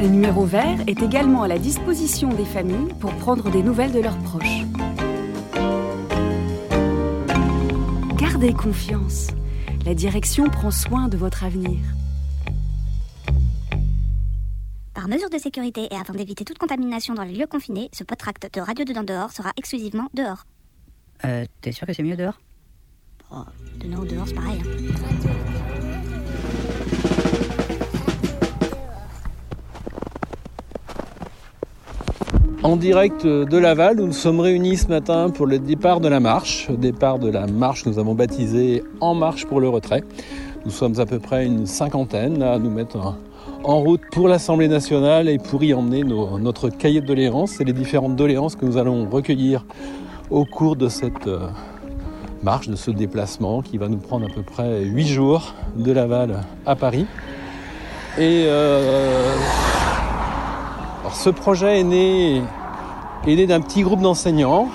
Un 0.00 0.06
numéro 0.06 0.44
vert 0.44 0.78
est 0.86 1.02
également 1.02 1.42
à 1.42 1.48
la 1.48 1.58
disposition 1.58 2.28
des 2.28 2.44
familles 2.44 2.94
pour 3.00 3.10
prendre 3.14 3.50
des 3.50 3.64
nouvelles 3.64 3.92
de 3.92 4.00
leurs 4.00 4.18
proches. 4.18 4.62
Gardez 8.38 8.54
confiance. 8.54 9.26
La 9.84 9.94
direction 9.94 10.48
prend 10.48 10.70
soin 10.70 11.08
de 11.08 11.16
votre 11.16 11.42
avenir. 11.42 11.80
Par 14.94 15.08
mesure 15.08 15.28
de 15.28 15.38
sécurité 15.38 15.88
et 15.90 15.96
afin 15.96 16.12
d'éviter 16.12 16.44
toute 16.44 16.56
contamination 16.56 17.14
dans 17.14 17.24
les 17.24 17.34
lieux 17.34 17.48
confinés, 17.48 17.88
ce 17.92 18.04
potract 18.04 18.54
de 18.54 18.60
Radio 18.60 18.84
dedans 18.84 19.02
dehors 19.02 19.32
sera 19.32 19.50
exclusivement 19.56 20.08
dehors. 20.14 20.44
Euh, 21.24 21.46
t'es 21.62 21.72
sûr 21.72 21.84
que 21.84 21.92
c'est 21.92 22.04
mieux 22.04 22.16
dehors? 22.16 22.38
Oh, 23.32 23.42
dedans 23.80 24.02
ou 24.02 24.06
dehors, 24.06 24.28
c'est 24.28 24.34
pareil. 24.34 24.60
hein. 24.64 25.77
En 32.64 32.74
direct 32.74 33.24
de 33.24 33.56
Laval, 33.56 33.98
nous 33.98 34.06
nous 34.06 34.12
sommes 34.12 34.40
réunis 34.40 34.78
ce 34.78 34.88
matin 34.88 35.30
pour 35.30 35.46
le 35.46 35.60
départ 35.60 36.00
de 36.00 36.08
la 36.08 36.18
marche. 36.18 36.68
Départ 36.72 37.20
de 37.20 37.30
la 37.30 37.46
marche, 37.46 37.86
nous 37.86 38.00
avons 38.00 38.16
baptisé 38.16 38.82
En 39.00 39.14
marche 39.14 39.46
pour 39.46 39.60
le 39.60 39.68
retrait. 39.68 40.02
Nous 40.64 40.72
sommes 40.72 40.98
à 40.98 41.06
peu 41.06 41.20
près 41.20 41.46
une 41.46 41.66
cinquantaine 41.66 42.42
à 42.42 42.58
nous 42.58 42.68
mettre 42.68 43.14
en, 43.62 43.78
route 43.78 44.00
pour 44.10 44.26
l'Assemblée 44.26 44.66
nationale 44.66 45.28
et 45.28 45.38
pour 45.38 45.62
y 45.62 45.72
emmener 45.72 46.02
notre 46.02 46.68
cahier 46.68 47.00
de 47.00 47.06
doléances 47.06 47.60
et 47.60 47.64
les 47.64 47.72
différentes 47.72 48.16
doléances 48.16 48.56
que 48.56 48.64
nous 48.64 48.76
allons 48.76 49.08
recueillir 49.08 49.64
au 50.28 50.44
cours 50.44 50.74
de 50.74 50.88
cette 50.88 51.28
euh, 51.28 51.46
marche, 52.42 52.68
de 52.68 52.74
ce 52.74 52.90
déplacement 52.90 53.62
qui 53.62 53.78
va 53.78 53.88
nous 53.88 53.98
prendre 53.98 54.26
à 54.26 54.34
peu 54.34 54.42
près 54.42 54.82
8 54.82 55.06
jours 55.06 55.54
de 55.76 55.92
Laval 55.92 56.40
à 56.66 56.74
Paris. 56.74 57.06
Et 58.18 58.46
euh, 58.46 59.36
alors, 61.08 61.16
ce 61.16 61.30
projet 61.30 61.80
est 61.80 61.84
né, 61.84 62.42
est 63.26 63.34
né 63.34 63.46
d'un 63.46 63.62
petit 63.62 63.80
groupe 63.80 64.02
d'enseignants. 64.02 64.68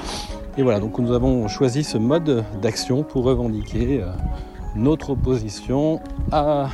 Et 0.58 0.64
voilà, 0.64 0.80
donc 0.80 0.98
nous 0.98 1.12
avons 1.12 1.48
choisi 1.48 1.84
ce 1.84 2.00
mode 2.00 2.44
d'action 2.60 3.04
pour 3.04 3.26
revendiquer 3.26 4.02
euh, 4.02 4.08
notre 4.76 5.12
opposition 5.12 6.02
à, 6.32 6.70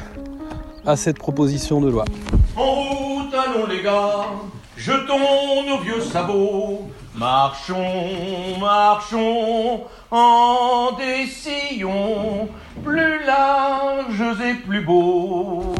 à 0.85 0.95
cette 0.95 1.17
proposition 1.17 1.81
de 1.81 1.89
loi. 1.89 2.05
En 2.55 2.71
route, 2.71 3.33
allons 3.33 3.67
les 3.67 3.83
gars, 3.83 4.27
jetons 4.77 5.67
nos 5.67 5.79
vieux 5.79 5.99
sabots, 5.99 6.87
marchons, 7.13 7.75
marchons 8.61 9.81
en 10.09 10.91
des 10.97 11.25
sillons 11.25 12.47
plus 12.81 13.25
larges 13.25 14.39
et 14.41 14.53
plus 14.53 14.85
beaux. 14.85 15.73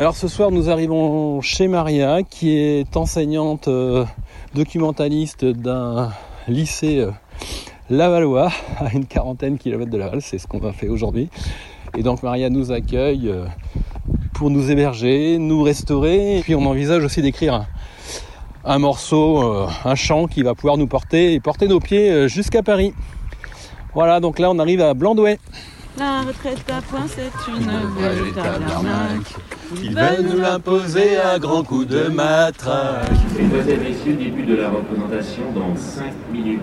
Alors 0.00 0.16
ce 0.16 0.28
soir, 0.28 0.50
nous 0.50 0.70
arrivons 0.70 1.42
chez 1.42 1.68
Maria, 1.68 2.22
qui 2.22 2.56
est 2.56 2.96
enseignante 2.96 3.68
euh, 3.68 4.06
documentaliste 4.54 5.44
d'un 5.44 6.10
lycée 6.48 7.00
euh, 7.00 7.10
lavallois, 7.90 8.50
à 8.78 8.90
une 8.94 9.04
quarantaine 9.04 9.56
de 9.56 9.58
kilomètres 9.58 9.90
de 9.90 9.98
Laval. 9.98 10.22
C'est 10.22 10.38
ce 10.38 10.46
qu'on 10.46 10.66
a 10.66 10.72
fait 10.72 10.88
aujourd'hui. 10.88 11.28
Et 11.98 12.02
donc 12.02 12.22
Maria 12.22 12.48
nous 12.48 12.72
accueille 12.72 13.28
euh, 13.28 13.44
pour 14.32 14.48
nous 14.48 14.70
héberger, 14.70 15.36
nous 15.36 15.62
restaurer. 15.62 16.38
Et 16.38 16.40
puis 16.40 16.54
on 16.54 16.64
envisage 16.64 17.04
aussi 17.04 17.20
d'écrire 17.20 17.52
un, 17.52 17.66
un 18.64 18.78
morceau, 18.78 19.42
euh, 19.42 19.66
un 19.84 19.96
chant 19.96 20.28
qui 20.28 20.42
va 20.42 20.54
pouvoir 20.54 20.78
nous 20.78 20.86
porter 20.86 21.34
et 21.34 21.40
porter 21.40 21.68
nos 21.68 21.78
pieds 21.78 22.26
jusqu'à 22.26 22.62
Paris. 22.62 22.94
Voilà, 23.92 24.20
donc 24.20 24.38
là 24.38 24.50
on 24.50 24.58
arrive 24.60 24.80
à 24.80 24.94
Blandouet. 24.94 25.38
La 25.98 26.22
retraite 26.22 26.64
à 26.70 26.80
point, 26.82 27.06
c'est 27.08 27.50
une 27.50 27.70
véritable 27.98 28.64
arnaque. 28.70 29.34
Ils 29.82 29.94
veulent 29.94 30.26
nous 30.26 30.40
l'imposer 30.40 31.18
à 31.18 31.38
grands 31.38 31.62
coups 31.62 31.86
de 31.88 32.08
matraque. 32.08 33.10
Mesdemoiselles, 33.36 33.80
Messieurs, 33.80 34.14
début 34.14 34.44
de 34.44 34.56
la 34.56 34.70
représentation 34.70 35.52
dans 35.52 35.76
5 35.76 36.04
minutes. 36.32 36.60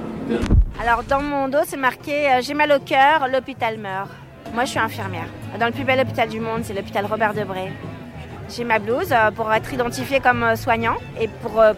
Alors 0.81 1.03
dans 1.03 1.21
mon 1.21 1.47
dos, 1.47 1.59
c'est 1.65 1.77
marqué 1.77 2.31
euh, 2.31 2.41
J'ai 2.41 2.53
mal 2.53 2.71
au 2.71 2.79
cœur, 2.79 3.27
l'hôpital 3.31 3.77
meurt. 3.77 4.09
Moi, 4.53 4.65
je 4.65 4.71
suis 4.71 4.79
infirmière. 4.79 5.27
Dans 5.59 5.65
le 5.67 5.71
plus 5.71 5.83
bel 5.83 5.99
hôpital 5.99 6.29
du 6.29 6.39
monde, 6.39 6.61
c'est 6.63 6.73
l'hôpital 6.73 7.05
Robert 7.05 7.33
Debré. 7.33 7.71
J'ai 8.49 8.63
ma 8.63 8.79
blouse 8.79 9.11
euh, 9.11 9.31
pour 9.31 9.51
être 9.53 9.73
identifiée 9.73 10.19
comme 10.19 10.43
euh, 10.43 10.55
soignant 10.55 10.95
et 11.19 11.27
pour 11.27 11.59
euh, 11.59 11.73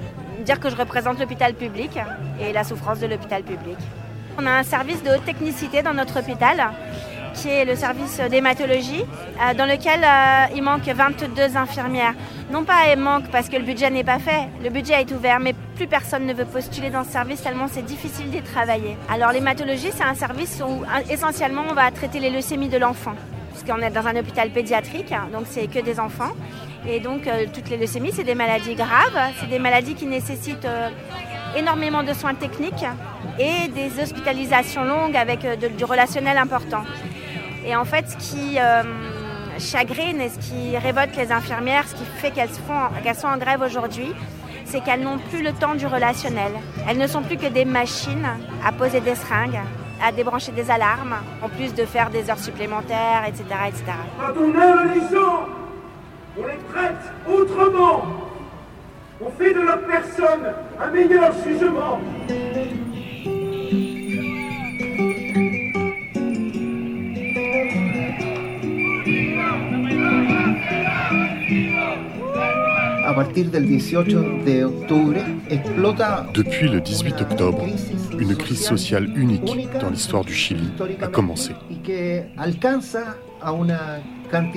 dire 0.45 0.60
que 0.60 0.70
je 0.70 0.76
représente 0.76 1.20
l'hôpital 1.20 1.54
public 1.56 1.97
et 2.39 2.54
la 2.54 2.64
souffrance 2.64 3.00
de 3.00 3.08
l'hôpital 3.08 3.43
public. 3.43 3.78
On 4.38 4.45
a 4.45 4.52
un 4.52 4.64
service 4.64 5.04
de 5.04 5.10
haute 5.10 5.26
technicité 5.26 5.82
dans 5.82 5.93
notre 5.93 6.20
hôpital 6.20 6.72
qui 7.42 7.48
est 7.48 7.64
le 7.64 7.76
service 7.76 8.20
d'hématologie, 8.30 9.04
euh, 9.04 9.54
dans 9.54 9.66
lequel 9.66 10.02
euh, 10.04 10.56
il 10.56 10.62
manque 10.62 10.84
22 10.84 11.56
infirmières. 11.56 12.14
Non 12.52 12.66
pas 12.66 12.92
il 12.92 13.00
manque 13.00 13.30
parce 13.32 13.48
que 13.48 13.56
le 13.56 13.64
budget 13.64 13.90
n'est 13.90 14.04
pas 14.04 14.20
fait, 14.20 14.50
le 14.62 14.70
budget 14.70 14.96
est 15.02 15.12
ouvert, 15.12 15.40
mais 15.40 15.54
plus 15.76 15.88
personne 15.88 16.26
ne 16.26 16.34
veut 16.34 16.46
postuler 16.46 16.90
dans 16.90 17.06
ce 17.06 17.12
service 17.12 17.42
tellement 17.42 17.68
c'est 17.72 17.86
difficile 17.86 18.30
d'y 18.30 18.42
travailler. 18.42 18.98
Alors 19.10 19.32
l'hématologie, 19.32 19.92
c'est 19.96 20.04
un 20.04 20.16
service 20.16 20.62
où 20.62 20.84
euh, 20.84 20.86
essentiellement 21.10 21.64
on 21.70 21.74
va 21.74 21.90
traiter 21.92 22.20
les 22.20 22.30
leucémies 22.30 22.68
de 22.68 22.78
l'enfant, 22.78 23.14
puisqu'on 23.54 23.82
est 23.82 23.92
dans 23.92 24.06
un 24.06 24.18
hôpital 24.18 24.50
pédiatrique, 24.50 25.14
hein, 25.14 25.30
donc 25.32 25.44
c'est 25.50 25.68
que 25.68 25.80
des 25.80 26.00
enfants. 26.00 26.34
Et 26.88 27.00
donc 27.00 27.30
toutes 27.54 27.70
les 27.70 27.78
leucémies, 27.78 28.12
c'est 28.14 28.24
des 28.24 28.36
maladies 28.36 28.76
graves, 28.76 29.20
c'est 29.40 29.50
des 29.50 29.60
maladies 29.60 29.96
qui 29.96 30.06
nécessitent 30.06 30.68
énormément 31.58 32.04
de 32.04 32.14
soins 32.14 32.36
techniques 32.36 32.86
et 33.38 33.68
des 33.68 34.02
hospitalisations 34.02 34.86
longues 34.86 35.18
avec 35.18 35.46
du 35.76 35.84
relationnel 35.84 36.38
important. 36.38 36.84
Et 37.66 37.76
en 37.76 37.86
fait, 37.86 38.05
ce 38.10 38.18
qui 38.18 38.60
euh, 38.60 38.84
chagrine 39.60 40.22
et 40.22 40.30
ce 40.30 40.39
qui 40.39 40.78
révolte 40.78 41.16
les 41.16 41.32
infirmières, 41.32 41.88
ce 41.88 41.95
qui 41.95 42.05
fait 42.05 42.32
qu'elles 42.32 42.49
sont 42.49 43.28
en 43.28 43.38
grève 43.38 43.62
aujourd'hui, 43.62 44.14
c'est 44.66 44.82
qu'elles 44.82 45.01
n'ont 45.01 45.18
plus 45.18 45.43
le 45.43 45.51
temps 45.53 45.76
du 45.76 45.88
relationnel. 45.88 46.51
Elles 46.88 46.97
ne 46.97 47.07
sont 47.07 47.22
plus 47.22 47.38
que 47.38 47.47
des 47.47 47.66
machines 47.66 48.28
à 48.66 48.72
poser 48.72 49.01
des 49.01 49.16
seringues, 49.16 49.60
à 50.03 50.12
débrancher 50.12 50.51
des 50.51 50.70
alarmes, 50.70 51.16
en 51.41 51.49
plus 51.49 51.74
de 51.74 51.86
faire 51.86 52.10
des 52.10 52.30
heures 52.30 52.39
supplémentaires, 52.39 53.24
etc. 53.28 53.43
etc. 53.68 53.84
Quand 54.20 54.34
on 54.39 54.62
aime 54.62 54.93
les 54.93 55.16
gens, 55.16 55.47
on 56.38 56.45
les 56.45 56.60
traite 56.72 57.01
autrement. 57.28 58.03
On 59.22 59.30
fait 59.32 59.53
de 59.53 59.60
leur 59.60 59.82
personne 59.82 60.53
un 60.80 60.88
meilleur 60.91 61.34
jugement. 61.43 61.99
A 73.10 73.14
partir 73.16 73.49
del 73.49 73.66
18 73.66 74.45
de 74.45 74.66
octubre 74.66 75.20
explota 75.49 76.28
Depuis 76.32 76.70
le 76.70 76.80
18 76.80 77.22
octobre, 77.22 77.66
une 78.20 78.36
crise 78.36 78.64
sociale 78.64 79.10
unique 79.18 79.68
dans 79.82 79.89
l'histoire 79.89 80.24
du 80.24 80.36
Chili 80.36 80.70
a 81.01 81.07
commencé. 81.07 81.53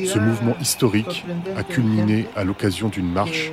Ce 0.05 0.19
mouvement 0.19 0.55
historique 0.61 1.25
a 1.57 1.63
culminé 1.63 2.27
à 2.37 2.45
l'occasion 2.45 2.91
d'une 2.91 3.11
marche 3.11 3.51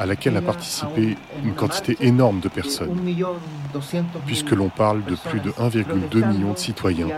à 0.00 0.06
laquelle 0.06 0.36
a 0.36 0.42
participé 0.42 1.16
une 1.44 1.54
quantité 1.54 1.96
énorme 2.00 2.40
de 2.40 2.48
personnes, 2.48 2.98
puisque 4.26 4.50
l'on 4.50 4.68
parle 4.68 5.04
de 5.04 5.14
plus 5.14 5.38
de 5.38 5.50
1,2 5.50 6.26
million 6.26 6.54
de 6.54 6.58
citoyens 6.58 7.08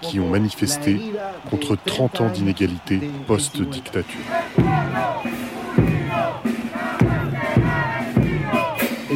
qui 0.00 0.20
ont 0.20 0.30
manifesté 0.30 1.00
contre 1.50 1.76
30 1.84 2.20
ans 2.22 2.30
d'inégalité 2.30 2.98
post-dictature. 3.26 4.20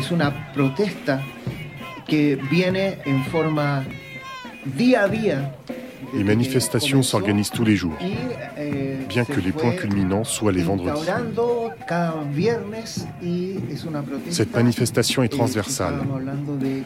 Es 0.04 0.10
una 0.10 0.52
protesta 0.52 1.22
que 2.06 2.36
viene 2.50 2.98
en 3.06 3.24
forma 3.24 3.84
día 4.76 5.04
a 5.04 5.08
día 5.08 5.54
Les 6.12 6.22
manifestations 6.22 7.02
s'organisent 7.02 7.50
tous 7.50 7.64
les 7.64 7.74
jours, 7.74 7.96
eh, 8.00 8.98
bien 9.08 9.24
que 9.24 9.40
les 9.40 9.50
points 9.50 9.72
culminants 9.72 10.22
soient 10.22 10.52
les 10.52 10.62
vendredis. 10.62 11.00
Cette 14.30 14.54
manifestation 14.54 15.22
est 15.24 15.28
transversale, 15.28 15.94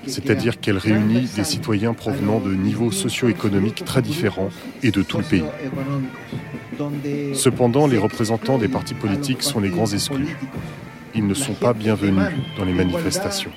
c'est-à-dire 0.07 0.61
qu'elle 0.61 0.79
réunit 0.79 1.29
des 1.37 1.45
citoyens 1.45 1.93
provenant 1.93 2.41
de 2.41 2.55
niveaux 2.55 2.91
socio-économiques 2.91 3.85
très 3.85 4.01
différents 4.01 4.51
et 4.83 4.91
de 4.91 5.03
tout 5.03 5.19
le 5.19 5.25
pays. 5.25 5.45
Cependant, 7.35 7.87
les 7.87 7.99
représentants 7.99 8.57
des 8.57 8.69
partis 8.69 8.95
politiques 8.95 9.43
sont 9.43 9.61
les 9.61 9.69
grands 9.69 9.93
exclus. 9.93 10.37
Ils 11.19 11.27
ne 11.27 11.35
sont 11.35 11.55
pas 11.55 11.73
bienvenus 11.73 12.31
dans 12.57 12.65
les 12.65 12.73
manifestations. 12.73 13.51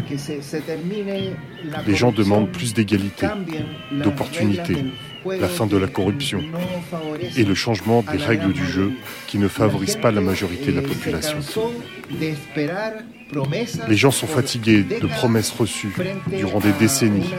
Les 1.85 1.95
gens 1.95 2.11
demandent 2.11 2.51
plus 2.51 2.73
d'égalité, 2.73 3.27
d'opportunités, 3.91 4.85
la 5.25 5.47
fin 5.47 5.67
de 5.67 5.77
la 5.77 5.85
corruption 5.85 6.41
et 7.37 7.43
le 7.43 7.53
changement 7.53 8.03
des 8.11 8.17
règles 8.17 8.51
du 8.51 8.65
jeu 8.65 8.93
qui 9.27 9.37
ne 9.37 9.47
favorisent 9.47 9.97
pas 9.97 10.09
la 10.09 10.21
majorité 10.21 10.71
de 10.71 10.81
la 10.81 10.87
population. 10.87 11.37
Les 13.87 13.95
gens 13.95 14.09
sont 14.09 14.25
fatigués 14.25 14.81
de 14.81 15.05
promesses 15.05 15.51
reçues 15.51 15.93
durant 16.35 16.59
des 16.59 16.73
décennies 16.73 17.29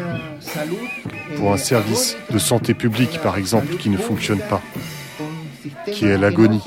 pour 1.34 1.52
un 1.52 1.56
service 1.56 2.16
de 2.30 2.38
santé 2.38 2.74
publique, 2.74 3.18
par 3.24 3.36
exemple, 3.36 3.76
qui 3.76 3.90
ne 3.90 3.98
fonctionne 3.98 4.40
pas, 4.48 4.62
qui 5.90 6.04
est 6.06 6.18
l'agonie, 6.18 6.62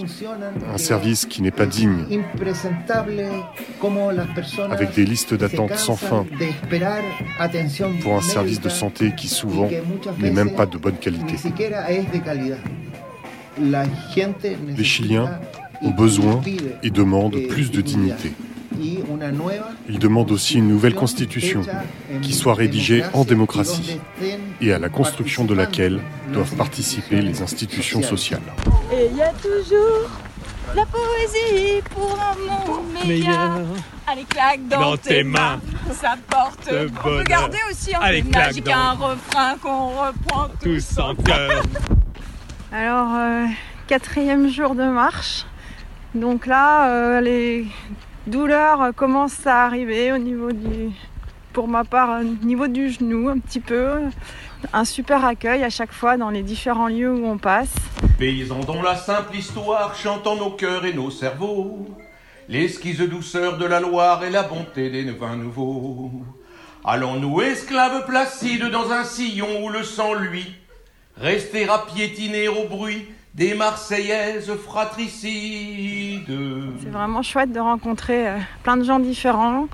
un 0.74 0.78
service 0.78 1.26
qui 1.26 1.42
n'est 1.42 1.52
pas 1.52 1.66
digne, 1.66 2.06
avec 4.70 4.94
des 4.94 5.06
listes 5.06 5.34
d'attente 5.34 5.76
sans 5.76 5.96
fin. 5.96 6.26
pour 8.02 8.16
un 8.16 8.22
service 8.22 8.62
de 8.62 8.70
santé 8.70 9.14
qui 9.16 9.28
souvent 9.28 9.70
n'est 10.20 10.32
même 10.32 10.56
pas 10.56 10.66
de 10.66 10.78
bonne 10.78 10.98
qualité. 10.98 11.36
Les 14.78 14.84
Chiliens 14.84 15.40
ont 15.82 15.92
besoin 15.92 16.42
et 16.84 16.90
demandent 16.90 17.40
plus 17.48 17.72
de 17.72 17.82
dignité. 17.82 18.34
Ils 19.90 20.00
demandent 20.00 20.32
aussi 20.32 20.56
une 20.58 20.68
nouvelle 20.68 20.96
constitution 20.96 21.62
qui 22.22 22.34
soit 22.34 22.54
rédigée 22.56 23.04
en 23.14 23.24
démocratie 23.24 24.00
et 24.62 24.74
à 24.74 24.80
la 24.80 24.90
construction 24.90 25.46
de 25.46 25.54
laquelle 25.54 26.00
doivent 26.32 26.56
participer 26.56 27.22
les 27.22 27.42
institutions 27.42 28.02
sociales. 28.02 28.42
Et 28.94 29.08
il 29.12 29.18
y 29.18 29.22
a 29.22 29.32
toujours 29.34 30.10
la 30.76 30.84
poésie 30.86 31.82
pour 31.92 32.18
un 32.20 32.36
monde 32.76 32.86
meilleur. 33.08 33.60
Allez, 34.08 34.24
claque 34.26 34.68
dans, 34.68 34.80
Dans 34.92 34.98
tes 34.98 35.24
mains. 35.24 35.60
Ça 35.92 36.16
porte. 36.30 36.70
Le 36.72 36.88
On 37.00 37.04
peut 37.04 37.24
garder 37.24 37.58
aussi 37.72 37.96
un 37.96 38.00
Allez, 38.02 38.22
peu 38.22 38.30
claque 38.30 38.48
magique, 38.48 38.66
dans- 38.66 38.74
un 38.74 38.92
refrain 38.94 39.56
qu'on 39.62 39.88
reprend 39.90 40.48
Tous 40.62 41.00
en 41.00 41.16
cœur. 41.16 41.64
Alors, 42.72 43.08
euh, 43.16 43.46
quatrième 43.88 44.50
jour 44.52 44.76
de 44.76 44.84
marche. 44.84 45.46
Donc 46.14 46.46
là, 46.46 46.90
euh, 46.90 47.22
les 47.22 47.66
douleurs 48.28 48.82
euh, 48.82 48.92
commencent 48.92 49.46
à 49.46 49.66
arriver 49.66 50.12
au 50.12 50.18
niveau 50.18 50.52
du, 50.52 50.92
pour 51.54 51.68
ma 51.68 51.84
part, 51.84 52.22
au 52.22 52.46
niveau 52.46 52.68
du 52.68 52.90
genou 52.90 53.30
un 53.30 53.40
petit 53.40 53.60
peu. 53.60 54.00
Un 54.74 54.86
super 54.86 55.24
accueil 55.26 55.64
à 55.64 55.70
chaque 55.70 55.92
fois 55.92 56.18
dans 56.18 56.30
les 56.30 56.42
différents 56.42 56.88
lieux 56.88 57.12
où 57.12 57.26
on 57.26 57.38
passe. 57.38 57.74
Paysans 58.18 58.64
dont 58.66 58.82
la 58.82 58.96
simple 58.96 59.36
histoire 59.36 59.96
chante 59.96 60.26
en 60.28 60.36
nos 60.36 60.52
cœurs 60.52 60.86
et 60.86 60.94
nos 60.94 61.12
cerveaux, 61.12 61.88
l'esquisse 62.50 63.00
douceur 63.00 63.58
de 63.58 63.66
la 63.66 63.80
Loire 63.80 64.24
et 64.24 64.30
la 64.30 64.44
bonté 64.44 64.90
des 64.90 65.04
vins 65.12 65.36
nouveaux. 65.36 66.12
Allons-nous, 66.84 67.42
esclaves 67.42 68.06
placides, 68.06 68.70
dans 68.70 68.92
un 68.92 69.04
sillon 69.04 69.64
où 69.64 69.70
le 69.70 69.84
sang 69.84 70.14
lui, 70.14 70.56
rester 71.18 71.68
à 71.68 71.80
piétiner 71.80 72.48
au 72.48 72.68
bruit 72.68 73.08
des 73.36 73.54
Marseillaises 73.54 74.50
fratricides 74.56 76.26
C'est 76.82 76.90
vraiment 76.90 77.22
chouette 77.22 77.52
de 77.52 77.60
rencontrer 77.60 78.30
euh, 78.30 78.38
plein 78.64 78.78
de 78.78 78.84
gens 78.86 79.00
différents 79.00 79.68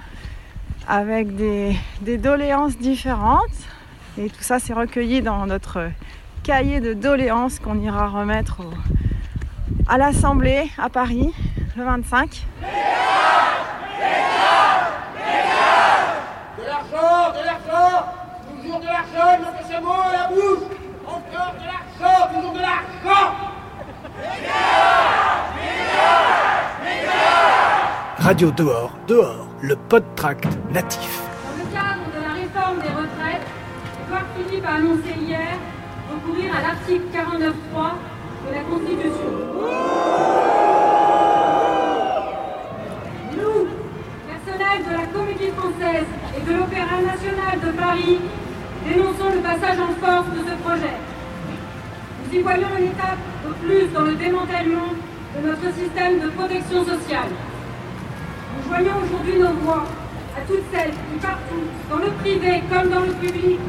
avec 0.87 1.35
des, 1.35 1.75
des 2.01 2.17
doléances 2.17 2.75
différentes. 2.77 3.45
Et 4.17 4.29
tout 4.29 4.41
ça, 4.41 4.57
c'est 4.57 4.73
recueilli 4.73 5.21
dans 5.21 5.45
notre 5.45 5.89
cahier 6.43 6.79
de 6.79 6.93
doléances 6.93 7.59
qu'on 7.59 7.79
ira 7.79 8.07
remettre 8.07 8.61
au- 8.61 8.73
à 9.87 9.99
l'Assemblée 9.99 10.69
à 10.79 10.89
Paris 10.89 11.31
le 11.77 11.83
25. 11.83 12.43
De 16.57 16.65
l'argent, 16.65 17.31
de 17.31 17.45
l'argent, 17.45 18.05
toujours 18.63 18.79
de 18.79 18.85
l'argent, 18.85 19.39
mot 19.83 19.91
à 19.91 20.11
la 20.13 20.27
bouche. 20.29 20.63
Encore 21.07 21.53
de 21.59 21.65
l'argent, 21.65 22.33
toujours 22.33 22.53
de 22.53 22.59
l'argent. 22.59 23.35
Radio 28.31 28.49
Dehors, 28.51 28.97
Dehors, 29.09 29.45
le 29.61 29.75
podtract 29.75 30.47
natif. 30.71 31.19
Dans 31.43 31.51
le 31.51 31.67
cadre 31.75 32.07
de 32.15 32.21
la 32.23 32.31
réforme 32.39 32.77
des 32.79 32.93
retraites, 32.95 33.45
Édouard 34.05 34.27
Philippe 34.37 34.65
a 34.65 34.75
annoncé 34.75 35.11
hier 35.19 35.59
recourir 36.09 36.55
à 36.55 36.61
l'article 36.61 37.03
49.3 37.11 37.91
de 38.47 38.55
la 38.55 38.63
Constitution. 38.71 39.31
Nous, 43.35 43.67
personnel 44.31 44.79
de 44.87 44.93
la 44.95 45.05
Comédie 45.11 45.51
Française 45.51 46.07
et 46.37 46.41
de 46.47 46.53
l'Opéra 46.55 47.01
National 47.03 47.59
de 47.59 47.71
Paris, 47.77 48.17
dénonçons 48.87 49.31
le 49.35 49.41
passage 49.41 49.77
en 49.77 49.91
force 49.99 50.29
de 50.31 50.39
ce 50.39 50.55
projet. 50.63 50.95
Nous 52.23 52.39
y 52.39 52.41
voyons 52.41 52.69
une 52.79 52.91
étape 52.95 53.19
de 53.43 53.51
plus 53.59 53.87
dans 53.93 54.03
le 54.03 54.15
démantèlement 54.15 54.95
de 55.35 55.47
notre 55.49 55.67
système 55.75 56.21
de 56.21 56.29
protection 56.29 56.85
sociale. 56.85 57.27
Joignons 58.71 59.03
aujourd'hui 59.03 59.37
nos 59.37 59.51
voix 59.65 59.83
à 60.37 60.41
toutes 60.47 60.63
celles 60.71 60.91
qui, 60.91 61.19
partout, 61.21 61.65
dans 61.89 61.97
le 61.97 62.09
privé 62.21 62.63
comme 62.71 62.89
dans 62.89 63.01
le 63.01 63.11
public, 63.11 63.59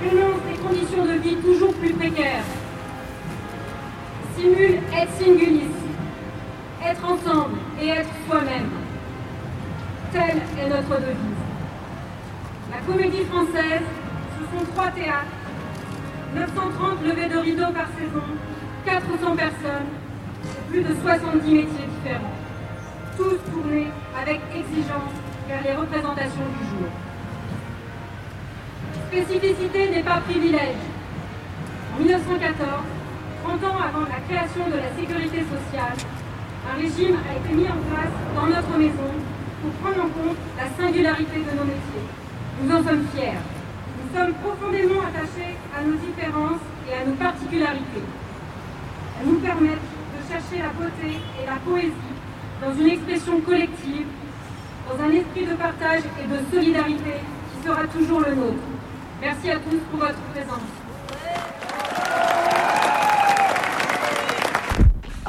dénoncent 0.00 0.46
des 0.50 0.58
conditions 0.66 1.04
de 1.04 1.12
vie 1.20 1.36
toujours 1.44 1.74
plus 1.74 1.92
précaires. 1.92 2.42
Simule 4.34 4.80
et 4.96 5.22
singulis, 5.22 5.68
être 6.82 7.04
ensemble 7.04 7.58
et 7.82 7.88
être 7.88 8.08
soi-même. 8.26 8.70
Telle 10.10 10.40
est 10.58 10.68
notre 10.70 11.02
devise. 11.02 11.42
La 12.70 12.78
comédie 12.90 13.24
française, 13.30 13.84
ce 14.38 14.58
sont 14.58 14.64
trois 14.72 14.88
théâtres, 14.88 15.36
930 16.34 17.04
levées 17.04 17.28
de 17.28 17.38
rideaux 17.40 17.74
par 17.74 17.88
saison, 17.88 18.24
400 18.86 19.36
personnes, 19.36 19.90
plus 20.70 20.80
de 20.80 20.94
70 21.02 21.52
métiers 21.52 21.88
différents 22.00 22.35
tous 23.16 23.40
tournés 23.50 23.88
avec 24.14 24.40
exigence 24.54 25.16
vers 25.48 25.62
les 25.64 25.72
représentations 25.72 26.48
du 26.52 26.62
jour. 26.68 26.88
Spécificité 29.08 29.90
n'est 29.90 30.02
pas 30.02 30.20
privilège. 30.20 30.84
En 31.94 31.98
1914, 31.98 32.52
30 33.44 33.64
ans 33.64 33.78
avant 33.80 34.04
la 34.04 34.20
création 34.28 34.68
de 34.68 34.76
la 34.76 34.92
sécurité 34.92 35.40
sociale, 35.48 35.96
un 36.68 36.76
régime 36.76 37.16
a 37.24 37.32
été 37.40 37.54
mis 37.56 37.68
en 37.68 37.80
place 37.88 38.12
dans 38.36 38.46
notre 38.46 38.76
maison 38.76 39.10
pour 39.62 39.72
prendre 39.80 40.04
en 40.04 40.10
compte 40.12 40.36
la 40.58 40.68
singularité 40.76 41.38
de 41.40 41.52
nos 41.56 41.64
métiers. 41.64 42.06
Nous 42.60 42.70
en 42.70 42.84
sommes 42.84 43.06
fiers. 43.14 43.40
Nous 43.96 44.10
sommes 44.12 44.34
profondément 44.44 45.00
attachés 45.00 45.56
à 45.72 45.80
nos 45.82 45.96
différences 45.96 46.64
et 46.90 46.92
à 47.00 47.06
nos 47.06 47.16
particularités. 47.16 48.06
Elles 49.16 49.28
nous 49.28 49.40
permettent 49.40 49.88
de 50.12 50.20
chercher 50.28 50.60
la 50.60 50.72
beauté 50.76 51.16
et 51.16 51.46
la 51.46 51.56
poésie 51.64 52.15
dans 52.60 52.72
une 52.74 52.88
expression 52.88 53.40
collective, 53.40 54.06
dans 54.88 55.04
un 55.04 55.10
esprit 55.10 55.46
de 55.46 55.54
partage 55.54 56.02
et 56.22 56.26
de 56.26 56.38
solidarité 56.54 57.14
qui 57.52 57.66
sera 57.66 57.86
toujours 57.86 58.20
le 58.20 58.34
nôtre. 58.34 58.62
Merci 59.20 59.50
à 59.50 59.56
tous 59.56 59.78
pour 59.90 60.00
votre 60.00 60.20
présence. 60.32 60.60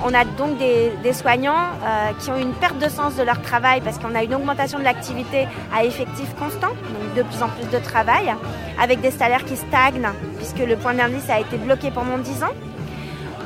On 0.05 0.13
a 0.13 0.23
donc 0.23 0.57
des, 0.59 1.13
soignants 1.13 1.55
euh, 1.83 2.11
qui 2.19 2.29
ont 2.29 2.37
une 2.37 2.53
perte 2.53 2.77
de 2.77 2.87
sens 2.87 3.15
de 3.15 3.23
leur 3.23 3.41
travail 3.41 3.81
parce 3.81 3.97
qu'on 3.97 4.13
a 4.15 4.23
une 4.23 4.35
augmentation 4.35 4.77
de 4.79 4.83
l'activité 4.83 5.47
à 5.75 5.83
effectif 5.83 6.33
constant, 6.35 6.69
donc 6.69 7.15
de 7.15 7.23
plus 7.23 7.41
en 7.41 7.49
plus 7.49 7.67
de 7.69 7.83
travail, 7.83 8.33
avec 8.81 9.01
des 9.01 9.11
salaires 9.11 9.43
qui 9.43 9.57
stagnent 9.57 10.07
puisque 10.37 10.59
le 10.59 10.77
point 10.77 10.93
d'indice 10.93 11.29
a 11.29 11.39
été 11.39 11.57
bloqué 11.57 11.89
pendant 11.91 12.19
10 12.19 12.43
ans. 12.43 12.53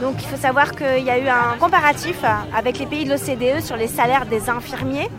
Donc 0.01 0.15
il 0.19 0.27
faut 0.27 0.37
savoir 0.37 0.71
qu'il 0.71 1.03
y 1.03 1.11
a 1.11 1.19
eu 1.19 1.27
un 1.27 1.57
comparatif 1.59 2.23
avec 2.55 2.79
les 2.79 2.87
pays 2.87 3.05
de 3.05 3.11
l'OCDE 3.11 3.61
sur 3.61 3.77
les 3.77 3.87
salaires 3.87 4.25
des 4.25 4.49
infirmiers. 4.49 5.09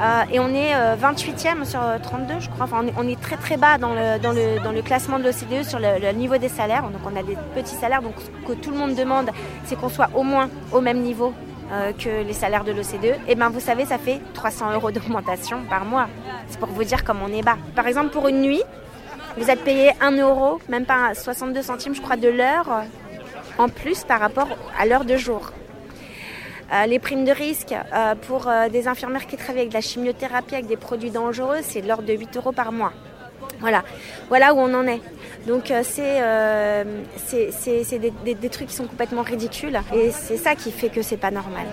Euh, 0.00 0.22
et 0.30 0.38
on 0.38 0.48
est 0.48 0.74
28e 0.96 1.62
euh, 1.62 1.64
sur 1.64 1.80
32, 2.02 2.34
je 2.38 2.50
crois. 2.50 2.68
On, 2.96 3.08
est, 3.08 3.20
très 3.20 3.36
très 3.36 3.56
bas 3.56 3.78
dans 3.78 3.94
le, 3.94 4.82
classement 4.82 5.18
de 5.18 5.24
l'OCDE 5.24 5.64
sur 5.64 5.78
le, 5.78 6.12
niveau 6.12 6.36
des 6.36 6.50
salaires. 6.50 6.82
Donc 6.82 7.00
on 7.10 7.16
a 7.18 7.22
des 7.22 7.36
petits 7.54 7.74
salaires. 7.74 8.02
Donc 8.02 8.12
ce 8.18 8.46
que 8.46 8.52
tout 8.52 8.70
le 8.70 8.76
monde 8.76 8.94
demande, 8.94 9.30
c'est 9.64 9.76
qu'on 9.76 9.88
soit 9.88 10.10
au 10.14 10.22
moins 10.22 10.50
au 10.72 10.82
même 10.82 11.00
niveau 11.00 11.32
euh, 11.72 11.92
que 11.92 12.22
les 12.22 12.34
salaires 12.34 12.64
de 12.64 12.72
l'OCDE. 12.72 13.04
Et 13.04 13.18
eh 13.28 13.34
bien 13.34 13.48
vous 13.48 13.60
savez, 13.60 13.86
ça 13.86 13.96
fait 13.96 14.20
300 14.34 14.74
euros 14.74 14.90
d'augmentation 14.90 15.62
par 15.70 15.86
mois. 15.86 16.06
C'est 16.48 16.60
pour 16.60 16.68
vous 16.68 16.84
dire 16.84 17.02
comme 17.02 17.22
on 17.22 17.32
est 17.32 17.42
bas. 17.42 17.56
Par 17.74 17.86
exemple, 17.86 18.10
pour 18.10 18.28
une 18.28 18.42
nuit, 18.42 18.62
vous 19.38 19.50
êtes 19.50 19.64
payé 19.64 19.92
1 20.02 20.18
euro, 20.18 20.60
même 20.68 20.84
pas 20.84 21.14
62 21.14 21.62
centimes, 21.62 21.94
je 21.94 22.02
crois, 22.02 22.16
de 22.16 22.28
l'heure 22.28 22.84
en 23.58 23.68
plus 23.68 24.04
par 24.04 24.20
rapport 24.20 24.48
à 24.78 24.86
l'heure 24.86 25.04
de 25.04 25.16
jour. 25.16 25.52
Euh, 26.72 26.86
les 26.86 26.98
primes 26.98 27.24
de 27.24 27.32
risque 27.32 27.72
euh, 27.72 28.14
pour 28.14 28.46
euh, 28.46 28.68
des 28.68 28.88
infirmières 28.88 29.26
qui 29.26 29.36
travaillent 29.36 29.60
avec 29.60 29.70
de 29.70 29.74
la 29.74 29.80
chimiothérapie, 29.80 30.54
avec 30.54 30.66
des 30.66 30.76
produits 30.76 31.10
dangereux, 31.10 31.58
c'est 31.62 31.80
de 31.80 31.88
l'ordre 31.88 32.04
de 32.04 32.12
8 32.12 32.36
euros 32.36 32.52
par 32.52 32.72
mois. 32.72 32.92
Voilà, 33.60 33.82
voilà 34.28 34.54
où 34.54 34.58
on 34.58 34.74
en 34.74 34.86
est. 34.86 35.00
Donc 35.46 35.72
c'est 35.82 36.20
des, 37.98 38.34
des, 38.34 38.48
trucs 38.50 38.68
qui 38.68 38.74
sont 38.74 38.86
complètement 38.86 39.22
ridicules 39.22 39.80
et 39.94 40.10
c'est 40.10 40.36
ça 40.36 40.54
qui 40.54 40.70
fait 40.70 40.90
que 40.90 41.00
c'est 41.00 41.16
pas 41.16 41.30
normal. 41.30 41.66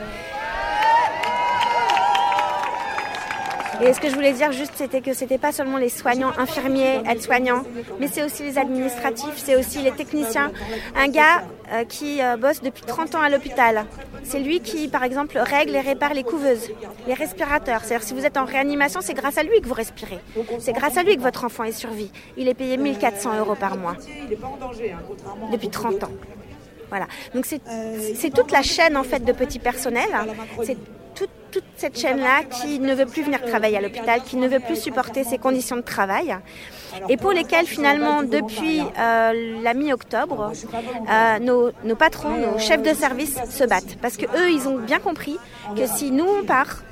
Et 3.81 3.93
ce 3.93 3.99
que 3.99 4.09
je 4.09 4.15
voulais 4.15 4.33
dire 4.33 4.51
juste, 4.51 4.73
c'était 4.75 5.01
que 5.01 5.13
c'était 5.13 5.37
pas 5.37 5.51
seulement 5.51 5.77
les 5.77 5.89
soignants, 5.89 6.31
infirmiers, 6.37 7.01
aides-soignants, 7.09 7.63
mais 7.99 8.07
c'est 8.07 8.23
aussi 8.23 8.43
les 8.43 8.57
administratifs, 8.57 9.35
c'est 9.37 9.55
aussi 9.55 9.79
les 9.79 9.91
techniciens. 9.91 10.51
Un 10.95 11.07
gars 11.07 11.43
euh, 11.71 11.83
qui 11.83 12.21
euh, 12.21 12.37
bosse 12.37 12.61
depuis 12.61 12.83
30 12.83 13.15
ans 13.15 13.21
à 13.21 13.29
l'hôpital, 13.29 13.85
c'est 14.23 14.39
lui 14.39 14.59
qui, 14.59 14.87
par 14.87 15.03
exemple, 15.03 15.37
règle 15.37 15.75
et 15.75 15.81
répare 15.81 16.13
les 16.13 16.23
couveuses, 16.23 16.71
les 17.07 17.13
respirateurs. 17.13 17.81
C'est-à-dire 17.83 18.07
si 18.07 18.13
vous 18.13 18.25
êtes 18.25 18.37
en 18.37 18.45
réanimation, 18.45 19.01
c'est 19.01 19.13
grâce 19.13 19.37
à 19.37 19.43
lui 19.43 19.61
que 19.61 19.67
vous 19.67 19.73
respirez. 19.73 20.19
C'est 20.59 20.73
grâce 20.73 20.97
à 20.97 21.03
lui 21.03 21.17
que 21.17 21.21
votre 21.21 21.43
enfant 21.43 21.63
est 21.63 21.71
survie. 21.71 22.11
Il 22.37 22.47
est 22.47 22.53
payé 22.53 22.77
1400 22.77 23.39
euros 23.39 23.55
par 23.55 23.77
mois. 23.77 23.95
Depuis 25.51 25.69
30 25.69 26.03
ans. 26.03 26.11
Voilà. 26.89 27.07
Donc 27.33 27.45
c'est 27.45 28.29
toute 28.33 28.51
la 28.51 28.61
chaîne 28.61 28.95
en 28.95 29.03
fait 29.03 29.23
de 29.23 29.31
petits 29.31 29.59
personnels. 29.59 30.09
Toute, 31.55 31.63
cette 31.77 31.97
chaîne-là 31.97 32.43
qui 32.43 32.79
ne 32.79 32.93
veut 32.93 33.05
plus 33.05 33.23
venir 33.23 33.41
travailler 33.41 33.77
à 33.77 33.81
l'hôpital, 33.81 34.21
qui 34.21 34.35
ne 34.35 34.47
veut 34.47 34.59
plus 34.59 34.75
supporter 34.75 35.23
ces 35.23 35.37
conditions 35.37 35.77
de 35.77 35.81
travail, 35.81 36.35
et 37.07 37.15
pour 37.15 37.31
lesquelles 37.31 37.65
finalement, 37.65 38.23
depuis 38.23 38.81
euh, 38.81 39.61
la 39.61 39.73
mi-octobre, 39.73 40.51
euh, 41.09 41.39
nos, 41.39 41.95
patrons, 41.95 42.35
nos 42.35 42.59
chefs 42.59 42.83
de 42.83 42.93
service 42.93 43.37
se 43.49 43.63
battent. 43.63 43.97
Parce 44.01 44.17
que 44.17 44.25
eux, 44.25 44.51
ils 44.51 44.67
ont 44.67 44.79
bien 44.79 44.99
compris 44.99 45.37
que 45.77 45.87
si 45.87 46.11
nous, 46.11 46.27
on 46.41 46.43
part, 46.43 46.83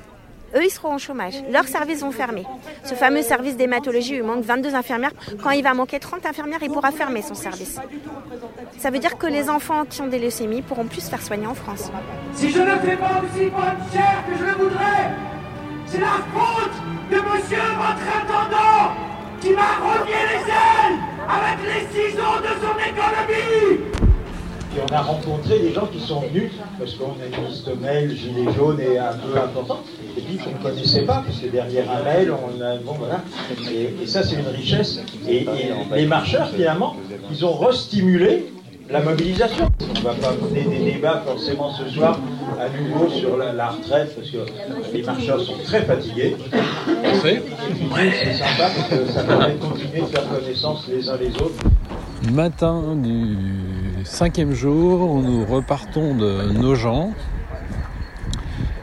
eux, 0.56 0.64
ils 0.64 0.70
seront 0.70 0.94
en 0.94 0.98
chômage. 0.98 1.34
Leurs 1.50 1.68
services 1.68 2.00
vont 2.00 2.12
fermer. 2.12 2.44
Ce 2.84 2.94
fameux 2.94 3.22
service 3.22 3.56
d'hématologie, 3.56 4.16
il 4.16 4.22
manque 4.22 4.44
22 4.44 4.74
infirmières. 4.74 5.12
Quand 5.42 5.50
il 5.50 5.62
va 5.62 5.74
manquer 5.74 5.98
30 5.98 6.26
infirmières, 6.26 6.60
il 6.62 6.70
pourra 6.70 6.90
fermer 6.90 7.22
son 7.22 7.34
service. 7.34 7.78
Ça 8.78 8.90
veut 8.90 8.98
dire 8.98 9.18
que 9.18 9.26
les 9.26 9.48
enfants 9.50 9.84
qui 9.84 10.00
ont 10.02 10.06
des 10.06 10.18
leucémies 10.18 10.62
pourront 10.62 10.86
plus 10.86 11.02
se 11.02 11.10
faire 11.10 11.22
soigner 11.22 11.46
en 11.46 11.54
France. 11.54 11.90
Si 12.34 12.50
je 12.50 12.60
ne 12.60 12.76
fais 12.76 12.96
pas 12.96 13.22
aussi 13.22 13.50
bonne 13.50 13.92
chair 13.92 14.22
que 14.28 14.38
je 14.38 14.44
le 14.44 14.64
voudrais, 14.64 15.10
c'est 15.86 16.00
la 16.00 16.18
faute 16.34 16.76
de 17.10 17.16
monsieur 17.16 17.58
votre 17.76 18.06
intendant 18.20 18.94
qui 19.40 19.50
m'a 19.50 19.76
rogné 19.82 20.14
les 20.30 20.50
ailes 20.50 20.98
avec 21.28 21.58
les 21.66 21.86
ciseaux 21.92 22.40
de 22.40 22.52
son 22.60 22.76
économie 22.78 24.04
on 24.80 24.92
a 24.92 25.00
rencontré 25.02 25.58
des 25.58 25.72
gens 25.72 25.86
qui 25.86 26.00
sont 26.00 26.20
venus, 26.20 26.50
parce 26.78 26.94
qu'on 26.94 27.12
a 27.22 27.26
une 27.26 27.48
liste 27.48 27.70
mail, 27.80 28.16
gilet 28.16 28.52
jaune 28.56 28.80
et 28.80 28.98
un 28.98 29.12
peu 29.12 29.38
important, 29.38 29.80
et 30.16 30.20
puis 30.20 30.38
qu'on 30.38 30.50
ne 30.50 30.62
connaissait 30.62 31.02
pas, 31.02 31.22
parce 31.26 31.38
que 31.38 31.46
derrière 31.46 31.90
un 31.90 32.02
mail, 32.02 32.32
on 32.32 32.60
a. 32.60 32.76
Bon, 32.76 32.94
voilà. 32.98 33.22
Et, 33.70 34.06
ça, 34.06 34.22
c'est 34.22 34.36
une 34.36 34.48
richesse. 34.48 35.00
Et, 35.28 35.46
les 35.94 36.06
marcheurs, 36.06 36.48
finalement, 36.50 36.96
ils 37.30 37.44
ont 37.44 37.54
restimulé 37.54 38.46
la 38.90 39.00
mobilisation. 39.00 39.70
On 39.80 39.98
ne 39.98 40.04
va 40.04 40.14
pas 40.14 40.32
mener 40.42 40.64
des 40.64 40.92
débats 40.92 41.22
forcément 41.24 41.72
ce 41.72 41.88
soir 41.88 42.18
à 42.60 42.68
nouveau 42.68 43.08
sur 43.08 43.36
la, 43.36 43.68
retraite, 43.68 44.14
parce 44.14 44.30
que 44.30 44.38
les 44.92 45.02
marcheurs 45.02 45.40
sont 45.40 45.56
très 45.64 45.82
fatigués. 45.82 46.36
C'est 47.22 48.34
sympa 48.34 48.70
parce 48.76 48.88
que 48.88 49.12
ça 49.12 49.22
permet 49.22 49.54
de 49.54 49.58
continuer 49.58 50.00
de 50.00 50.06
faire 50.06 50.28
connaissance 50.28 50.86
les 50.88 51.08
uns 51.08 51.16
les 51.16 51.34
autres. 51.36 51.64
Matin 52.32 52.96
du 52.96 53.73
cinquième 54.04 54.52
jour, 54.52 55.22
nous 55.22 55.44
repartons 55.46 56.14
de 56.14 56.52
nos 56.52 56.74
gens 56.74 57.12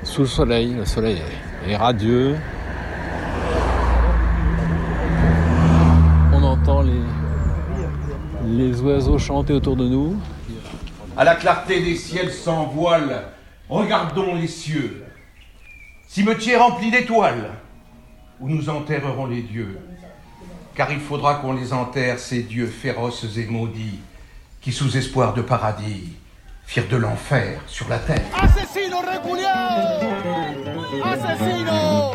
sous 0.03 0.21
le 0.21 0.27
soleil. 0.27 0.73
Le 0.73 0.85
soleil 0.85 1.21
est 1.67 1.75
radieux. 1.75 2.35
On 6.33 6.43
entend 6.43 6.81
les, 6.81 7.01
les 8.45 8.81
oiseaux 8.81 9.19
chanter 9.19 9.53
autour 9.53 9.75
de 9.75 9.87
nous. 9.87 10.15
À 11.15 11.23
la 11.23 11.35
clarté 11.35 11.81
des 11.81 11.95
ciels 11.95 12.31
sans 12.31 12.65
voile, 12.65 13.25
regardons 13.69 14.35
les 14.35 14.47
cieux. 14.47 15.03
Cimetière 16.07 16.61
rempli 16.61 16.89
d'étoiles, 16.89 17.51
où 18.39 18.49
nous 18.49 18.69
enterrerons 18.69 19.27
les 19.27 19.43
dieux. 19.43 19.79
Car 20.73 20.91
il 20.91 20.99
faudra 20.99 21.35
qu'on 21.35 21.53
les 21.53 21.73
enterre, 21.73 22.17
ces 22.17 22.41
dieux 22.41 22.65
féroces 22.65 23.37
et 23.37 23.45
maudits 23.45 23.99
qui, 24.61 24.71
sous 24.71 24.95
espoir 24.95 25.33
de 25.33 25.41
paradis, 25.41 26.13
firent 26.65 26.87
de 26.87 26.97
l'enfer 26.97 27.59
sur 27.67 27.89
la 27.89 27.97
terre. 27.97 28.23
Assassino 28.33 28.97
Assassino 31.03 32.11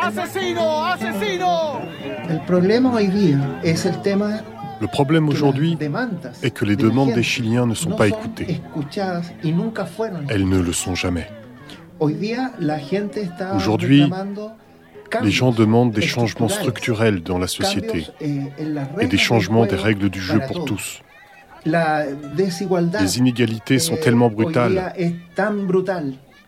Assassino 0.00 0.60
Assassino 0.84 1.80
Le 2.28 2.46
problème 2.46 2.90
le 4.80 4.86
problème 4.86 5.28
aujourd'hui 5.28 5.76
est 6.42 6.50
que 6.50 6.64
les 6.64 6.76
demandes 6.76 7.12
des 7.12 7.24
Chiliens 7.24 7.66
ne 7.66 7.74
sont 7.74 7.90
pas 7.90 8.06
écoutées. 8.06 8.60
Elles 10.28 10.48
ne 10.48 10.60
le 10.60 10.72
sont 10.72 10.94
jamais. 10.94 11.28
Aujourd'hui, 13.56 14.08
les 15.22 15.30
gens 15.30 15.52
demandent 15.52 15.92
des 15.92 16.02
changements 16.02 16.48
structurels 16.48 17.22
dans 17.22 17.38
la 17.38 17.46
société 17.46 18.06
et 18.20 19.06
des 19.06 19.18
changements 19.18 19.66
des 19.66 19.76
règles 19.76 20.10
du 20.10 20.20
jeu 20.20 20.40
pour 20.46 20.64
tous. 20.64 21.02
Les 21.64 23.18
inégalités 23.18 23.78
sont 23.78 23.96
tellement 23.96 24.30
brutales 24.30 24.94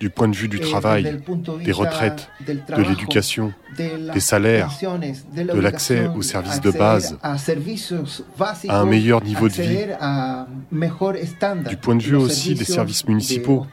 du 0.01 0.09
point 0.09 0.28
de 0.28 0.34
vue 0.34 0.48
du 0.48 0.59
travail, 0.61 1.20
des 1.62 1.72
retraites, 1.72 2.30
de 2.46 2.82
l'éducation, 2.82 3.53
des 3.76 4.20
salaires, 4.20 4.70
de 4.80 5.61
l'accès 5.61 6.09
aux 6.16 6.22
services 6.22 6.62
de 6.62 6.70
base, 6.70 7.18
à 7.22 7.36
un 8.80 8.86
meilleur 8.86 9.22
niveau 9.22 9.48
de 9.48 9.53
vie, 9.53 9.86
du 11.68 11.76
point 11.76 11.96
de 11.96 12.03
vue 12.03 12.16
aussi 12.16 12.55
des 12.55 12.64
services 12.64 13.07
municipaux, 13.07 13.66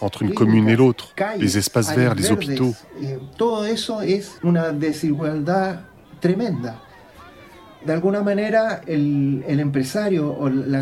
entre 0.00 0.22
une 0.22 0.34
commune 0.34 0.68
et 0.68 0.76
l'autre, 0.76 1.14
les 1.38 1.58
espaces 1.58 1.94
verts, 1.94 2.14
les 2.14 2.30
hôpitaux. 2.30 2.74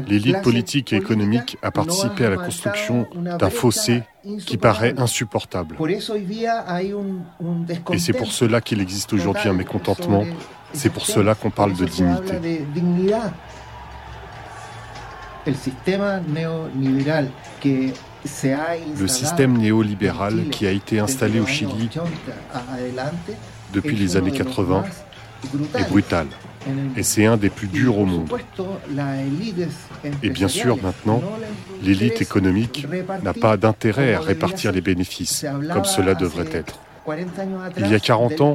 L'élite 0.09 0.43
politique 0.43 0.93
et 0.93 0.97
économique 0.97 1.59
a 1.63 1.71
participé 1.71 2.27
à 2.27 2.31
la 2.31 2.37
construction 2.37 3.07
d'un 3.15 3.51
fossé 3.51 4.03
qui 4.47 4.57
paraît 4.57 4.95
insupportable. 4.99 5.77
Et 7.93 7.99
c'est 7.99 8.13
pour 8.13 8.33
cela 8.33 8.61
qu'il 8.61 8.81
existe 8.81 9.13
aujourd'hui 9.13 9.49
un 9.49 9.53
mécontentement, 9.53 10.25
c'est 10.73 10.91
pour 10.91 11.07
cela 11.07 11.35
qu'on 11.35 11.51
parle 11.51 11.75
de 11.75 11.85
dignité. 11.85 12.35
Le 15.47 15.53
système 15.55 16.23
néolibéral 16.33 17.29
Le 18.99 19.07
système 19.07 19.59
néolibéral 19.59 20.49
qui 20.51 20.67
a 20.67 20.71
été 20.71 20.99
installé 20.99 21.39
au 21.41 21.47
Chili 21.47 21.91
depuis 23.73 23.97
les 23.97 24.17
années 24.17 24.33
80 24.33 24.85
est 25.79 25.89
brutal. 25.91 26.27
Et 26.97 27.03
c'est 27.03 27.27
un 27.27 27.37
des 27.37 27.51
plus 27.51 27.69
durs 27.69 27.99
au 27.99 28.07
monde. 28.07 28.33
Et 30.23 30.31
bien 30.31 30.49
sûr, 30.49 30.79
maintenant, 30.83 31.23
l'élite 31.83 32.23
économique 32.23 32.87
n'a 33.23 33.35
pas 33.35 33.57
d'intérêt 33.57 34.15
à 34.15 34.21
répartir 34.21 34.73
les 34.73 34.81
bénéfices, 34.81 35.45
comme 35.73 35.85
cela 35.85 36.15
devrait 36.15 36.51
être. 36.53 36.81
Il 37.77 37.89
y 37.89 37.95
a 37.95 38.01
40 38.01 38.41
ans, 38.41 38.55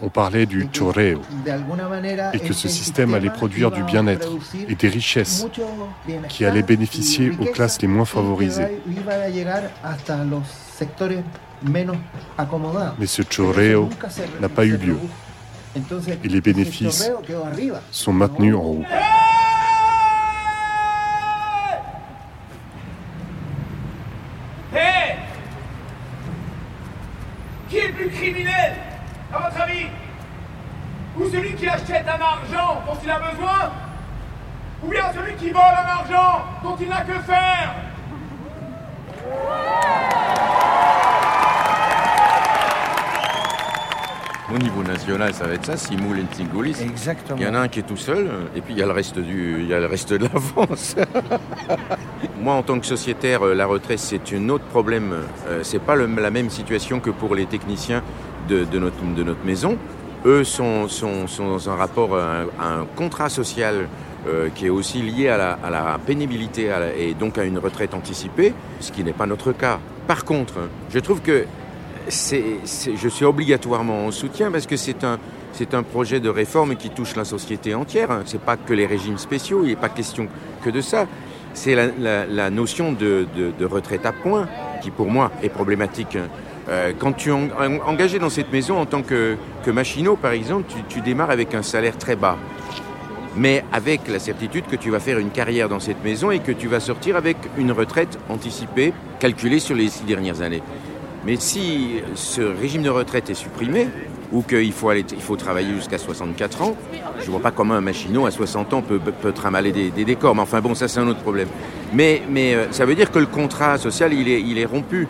on 0.00 0.08
parlait 0.08 0.46
du 0.46 0.66
chorreo 0.66 1.20
et 2.32 2.38
que 2.38 2.54
ce 2.54 2.68
système 2.68 3.12
allait 3.12 3.30
produire 3.30 3.70
du 3.70 3.82
bien-être 3.82 4.30
et 4.68 4.74
des 4.74 4.88
richesses 4.88 5.46
qui 6.28 6.44
allaient 6.44 6.62
bénéficier 6.62 7.32
aux 7.38 7.44
classes 7.44 7.82
les 7.82 7.88
moins 7.88 8.06
favorisées. 8.06 8.80
Mais 12.98 13.06
ce 13.06 13.22
chorreo 13.22 13.90
n'a 14.40 14.48
pas 14.48 14.64
eu 14.64 14.76
lieu 14.76 14.96
et 15.74 16.28
les 16.28 16.40
bénéfices 16.40 17.10
sont 17.90 18.12
maintenus 18.12 18.54
en 18.54 18.58
haut. 18.58 18.84
Qui 27.68 27.78
est 27.78 27.88
plus 27.88 28.10
criminel, 28.10 28.74
à 29.32 29.38
votre 29.38 29.62
avis 29.62 29.86
Ou 31.18 31.26
celui 31.30 31.54
qui 31.54 31.66
achète 31.66 32.06
un 32.06 32.20
argent 32.20 32.82
dont 32.86 32.98
il 33.02 33.10
a 33.10 33.18
besoin? 33.18 33.72
Ou 34.84 34.88
bien 34.88 35.04
celui 35.14 35.34
qui 35.36 35.50
vole 35.50 35.62
un 35.62 35.88
argent 35.88 36.42
dont 36.62 36.76
il 36.78 36.88
n'a 36.88 37.00
que 37.00 37.18
faire? 37.20 37.74
Au 44.54 44.58
niveau 44.58 44.82
national, 44.82 45.32
ça 45.32 45.46
va 45.46 45.54
être 45.54 45.64
ça, 45.64 45.76
Simoul 45.78 46.18
et 46.18 46.24
Tingoulis. 46.24 46.76
Exactement. 46.82 47.38
Il 47.38 47.44
y 47.44 47.48
en 47.48 47.54
a 47.54 47.60
un 47.60 47.68
qui 47.68 47.78
est 47.78 47.84
tout 47.84 47.96
seul, 47.96 48.28
et 48.54 48.60
puis 48.60 48.74
il 48.74 48.78
y 48.78 48.82
a 48.82 48.86
le 48.86 48.92
reste, 48.92 49.18
du, 49.18 49.60
il 49.60 49.68
y 49.68 49.72
a 49.72 49.80
le 49.80 49.86
reste 49.86 50.12
de 50.12 50.26
la 50.26 50.40
France. 50.40 50.94
Moi, 52.40 52.52
en 52.52 52.62
tant 52.62 52.78
que 52.78 52.84
sociétaire, 52.84 53.46
euh, 53.46 53.54
la 53.54 53.64
retraite, 53.64 53.98
c'est 53.98 54.20
un 54.34 54.48
autre 54.50 54.64
problème. 54.64 55.14
Euh, 55.48 55.60
c'est 55.62 55.78
pas 55.78 55.94
le, 55.94 56.06
la 56.06 56.30
même 56.30 56.50
situation 56.50 57.00
que 57.00 57.08
pour 57.08 57.34
les 57.34 57.46
techniciens 57.46 58.02
de, 58.48 58.64
de, 58.64 58.78
notre, 58.78 59.02
de 59.02 59.22
notre 59.22 59.44
maison. 59.44 59.78
Eux 60.26 60.44
sont, 60.44 60.86
sont, 60.86 61.26
sont 61.26 61.48
dans 61.48 61.70
un 61.70 61.74
rapport 61.74 62.16
à 62.16 62.40
un, 62.40 62.42
à 62.60 62.74
un 62.80 62.84
contrat 62.96 63.28
social 63.28 63.88
euh, 64.28 64.50
qui 64.54 64.66
est 64.66 64.70
aussi 64.70 65.02
lié 65.02 65.28
à 65.28 65.36
la, 65.36 65.58
à 65.64 65.70
la 65.70 65.98
pénibilité 66.04 66.70
à 66.70 66.78
la, 66.78 66.94
et 66.94 67.14
donc 67.14 67.38
à 67.38 67.44
une 67.44 67.58
retraite 67.58 67.94
anticipée, 67.94 68.52
ce 68.80 68.92
qui 68.92 69.02
n'est 69.02 69.12
pas 69.12 69.26
notre 69.26 69.52
cas. 69.52 69.80
Par 70.06 70.24
contre, 70.24 70.54
je 70.90 70.98
trouve 70.98 71.22
que 71.22 71.46
je 72.08 73.08
suis 73.08 73.24
obligatoirement 73.24 74.06
en 74.06 74.10
soutien 74.10 74.50
parce 74.50 74.66
que 74.66 74.76
c'est 74.76 75.04
un, 75.04 75.18
un 75.72 75.82
projet 75.82 76.20
de 76.20 76.28
réforme 76.28 76.76
qui 76.76 76.90
touche 76.90 77.16
la 77.16 77.24
société 77.24 77.74
entière. 77.74 78.22
C'est 78.26 78.40
pas 78.40 78.56
que 78.56 78.72
les 78.72 78.86
régimes 78.86 79.18
spéciaux, 79.18 79.60
il 79.64 79.70
n'est 79.70 79.76
pas 79.76 79.88
question 79.88 80.28
que 80.64 80.70
de 80.70 80.80
ça. 80.80 81.06
C'est 81.54 81.74
la, 81.74 82.50
notion 82.50 82.92
de, 82.92 83.26
retraite 83.64 84.06
à 84.06 84.12
points 84.12 84.48
qui, 84.82 84.90
pour 84.90 85.10
moi, 85.10 85.30
est 85.42 85.48
problématique. 85.48 86.18
Euh, 86.68 86.92
quand 86.98 87.12
tu 87.12 87.30
es 87.30 87.32
en, 87.32 87.50
engagé 87.86 88.18
dans 88.18 88.30
cette 88.30 88.52
maison 88.52 88.78
en 88.78 88.86
tant 88.86 89.02
que, 89.02 89.36
machinot, 89.66 90.16
par 90.16 90.32
exemple, 90.32 90.72
tu 90.88 91.00
démarres 91.00 91.30
avec 91.30 91.54
un 91.54 91.62
salaire 91.62 91.98
très 91.98 92.16
bas 92.16 92.36
mais 93.36 93.64
avec 93.72 94.08
la 94.08 94.18
certitude 94.18 94.66
que 94.66 94.76
tu 94.76 94.90
vas 94.90 95.00
faire 95.00 95.18
une 95.18 95.30
carrière 95.30 95.68
dans 95.68 95.80
cette 95.80 96.02
maison 96.04 96.30
et 96.30 96.40
que 96.40 96.52
tu 96.52 96.68
vas 96.68 96.80
sortir 96.80 97.16
avec 97.16 97.36
une 97.56 97.72
retraite 97.72 98.18
anticipée, 98.28 98.92
calculée 99.18 99.58
sur 99.58 99.74
les 99.74 99.88
six 99.88 100.04
dernières 100.04 100.42
années. 100.42 100.62
Mais 101.24 101.36
si 101.36 102.00
ce 102.14 102.40
régime 102.40 102.82
de 102.82 102.90
retraite 102.90 103.30
est 103.30 103.34
supprimé, 103.34 103.88
ou 104.32 104.42
qu'il 104.42 104.72
faut, 104.72 105.36
travailler 105.36 105.74
jusqu'à 105.74 105.98
64 105.98 106.62
ans, 106.62 106.76
je 107.20 107.26
ne 107.26 107.30
vois 107.30 107.40
pas 107.40 107.50
comment 107.50 107.74
un 107.74 107.80
machinot 107.80 108.26
à 108.26 108.30
60 108.30 108.72
ans 108.72 108.82
peut, 108.82 108.98
peut 108.98 109.32
tramaler 109.32 109.72
des, 109.72 109.90
des, 109.90 110.04
décors. 110.04 110.34
Mais 110.34 110.40
enfin 110.40 110.60
bon, 110.60 110.74
ça 110.74 110.88
c'est 110.88 111.00
un 111.00 111.08
autre 111.08 111.20
problème. 111.20 111.48
Mais, 111.92 112.22
euh, 112.36 112.66
ça 112.70 112.86
veut 112.86 112.94
dire 112.94 113.10
que 113.10 113.18
le 113.18 113.26
contrat 113.26 113.78
social, 113.78 114.12
il 114.12 114.58
est, 114.58 114.64
rompu. 114.64 115.06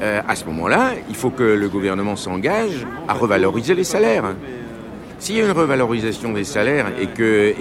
Euh, 0.00 0.22
à 0.26 0.34
ce 0.34 0.46
moment-là, 0.46 0.92
il 1.10 1.14
faut 1.14 1.30
que 1.30 1.42
le 1.42 1.68
gouvernement 1.68 2.16
s'engage 2.16 2.86
à 3.06 3.12
revaloriser 3.12 3.74
les 3.74 3.84
salaires. 3.84 4.24
S'il 5.18 5.36
y 5.36 5.40
a 5.42 5.44
une 5.44 5.50
revalorisation 5.50 6.32
des 6.32 6.44
salaires 6.44 6.86
et 6.98 7.06
que 7.08 7.54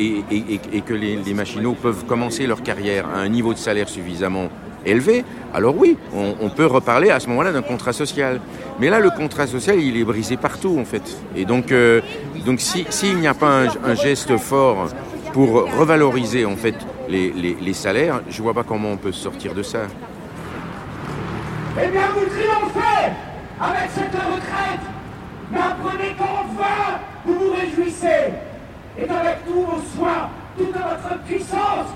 les, 0.93 1.16
les 1.26 1.34
machinaux 1.34 1.74
peuvent 1.74 2.06
commencer 2.06 2.47
leur 2.47 2.64
carrière 2.64 3.08
à 3.14 3.20
un 3.20 3.28
niveau 3.28 3.54
de 3.54 3.58
salaire 3.58 3.89
suffisamment 3.89 4.47
élevé, 4.86 5.24
alors 5.54 5.76
oui, 5.78 5.98
on, 6.14 6.50
peut 6.50 6.66
reparler 6.66 7.10
à 7.10 7.20
ce 7.20 7.28
moment-là 7.30 7.52
d'un 7.52 7.62
contrat 7.62 7.94
social. 7.94 8.40
Mais 8.80 8.90
là, 8.90 9.00
le 9.00 9.10
contrat 9.10 9.48
social, 9.48 9.80
il 9.80 9.98
est 9.98 10.04
brisé 10.04 10.38
partout, 10.38 10.78
en 10.80 10.86
fait. 10.86 11.18
Et 11.36 11.46
donc, 11.46 11.72
euh, 11.72 12.02
donc 12.46 12.60
s'il 12.62 12.86
si, 12.90 13.14
n'y 13.16 13.28
a 13.28 13.34
pas 13.34 13.64
un, 13.84 13.96
geste 13.96 14.38
fort 14.38 14.88
pour 15.34 15.70
revaloriser, 15.78 16.46
en 16.46 16.56
fait, 16.56 16.76
les, 17.08 17.32
les, 17.32 17.58
les 17.60 17.74
salaires, 17.74 18.22
je 18.30 18.38
ne 18.38 18.44
vois 18.44 18.54
pas 18.54 18.64
comment 18.64 18.92
on 18.92 18.98
peut 18.98 19.12
sortir 19.12 19.54
de 19.54 19.64
ça. 19.64 19.80
Eh 21.82 21.88
bien, 21.88 22.08
vous 22.14 22.26
triomphez 22.26 23.14
avec 23.60 23.90
cette 23.94 24.14
retraite 24.14 24.86
Mais 25.52 25.60
apprenez 25.60 26.16
qu'enfin, 26.18 27.00
vous 27.26 27.34
vous 27.34 27.54
réjouissez 27.54 28.34
Et 28.98 29.06
qu'avec 29.06 29.46
tous 29.46 29.62
vos 29.62 29.82
soins, 29.96 30.30
toute 30.58 30.74
votre 30.74 31.20
puissance, 31.26 31.88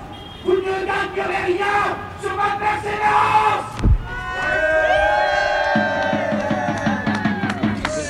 vous 0.44 0.56
ne 0.56 0.60
gagnerez 0.62 1.44
rien 1.46 1.96
sur 2.20 2.36
ma 2.36 2.56
persévérance. 2.58 3.64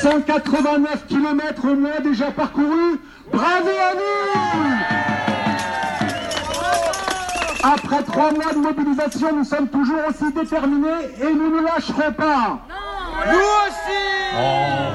189 0.03 1.07
km 1.09 1.65
au 1.65 1.75
moins 1.75 2.01
déjà 2.03 2.31
parcourus. 2.31 3.01
Bravo 3.33 3.69
à 3.69 3.95
nous 3.95 4.95
Après 7.63 8.03
trois 8.03 8.31
mois 8.33 8.53
de 8.53 8.59
mobilisation, 8.59 9.35
nous 9.35 9.45
sommes 9.45 9.69
toujours 9.69 10.01
aussi 10.07 10.31
déterminés 10.35 11.09
et 11.23 11.33
nous 11.33 11.57
ne 11.57 11.63
lâcherons 11.65 12.13
pas. 12.13 12.59
Non, 12.69 13.33
nous 13.33 13.39
aussi. 13.67 14.05
En 14.37 14.91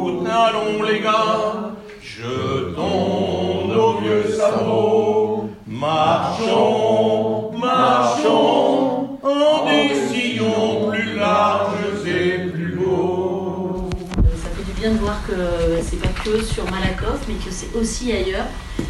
route, 0.00 0.26
allons 0.26 0.82
les 0.84 1.00
gars, 1.00 1.74
jetons 2.00 3.66
nos 3.68 3.98
vieux 3.98 4.30
sabots, 4.30 5.27
marchons, 5.78 7.52
marchons, 7.56 9.18
en 9.22 9.66
des 9.66 9.94
sillons 10.08 10.90
plus 10.90 11.14
larges 11.14 12.06
et 12.06 12.50
plus 12.50 12.74
beaux. 12.76 13.88
Ça 14.42 14.50
fait 14.56 14.64
du 14.64 14.72
bien 14.80 14.90
de 14.92 14.98
voir 14.98 15.20
que 15.26 15.34
c'est 15.82 16.00
pas 16.00 16.08
que 16.24 16.42
sur 16.42 16.64
Malakoff, 16.64 17.20
mais 17.28 17.34
que 17.34 17.50
c'est 17.50 17.72
aussi 17.78 18.12
ailleurs, 18.12 18.46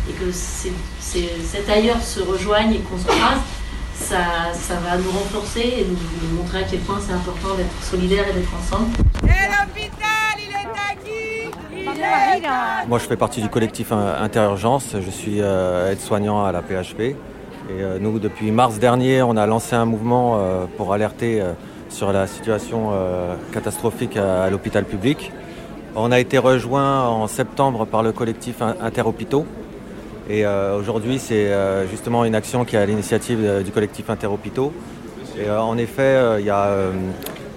et 0.09 0.13
que 0.13 0.33
c'est, 0.33 0.73
cet 1.01 1.69
ailleurs 1.69 2.03
se 2.03 2.21
rejoigne 2.21 2.75
et 2.75 2.79
qu'on 2.81 2.99
se 2.99 3.05
croise. 3.05 3.41
Ça, 3.95 4.55
ça, 4.55 4.75
va 4.77 4.97
nous 4.97 5.11
renforcer 5.11 5.61
et 5.61 5.85
nous, 5.85 5.97
nous, 5.97 6.37
montrer 6.39 6.61
à 6.61 6.63
quel 6.63 6.79
point 6.81 6.99
c'est 7.05 7.13
important 7.13 7.57
d'être 7.57 7.83
solidaire 7.83 8.27
et 8.29 8.33
d'être 8.33 8.53
ensemble. 8.55 8.91
Et 9.25 9.27
l'hôpital, 9.27 10.37
il 10.39 10.53
est 10.53 10.57
acquis 10.57 11.51
il 11.73 11.78
est 11.78 11.78
Moi, 12.89 12.99
je 12.99 13.05
fais 13.05 13.17
partie 13.17 13.43
du 13.43 13.49
collectif 13.49 13.93
Interurgence. 13.93 14.95
Je 14.95 15.11
suis 15.11 15.41
euh, 15.41 15.93
aide-soignant 15.93 16.45
à 16.45 16.53
la 16.53 16.63
PHP. 16.63 17.01
Et 17.01 17.17
euh, 17.71 17.99
nous, 18.01 18.19
depuis 18.19 18.51
mars 18.51 18.79
dernier, 18.79 19.23
on 19.23 19.37
a 19.37 19.47
lancé 19.47 19.77
un 19.77 19.85
mouvement 19.85 20.39
euh, 20.39 20.65
pour 20.77 20.93
alerter 20.93 21.43
sur 21.91 22.13
la 22.13 22.27
situation 22.27 22.93
catastrophique 23.53 24.17
à, 24.17 24.49
l'hôpital 24.51 24.85
public. 24.85 25.33
On 25.97 26.13
a 26.13 26.21
été 26.21 26.39
rejoint 26.39 27.07
en 27.07 27.27
septembre 27.27 27.87
par 27.87 28.03
le 28.03 28.13
collectif 28.13 28.63
Interhôpitaux. 28.63 29.47
Et 30.29 30.47
aujourd'hui, 30.47 31.19
c'est 31.19 31.51
justement 31.91 32.27
une 32.27 32.35
action 32.35 32.67
qui 32.67 32.77
est 32.77 32.79
à 32.79 32.85
l'initiative 32.85 33.63
du 33.65 33.71
collectif 33.71 34.11
Interhôpitaux. 34.11 34.73
Et 35.39 35.51
en 35.51 35.79
effet, 35.79 36.41
il 36.41 36.45
y 36.45 36.51
a 36.51 36.71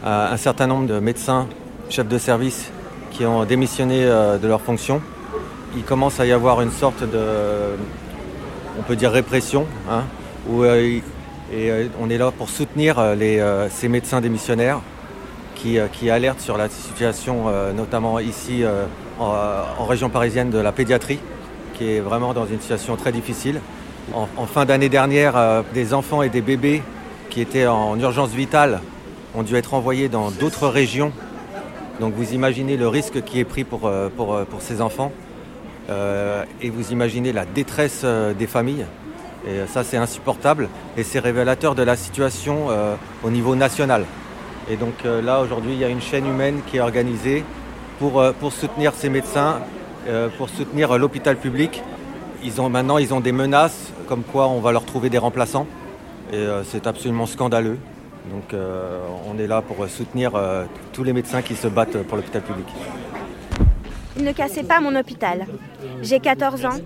un 0.05 0.37
certain 0.37 0.67
nombre 0.67 0.87
de 0.87 0.99
médecins, 0.99 1.47
chefs 1.89 2.07
de 2.07 2.17
service, 2.17 2.71
qui 3.11 3.25
ont 3.25 3.43
démissionné 3.45 4.05
de 4.05 4.47
leurs 4.47 4.61
fonctions. 4.61 5.01
Il 5.75 5.83
commence 5.83 6.19
à 6.19 6.25
y 6.25 6.31
avoir 6.31 6.61
une 6.61 6.71
sorte 6.71 7.03
de, 7.03 7.19
on 8.79 8.83
peut 8.83 8.95
dire, 8.95 9.11
répression, 9.11 9.65
hein, 9.89 10.03
où 10.49 10.63
et 10.63 11.03
on 11.99 12.09
est 12.09 12.17
là 12.17 12.31
pour 12.31 12.49
soutenir 12.49 13.15
les, 13.15 13.43
ces 13.69 13.89
médecins 13.89 14.21
démissionnaires 14.21 14.79
qui, 15.55 15.77
qui 15.93 16.09
alertent 16.09 16.39
sur 16.39 16.57
la 16.57 16.69
situation, 16.69 17.45
notamment 17.75 18.19
ici 18.19 18.63
en, 19.19 19.85
région 19.85 20.09
parisienne, 20.09 20.49
de 20.49 20.57
la 20.57 20.71
pédiatrie 20.71 21.19
qui 21.81 21.95
est 21.95 21.99
vraiment 21.99 22.33
dans 22.33 22.45
une 22.45 22.59
situation 22.59 22.95
très 22.95 23.11
difficile. 23.11 23.59
En, 24.13 24.45
fin 24.45 24.65
d'année 24.65 24.89
dernière, 24.89 25.37
euh, 25.37 25.61
des 25.73 25.93
enfants 25.93 26.21
et 26.21 26.29
des 26.29 26.41
bébés 26.41 26.81
qui 27.29 27.41
étaient 27.41 27.67
en 27.67 27.97
urgence 27.99 28.31
vitale 28.31 28.81
ont 29.35 29.43
dû 29.43 29.55
être 29.55 29.73
envoyés 29.73 30.09
dans 30.09 30.31
d'autres 30.31 30.67
régions. 30.67 31.11
Donc 31.99 32.13
vous 32.13 32.33
imaginez 32.33 32.77
le 32.77 32.87
risque 32.87 33.23
qui 33.23 33.39
est 33.39 33.45
pris 33.45 33.63
pour, 33.63 33.91
pour, 34.15 34.45
pour 34.45 34.61
ces 34.61 34.81
enfants. 34.81 35.11
Euh, 35.89 36.45
et 36.61 36.69
vous 36.69 36.91
imaginez 36.91 37.33
la 37.33 37.45
détresse 37.45 38.01
euh, 38.03 38.33
des 38.33 38.47
familles. 38.47 38.85
Et 39.47 39.65
ça, 39.67 39.83
c'est 39.83 39.97
insupportable 39.97 40.69
et 40.95 41.03
c'est 41.03 41.17
révélateur 41.17 41.73
de 41.73 41.81
la 41.81 41.95
situation 41.95 42.67
au 43.23 43.31
niveau 43.31 43.55
national. 43.55 44.05
Et 44.69 44.75
donc 44.75 45.03
là, 45.03 45.41
aujourd'hui, 45.41 45.71
il 45.73 45.79
y 45.79 45.83
a 45.83 45.89
une 45.89 45.99
chaîne 45.99 46.27
humaine 46.27 46.59
qui 46.67 46.77
est 46.77 46.79
organisée 46.79 47.43
pour, 47.97 48.23
pour 48.39 48.53
soutenir 48.53 48.93
ces 48.93 49.09
médecins, 49.09 49.61
pour 50.37 50.47
soutenir 50.47 50.95
l'hôpital 50.99 51.37
public. 51.37 51.81
Ils 52.43 52.61
ont, 52.61 52.69
maintenant, 52.69 52.99
ils 52.99 53.15
ont 53.15 53.19
des 53.19 53.31
menaces 53.31 53.91
comme 54.07 54.21
quoi 54.21 54.47
on 54.47 54.59
va 54.59 54.71
leur 54.71 54.85
trouver 54.85 55.09
des 55.09 55.17
remplaçants. 55.17 55.65
Et 56.31 56.45
c'est 56.65 56.85
absolument 56.85 57.25
scandaleux. 57.25 57.79
Donc 58.29 58.53
on 58.53 59.37
est 59.39 59.47
là 59.47 59.61
pour 59.61 59.87
soutenir 59.89 60.33
tous 60.93 61.03
les 61.03 61.13
médecins 61.13 61.41
qui 61.41 61.55
se 61.55 61.67
battent 61.67 62.03
pour 62.03 62.17
l'hôpital 62.17 62.41
public. 62.41 62.67
Ne 64.19 64.31
cassez 64.33 64.63
pas 64.63 64.79
mon 64.79 64.95
hôpital. 64.95 65.47
J'ai 66.01 66.19
14 66.19 66.65
ans. 66.65 66.79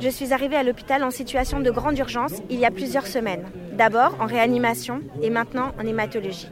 Je 0.00 0.08
suis 0.08 0.32
arrivée 0.32 0.56
à 0.56 0.62
l'hôpital 0.62 1.04
en 1.04 1.10
situation 1.10 1.60
de 1.60 1.70
grande 1.70 1.98
urgence 1.98 2.32
il 2.50 2.58
y 2.58 2.64
a 2.64 2.70
plusieurs 2.70 3.06
semaines. 3.06 3.44
D'abord 3.72 4.16
en 4.20 4.26
réanimation 4.26 5.00
et 5.22 5.30
maintenant 5.30 5.72
en 5.80 5.86
hématologie. 5.86 6.48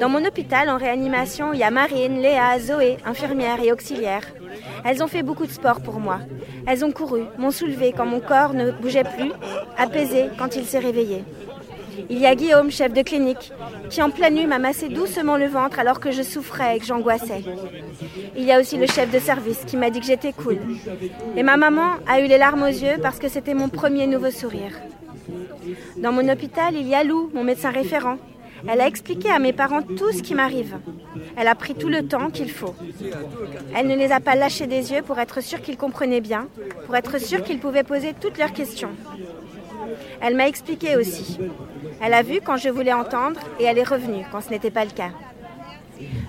Dans 0.00 0.08
mon 0.08 0.24
hôpital 0.24 0.68
en 0.68 0.76
réanimation, 0.76 1.52
il 1.52 1.60
y 1.60 1.62
a 1.62 1.70
Marine, 1.70 2.20
Léa, 2.20 2.58
Zoé, 2.58 2.96
infirmières 3.04 3.62
et 3.62 3.72
auxiliaires. 3.72 4.26
Elles 4.84 5.02
ont 5.02 5.06
fait 5.06 5.22
beaucoup 5.22 5.46
de 5.46 5.52
sport 5.52 5.80
pour 5.80 6.00
moi. 6.00 6.18
Elles 6.66 6.84
ont 6.84 6.90
couru, 6.90 7.22
m'ont 7.38 7.50
soulevé 7.50 7.92
quand 7.96 8.06
mon 8.06 8.20
corps 8.20 8.54
ne 8.54 8.72
bougeait 8.72 9.04
plus, 9.04 9.32
apaisé 9.78 10.26
quand 10.38 10.56
il 10.56 10.64
s'est 10.64 10.78
réveillé. 10.78 11.24
Il 12.10 12.18
y 12.18 12.26
a 12.26 12.34
Guillaume, 12.34 12.70
chef 12.70 12.92
de 12.92 13.02
clinique, 13.02 13.52
qui 13.90 14.02
en 14.02 14.10
pleine 14.10 14.34
nuit 14.34 14.46
m'a 14.46 14.58
massé 14.58 14.88
doucement 14.88 15.36
le 15.36 15.46
ventre 15.46 15.78
alors 15.78 16.00
que 16.00 16.10
je 16.10 16.22
souffrais 16.22 16.76
et 16.76 16.80
que 16.80 16.86
j'angoissais. 16.86 17.42
Il 18.36 18.44
y 18.44 18.52
a 18.52 18.60
aussi 18.60 18.76
le 18.76 18.86
chef 18.86 19.10
de 19.10 19.18
service 19.18 19.64
qui 19.66 19.76
m'a 19.76 19.90
dit 19.90 20.00
que 20.00 20.06
j'étais 20.06 20.32
cool. 20.32 20.58
Et 21.36 21.42
ma 21.42 21.56
maman 21.56 21.92
a 22.06 22.20
eu 22.20 22.26
les 22.26 22.38
larmes 22.38 22.62
aux 22.62 22.66
yeux 22.66 22.96
parce 23.02 23.18
que 23.18 23.28
c'était 23.28 23.54
mon 23.54 23.68
premier 23.68 24.06
nouveau 24.06 24.30
sourire. 24.30 24.72
Dans 25.96 26.12
mon 26.12 26.28
hôpital, 26.28 26.74
il 26.74 26.88
y 26.88 26.94
a 26.94 27.04
Lou, 27.04 27.30
mon 27.34 27.44
médecin 27.44 27.70
référent. 27.70 28.18
Elle 28.68 28.80
a 28.80 28.86
expliqué 28.86 29.28
à 29.28 29.38
mes 29.38 29.52
parents 29.52 29.82
tout 29.82 30.12
ce 30.12 30.22
qui 30.22 30.34
m'arrive. 30.34 30.76
Elle 31.36 31.48
a 31.48 31.54
pris 31.54 31.74
tout 31.74 31.88
le 31.88 32.06
temps 32.06 32.30
qu'il 32.30 32.50
faut. 32.50 32.74
Elle 33.76 33.88
ne 33.88 33.96
les 33.96 34.12
a 34.12 34.20
pas 34.20 34.36
lâchés 34.36 34.66
des 34.66 34.92
yeux 34.92 35.02
pour 35.02 35.18
être 35.18 35.42
sûre 35.42 35.60
qu'ils 35.60 35.76
comprenaient 35.76 36.20
bien, 36.20 36.46
pour 36.86 36.94
être 36.94 37.18
sûre 37.18 37.42
qu'ils 37.42 37.58
pouvaient 37.58 37.82
poser 37.82 38.14
toutes 38.18 38.38
leurs 38.38 38.52
questions. 38.52 38.90
Elle 40.20 40.36
m'a 40.36 40.46
expliqué 40.46 40.96
aussi. 40.96 41.38
Elle 42.02 42.14
a 42.14 42.22
vu 42.22 42.40
quand 42.44 42.56
je 42.56 42.68
voulais 42.68 42.92
entendre 42.92 43.40
et 43.60 43.64
elle 43.64 43.78
est 43.78 43.88
revenue 43.88 44.24
quand 44.32 44.40
ce 44.40 44.50
n'était 44.50 44.72
pas 44.72 44.84
le 44.84 44.90
cas. 44.90 45.10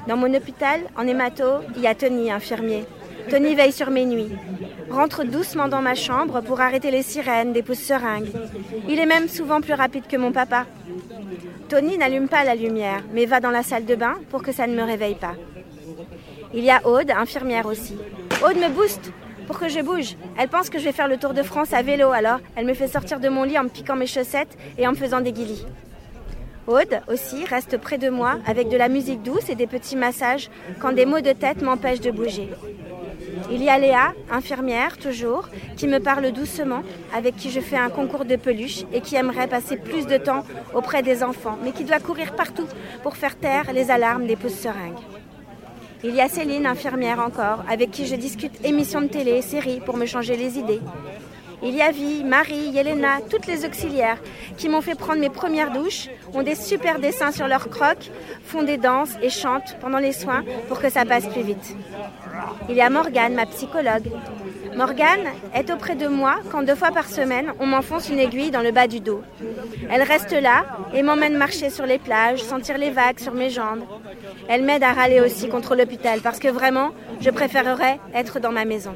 Dans 0.07 0.17
mon 0.17 0.32
hôpital, 0.34 0.82
en 0.95 1.07
hémato, 1.07 1.45
il 1.76 1.82
y 1.82 1.88
a 1.88 1.95
Tony, 1.95 2.32
infirmier. 2.32 2.86
Tony 3.30 3.55
veille 3.55 3.71
sur 3.71 3.89
mes 3.89 4.05
nuits. 4.05 4.36
Rentre 4.91 5.24
doucement 5.24 5.67
dans 5.67 5.82
ma 5.82 5.95
chambre 5.95 6.41
pour 6.41 6.61
arrêter 6.61 6.91
les 6.91 7.01
sirènes 7.01 7.53
des 7.53 7.63
pousses 7.63 7.80
seringues. 7.80 8.32
Il 8.88 8.99
est 8.99 9.07
même 9.07 9.28
souvent 9.28 9.61
plus 9.61 9.74
rapide 9.74 10.05
que 10.07 10.17
mon 10.17 10.32
papa. 10.32 10.67
Tony 11.69 11.97
n'allume 11.97 12.28
pas 12.28 12.43
la 12.43 12.53
lumière, 12.53 13.01
mais 13.11 13.26
va 13.26 13.39
dans 13.39 13.49
la 13.49 13.63
salle 13.63 13.86
de 13.86 13.95
bain 13.95 14.15
pour 14.30 14.43
que 14.43 14.51
ça 14.51 14.67
ne 14.67 14.76
me 14.76 14.84
réveille 14.84 15.15
pas. 15.15 15.34
Il 16.53 16.63
y 16.63 16.69
a 16.69 16.86
Aude, 16.86 17.09
infirmière 17.09 17.65
aussi. 17.65 17.97
Aude 18.45 18.57
me 18.57 18.69
booste 18.69 19.11
pour 19.48 19.60
que 19.60 19.70
je 19.70 19.80
bouge. 19.80 20.16
Elle 20.38 20.50
pense 20.50 20.70
que 20.70 20.80
je 20.80 20.86
vais 20.86 20.91
faire 20.91 21.08
le 21.08 21.18
tour 21.18 21.34
de 21.34 21.44
France 21.44 21.74
à 21.74 21.82
vélo, 21.82 22.12
alors 22.12 22.39
elle 22.56 22.66
me 22.66 22.74
fait 22.74 22.88
sortir 22.88 23.20
de 23.20 23.30
mon 23.30 23.44
lit 23.44 23.58
en 23.58 23.64
me 23.64 23.70
piquant 23.70 23.96
mes 23.96 24.08
chaussettes 24.08 24.58
et 24.78 24.88
en 24.88 24.91
me 24.91 24.96
faisant 24.96 25.22
des 25.22 25.32
guilis. 25.32 25.66
Aude 26.66 27.02
aussi 27.10 27.44
reste 27.44 27.78
près 27.78 27.98
de 27.98 28.10
moi 28.10 28.36
avec 28.46 28.70
de 28.70 28.78
la 28.78 28.88
musique 28.88 29.22
douce 29.22 29.50
et 29.50 29.55
des 29.55 29.67
petits 29.67 29.97
massages 29.97 30.50
quand 30.80 30.93
des 30.93 31.05
maux 31.05 31.20
de 31.20 31.34
tête 31.34 31.62
m'empêchent 31.62 32.00
de 32.00 32.12
bouger. 32.12 32.50
Il 33.51 33.62
y 33.62 33.70
a 33.70 33.78
Léa, 33.78 34.13
infirmière 34.32 34.97
toujours, 34.97 35.50
qui 35.76 35.88
me 35.88 36.00
parle 36.00 36.32
doucement, 36.32 36.82
avec 37.13 37.36
qui 37.36 37.50
je 37.50 37.59
fais 37.59 37.76
un 37.76 37.89
concours 37.89 38.26
de 38.26 38.38
peluche 38.38 38.86
et 38.93 39.01
qui 39.01 39.16
aimerait 39.16 39.47
passer 39.47 39.76
plus 39.76 40.08
de 40.08 40.17
temps 40.17 40.46
auprès 40.74 41.04
des 41.04 41.24
enfants, 41.24 41.58
mais 41.63 41.72
qui 41.72 41.84
doit 41.84 42.00
courir 42.00 42.34
partout 42.36 42.67
pour 43.01 43.17
faire 43.17 43.38
taire 43.38 43.74
les 43.74 43.92
alarmes 43.92 44.26
des 44.26 44.38
pousses 44.38 44.54
seringues. 44.54 45.00
Il 46.05 46.13
y 46.13 46.20
a 46.20 46.28
Céline, 46.28 46.66
infirmière 46.66 47.20
encore, 47.20 47.63
avec 47.70 47.92
qui 47.92 48.05
je 48.05 48.16
discute 48.16 48.66
émissions 48.66 49.01
de 49.01 49.08
télé, 49.08 49.42
séries 49.42 49.80
pour 49.80 49.96
me 49.96 50.05
changer 50.05 50.36
les 50.36 50.59
idées. 50.59 50.82
Il 51.63 51.74
y 51.74 51.82
a 51.82 51.92
Vie, 51.92 52.25
Marie, 52.25 52.71
Yelena, 52.71 53.21
toutes 53.30 53.47
les 53.47 53.63
auxiliaires 53.63 54.17
qui 54.58 54.67
m'ont 54.67 54.82
fait 54.82 54.96
prendre 54.96 55.21
mes 55.21 55.30
premières 55.30 55.71
douches, 55.71 56.09
ont 56.34 56.43
des 56.43 56.55
super 56.55 57.00
dessins 57.00 57.32
sur 57.32 57.47
leurs 57.47 57.70
crocs, 57.70 58.12
font 58.43 58.63
des 58.63 58.75
danses 58.75 59.13
et 59.21 59.30
chantent 59.30 59.78
pendant 59.80 60.00
les 60.00 60.12
soins 60.12 60.43
pour 60.67 60.82
que 60.82 60.89
ça 60.89 61.05
passe 61.05 61.25
plus 61.28 61.43
vite. 61.43 61.78
Il 62.67 62.75
y 62.75 62.82
a 62.82 62.89
Morgane, 62.89 63.34
ma 63.34 63.46
psychologue. 63.46 64.12
Morgane 64.75 65.28
est 65.54 65.70
auprès 65.70 65.95
de 65.95 66.08
moi 66.08 66.37
quand 66.51 66.63
deux 66.63 66.75
fois 66.75 66.91
par 66.91 67.08
semaine, 67.08 67.54
on 67.59 67.66
m'enfonce 67.66 68.09
une 68.09 68.20
aiguille 68.20 68.51
dans 68.51 68.62
le 68.62 68.71
bas 68.71 68.87
du 68.87 69.00
dos. 69.00 69.21
Elle 69.89 70.01
reste 70.01 70.32
là 70.32 70.66
et 70.93 71.04
m'emmène 71.04 71.37
marcher 71.37 71.70
sur 71.70 71.86
les 71.86 72.00
plages, 72.00 72.41
sentir 72.41 72.78
les 72.78 72.89
vagues 72.89 73.20
sur 73.20 73.33
mes 73.33 73.50
jambes. 73.50 73.83
Elle 74.47 74.63
m'aide 74.63 74.83
à 74.83 74.93
râler 74.93 75.21
aussi 75.21 75.47
contre 75.47 75.75
l'hôpital 75.75 76.21
parce 76.21 76.39
que 76.39 76.47
vraiment, 76.47 76.91
je 77.21 77.29
préférerais 77.29 78.00
être 78.13 78.39
dans 78.39 78.51
ma 78.51 78.66
maison. 78.66 78.93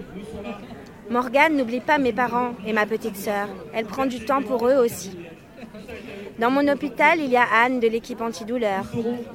Morgane 1.09 1.55
n'oublie 1.55 1.79
pas 1.79 1.97
mes 1.97 2.13
parents 2.13 2.53
et 2.65 2.73
ma 2.73 2.85
petite 2.85 3.15
sœur. 3.15 3.47
Elle 3.73 3.85
prend 3.85 4.05
du 4.05 4.25
temps 4.25 4.41
pour 4.41 4.67
eux 4.67 4.75
aussi. 4.75 5.17
Dans 6.39 6.51
mon 6.51 6.67
hôpital, 6.67 7.19
il 7.19 7.29
y 7.29 7.37
a 7.37 7.45
Anne 7.63 7.79
de 7.79 7.87
l'équipe 7.87 8.21
antidouleur 8.21 8.83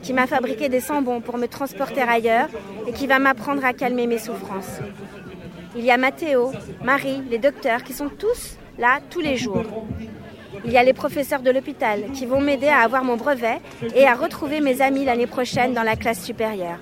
qui 0.02 0.12
m'a 0.12 0.27
fabriqué 0.27 0.69
des 0.69 0.81
sambons 0.81 1.20
pour 1.20 1.39
me 1.39 1.47
transporter 1.47 2.02
ailleurs 2.02 2.48
et 2.86 2.93
qui 2.93 3.06
va 3.06 3.19
m'apprendre 3.19 3.64
à 3.64 3.73
calmer 3.73 4.06
mes 4.06 4.19
souffrances. 4.19 4.78
Il 5.74 5.85
y 5.85 5.90
a 5.90 5.97
Mathéo, 5.97 6.53
Marie, 6.85 7.23
les 7.31 7.39
docteurs 7.39 7.82
qui 7.82 7.94
sont 7.94 8.09
tous 8.09 8.57
là 8.78 9.01
tous 9.09 9.20
les 9.20 9.36
jours. 9.36 9.65
Il 10.65 10.70
y 10.70 10.77
a 10.77 10.82
les 10.82 10.93
professeurs 10.93 11.40
de 11.40 11.51
l'hôpital 11.51 12.05
qui 12.12 12.27
vont 12.27 12.40
m'aider 12.40 12.69
à 12.69 12.81
avoir 12.81 13.05
mon 13.05 13.16
brevet 13.16 13.59
et 13.94 14.07
à 14.07 14.15
retrouver 14.15 14.61
mes 14.61 14.82
amis 14.82 15.05
l'année 15.05 15.27
prochaine 15.27 15.73
dans 15.73 15.82
la 15.82 15.97
classe 15.97 16.23
supérieure. 16.23 16.78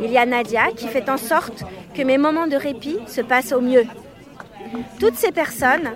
Il 0.00 0.10
y 0.10 0.18
a 0.18 0.26
Nadia 0.26 0.68
qui 0.76 0.86
fait 0.86 1.08
en 1.08 1.16
sorte 1.16 1.64
que 1.94 2.02
mes 2.02 2.18
moments 2.18 2.46
de 2.46 2.56
répit 2.56 2.98
se 3.06 3.20
passent 3.20 3.52
au 3.52 3.60
mieux. 3.60 3.84
Toutes 5.00 5.16
ces 5.16 5.32
personnes 5.32 5.90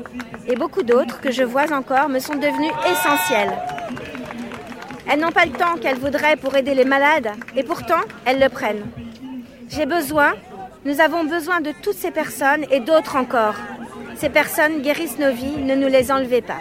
et 0.48 0.56
beaucoup 0.56 0.82
d'autres 0.82 1.20
que 1.20 1.30
je 1.30 1.44
vois 1.44 1.72
encore 1.72 2.08
me 2.08 2.18
sont 2.18 2.34
devenues 2.34 2.72
essentielles. 2.90 3.52
Elles 5.08 5.20
n'ont 5.20 5.30
pas 5.30 5.46
le 5.46 5.52
temps 5.52 5.76
qu'elles 5.80 5.98
voudraient 5.98 6.36
pour 6.36 6.56
aider 6.56 6.74
les 6.74 6.84
malades 6.84 7.30
et 7.56 7.62
pourtant 7.62 8.00
elles 8.24 8.40
le 8.40 8.48
prennent. 8.48 8.86
J'ai 9.68 9.86
besoin, 9.86 10.34
nous 10.84 11.00
avons 11.00 11.24
besoin 11.24 11.60
de 11.60 11.72
toutes 11.82 11.96
ces 11.96 12.10
personnes 12.10 12.64
et 12.70 12.80
d'autres 12.80 13.16
encore. 13.16 13.54
Ces 14.16 14.28
personnes 14.28 14.82
guérissent 14.82 15.18
nos 15.18 15.32
vies, 15.32 15.56
ne 15.56 15.74
nous 15.74 15.88
les 15.88 16.10
enlevez 16.10 16.42
pas. 16.42 16.60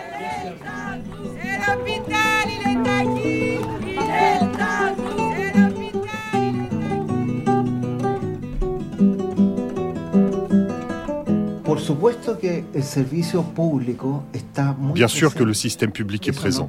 Bien 14.93 15.07
sûr 15.07 15.33
que 15.33 15.43
le 15.43 15.53
système 15.53 15.91
public 15.91 16.27
est 16.27 16.31
présent, 16.31 16.67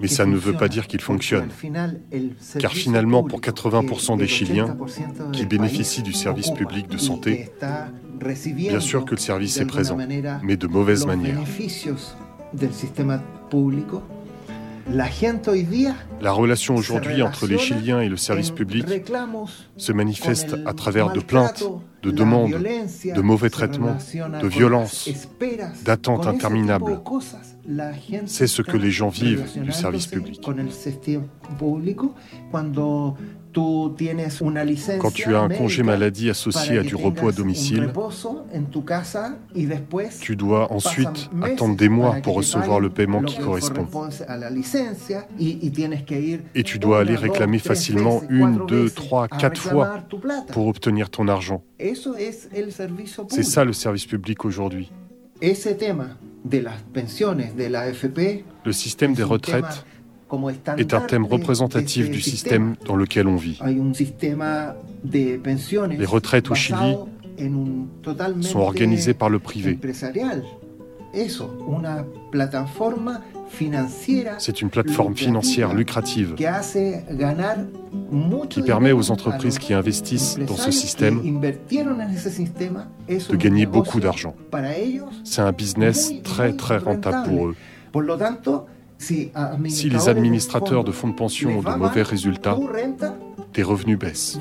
mais 0.00 0.08
ça 0.08 0.26
ne 0.26 0.36
veut 0.36 0.52
pas 0.52 0.68
dire 0.68 0.86
qu'il 0.86 1.00
fonctionne. 1.00 1.48
Car 2.58 2.72
finalement, 2.72 3.22
pour 3.24 3.40
80% 3.40 4.18
des 4.18 4.26
Chiliens 4.26 4.76
qui 5.32 5.46
bénéficient 5.46 6.02
du 6.02 6.12
service 6.12 6.50
public 6.50 6.88
de 6.88 6.98
santé, 6.98 7.50
bien 8.54 8.80
sûr 8.80 9.04
que 9.04 9.14
le 9.14 9.20
service 9.20 9.58
est 9.58 9.66
présent, 9.66 9.98
mais 10.42 10.56
de 10.56 10.66
mauvaise 10.66 11.06
manière. 11.06 11.38
La 14.88 16.32
relation 16.32 16.76
aujourd'hui 16.76 17.22
entre 17.22 17.46
les 17.46 17.58
Chiliens 17.58 18.00
et 18.00 18.08
le 18.08 18.16
service 18.16 18.50
public 18.50 18.86
se 19.76 19.92
manifeste 19.92 20.56
à 20.64 20.72
travers 20.72 21.12
de 21.12 21.20
plaintes, 21.20 21.64
de 22.02 22.10
demandes, 22.10 22.52
de 22.52 23.20
mauvais 23.20 23.50
traitements, 23.50 23.96
de 24.40 24.46
violences, 24.46 25.08
d'attentes 25.84 26.26
interminables. 26.26 27.00
C'est 28.26 28.46
ce 28.46 28.62
que 28.62 28.76
les 28.76 28.90
gens 28.90 29.08
vivent 29.08 29.46
du 29.60 29.72
service 29.72 30.06
public. 30.06 30.40
Quand 33.56 35.10
tu 35.12 35.34
as 35.34 35.40
un 35.40 35.48
congé 35.48 35.82
maladie 35.82 36.28
associé 36.28 36.78
à 36.78 36.82
du 36.82 36.94
repos 36.94 37.28
à 37.28 37.32
domicile, 37.32 37.90
tu 40.20 40.36
dois 40.36 40.72
ensuite 40.72 41.30
attendre 41.42 41.76
des 41.76 41.88
mois 41.88 42.16
pour 42.22 42.34
recevoir 42.34 42.80
le 42.80 42.90
paiement 42.90 43.22
qui 43.22 43.38
correspond. 43.38 43.86
Et 46.54 46.62
tu 46.62 46.78
dois 46.78 47.00
aller 47.00 47.16
réclamer 47.16 47.58
facilement 47.58 48.22
une, 48.28 48.66
deux, 48.66 48.90
trois, 48.90 49.26
quatre 49.28 49.60
fois 49.60 50.00
pour 50.52 50.66
obtenir 50.66 51.08
ton 51.08 51.28
argent. 51.28 51.62
C'est 53.28 53.42
ça 53.42 53.64
le 53.64 53.72
service 53.72 54.06
public 54.06 54.44
aujourd'hui. 54.44 54.92
Le 58.64 58.72
système 58.72 59.14
des 59.14 59.22
retraites 59.22 59.84
est 60.76 60.94
un 60.94 61.00
thème 61.00 61.24
représentatif 61.24 62.10
du 62.10 62.20
système 62.20 62.74
dans 62.84 62.96
lequel 62.96 63.28
on 63.28 63.36
vit. 63.36 63.58
Les 65.04 66.06
retraites 66.06 66.50
au 66.50 66.54
Chili 66.54 66.96
sont 68.42 68.60
organisées 68.60 69.14
par 69.14 69.30
le 69.30 69.38
privé. 69.38 69.78
C'est 74.38 74.60
une 74.60 74.70
plateforme 74.70 75.16
financière 75.16 75.72
lucrative 75.72 76.34
qui 78.50 78.62
permet 78.62 78.92
aux 78.92 79.10
entreprises 79.10 79.58
qui 79.58 79.72
investissent 79.72 80.38
dans 80.38 80.56
ce 80.56 80.70
système 80.70 81.40
de 83.08 83.36
gagner 83.36 83.66
beaucoup 83.66 84.00
d'argent. 84.00 84.34
C'est 85.24 85.42
un 85.42 85.52
business 85.52 86.12
très 86.22 86.52
très 86.54 86.78
rentable 86.78 87.28
pour 87.28 87.48
eux. 87.48 87.56
Si 88.98 89.90
les 89.90 90.08
administrateurs 90.08 90.84
de 90.84 90.92
fonds 90.92 91.08
de 91.08 91.14
pension 91.14 91.58
ont 91.58 91.62
de 91.62 91.76
mauvais 91.76 92.02
résultats, 92.02 92.58
des 93.52 93.62
revenus 93.62 93.98
baissent. 93.98 94.38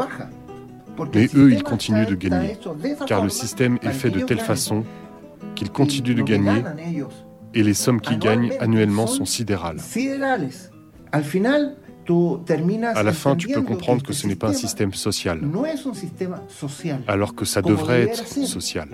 Mais 1.13 1.27
eux, 1.35 1.51
ils 1.51 1.63
continuent 1.63 2.05
de 2.05 2.15
gagner, 2.15 2.57
car 3.05 3.23
le 3.23 3.29
système 3.29 3.77
est 3.81 3.91
fait 3.91 4.09
de 4.09 4.21
telle 4.21 4.39
façon 4.39 4.83
qu'ils 5.55 5.71
continuent 5.71 6.15
de 6.15 6.21
gagner 6.21 6.63
et 7.53 7.63
les 7.63 7.73
sommes 7.73 8.01
qu'ils 8.01 8.19
gagnent 8.19 8.53
annuellement 8.59 9.07
sont 9.07 9.25
sidérales. 9.25 9.79
À 11.11 13.03
la 13.03 13.13
fin, 13.13 13.35
tu 13.35 13.47
peux 13.47 13.61
comprendre 13.61 14.03
que 14.03 14.13
ce 14.13 14.27
n'est 14.27 14.35
pas 14.35 14.49
un 14.49 14.53
système 14.53 14.93
social, 14.93 15.41
alors 17.07 17.33
que 17.35 17.45
ça 17.45 17.61
devrait 17.61 18.03
être 18.03 18.27
social. 18.27 18.89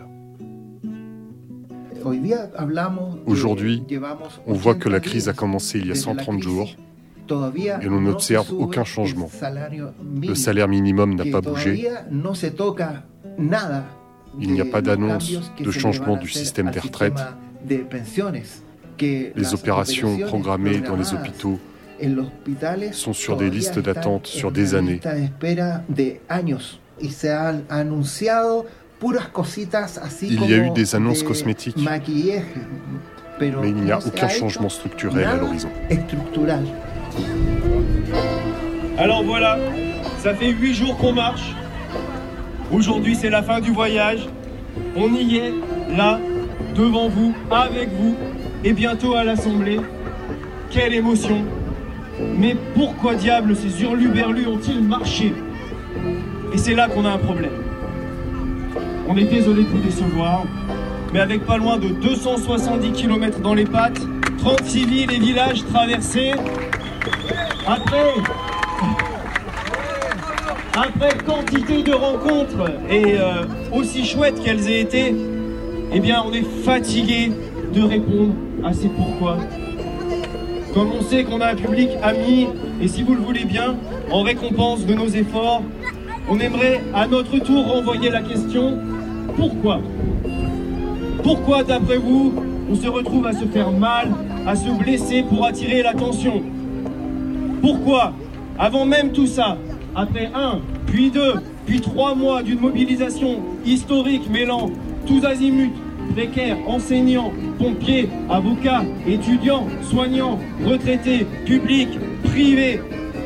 Aujourd'hui, 3.25 3.83
on 4.47 4.53
voit 4.53 4.75
que 4.75 4.89
la 4.89 4.99
crise 4.99 5.29
a 5.29 5.33
commencé 5.33 5.79
il 5.79 5.87
y 5.87 5.91
a 5.91 5.95
130 5.95 6.41
jours 6.41 6.75
et 7.81 7.85
l'on 7.85 8.01
n'observe 8.01 8.53
aucun 8.53 8.83
changement. 8.83 9.29
Le 10.21 10.35
salaire 10.35 10.67
minimum 10.67 11.15
n'a 11.15 11.25
pas 11.25 11.41
bougé. 11.41 11.89
Il 14.39 14.53
n'y 14.53 14.61
a 14.61 14.65
pas 14.65 14.81
d'annonce 14.81 15.31
de 15.59 15.71
changement 15.71 16.17
du 16.17 16.29
système 16.29 16.71
des 16.71 16.79
retraites. 16.79 17.21
Les 18.99 19.53
opérations 19.53 20.17
programmées 20.19 20.79
dans 20.79 20.95
les 20.95 21.13
hôpitaux 21.13 21.59
sont 22.91 23.13
sur 23.13 23.37
des 23.37 23.49
listes 23.49 23.79
d'attente 23.79 24.27
sur 24.27 24.51
des 24.51 24.75
années. 24.75 24.99
Il 30.21 30.45
y 30.49 30.53
a 30.53 30.57
eu 30.57 30.69
des 30.71 30.95
annonces 30.95 31.23
cosmétiques, 31.23 31.77
mais 31.77 32.01
il 33.67 33.75
n'y 33.75 33.91
a 33.91 33.97
aucun 33.97 34.29
changement 34.29 34.69
structurel 34.69 35.25
à 35.25 35.35
l'horizon. 35.35 35.69
Alors 38.97 39.23
voilà, 39.23 39.57
ça 40.19 40.35
fait 40.35 40.51
huit 40.51 40.75
jours 40.75 40.97
qu'on 40.97 41.13
marche. 41.13 41.55
Aujourd'hui, 42.71 43.15
c'est 43.15 43.29
la 43.29 43.41
fin 43.41 43.59
du 43.59 43.71
voyage. 43.71 44.27
On 44.95 45.13
y 45.13 45.37
est, 45.37 45.53
là, 45.95 46.19
devant 46.75 47.09
vous, 47.09 47.33
avec 47.49 47.89
vous, 47.89 48.15
et 48.63 48.73
bientôt 48.73 49.15
à 49.15 49.23
l'Assemblée. 49.23 49.79
Quelle 50.69 50.93
émotion 50.93 51.43
Mais 52.37 52.55
pourquoi 52.75 53.15
diable 53.15 53.55
ces 53.55 53.81
hurluberlus 53.81 54.47
ont-ils 54.47 54.81
marché? 54.81 55.33
Et 56.53 56.57
c'est 56.57 56.75
là 56.75 56.87
qu'on 56.87 57.05
a 57.05 57.09
un 57.09 57.17
problème. 57.17 57.51
On 59.13 59.17
est 59.17 59.25
désolé 59.25 59.63
de 59.63 59.67
vous 59.67 59.79
décevoir, 59.79 60.45
mais 61.11 61.19
avec 61.19 61.45
pas 61.45 61.57
loin 61.57 61.75
de 61.77 61.89
270 61.89 62.93
km 62.93 63.41
dans 63.41 63.53
les 63.53 63.65
pattes, 63.65 63.99
36 64.37 64.85
villes 64.85 65.11
et 65.11 65.19
villages 65.19 65.65
traversés, 65.65 66.31
après, 67.67 68.13
après 70.73 71.17
quantité 71.25 71.83
de 71.83 71.91
rencontres 71.91 72.71
et 72.89 73.17
euh, 73.17 73.43
aussi 73.73 74.05
chouettes 74.05 74.41
qu'elles 74.41 74.69
aient 74.69 74.79
été, 74.79 75.13
eh 75.91 75.99
bien 75.99 76.23
on 76.25 76.31
est 76.31 76.47
fatigué 76.63 77.33
de 77.73 77.81
répondre 77.81 78.33
à 78.63 78.71
ces 78.71 78.87
pourquoi. 78.87 79.39
Comme 80.73 80.89
on 80.97 81.01
sait 81.01 81.25
qu'on 81.25 81.41
a 81.41 81.47
un 81.47 81.55
public 81.55 81.89
ami, 82.01 82.47
et 82.81 82.87
si 82.87 83.03
vous 83.03 83.15
le 83.15 83.21
voulez 83.21 83.43
bien, 83.43 83.75
en 84.09 84.21
récompense 84.21 84.85
de 84.85 84.93
nos 84.93 85.09
efforts, 85.09 85.63
on 86.29 86.39
aimerait 86.39 86.81
à 86.93 87.07
notre 87.07 87.39
tour 87.39 87.67
renvoyer 87.67 88.09
la 88.09 88.21
question 88.21 88.77
pourquoi 89.41 89.81
Pourquoi, 91.23 91.63
d'après 91.63 91.97
vous, 91.97 92.31
on 92.69 92.75
se 92.75 92.87
retrouve 92.87 93.25
à 93.25 93.33
se 93.33 93.45
faire 93.45 93.71
mal, 93.71 94.09
à 94.45 94.55
se 94.55 94.69
blesser 94.69 95.23
pour 95.23 95.43
attirer 95.47 95.81
l'attention 95.81 96.43
Pourquoi, 97.59 98.13
avant 98.59 98.85
même 98.85 99.11
tout 99.11 99.25
ça, 99.25 99.57
après 99.95 100.29
un, 100.35 100.59
puis 100.85 101.09
deux, 101.09 101.33
puis 101.65 101.81
trois 101.81 102.13
mois 102.13 102.43
d'une 102.43 102.59
mobilisation 102.59 103.39
historique 103.65 104.29
mêlant 104.29 104.69
tous 105.07 105.25
azimuts, 105.25 105.73
précaires, 106.13 106.57
enseignants, 106.67 107.31
pompiers, 107.57 108.09
avocats, 108.29 108.83
étudiants, 109.07 109.65
soignants, 109.81 110.37
retraités, 110.63 111.25
publics, 111.47 111.97
privés, 112.25 112.79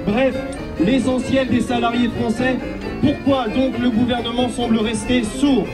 bref, 0.07 0.33
l'essentiel 0.79 1.49
des 1.49 1.61
salariés 1.61 2.07
français, 2.07 2.57
pourquoi 3.01 3.49
donc 3.49 3.77
le 3.79 3.89
gouvernement 3.89 4.47
semble 4.47 4.77
rester 4.77 5.23
sourd 5.23 5.67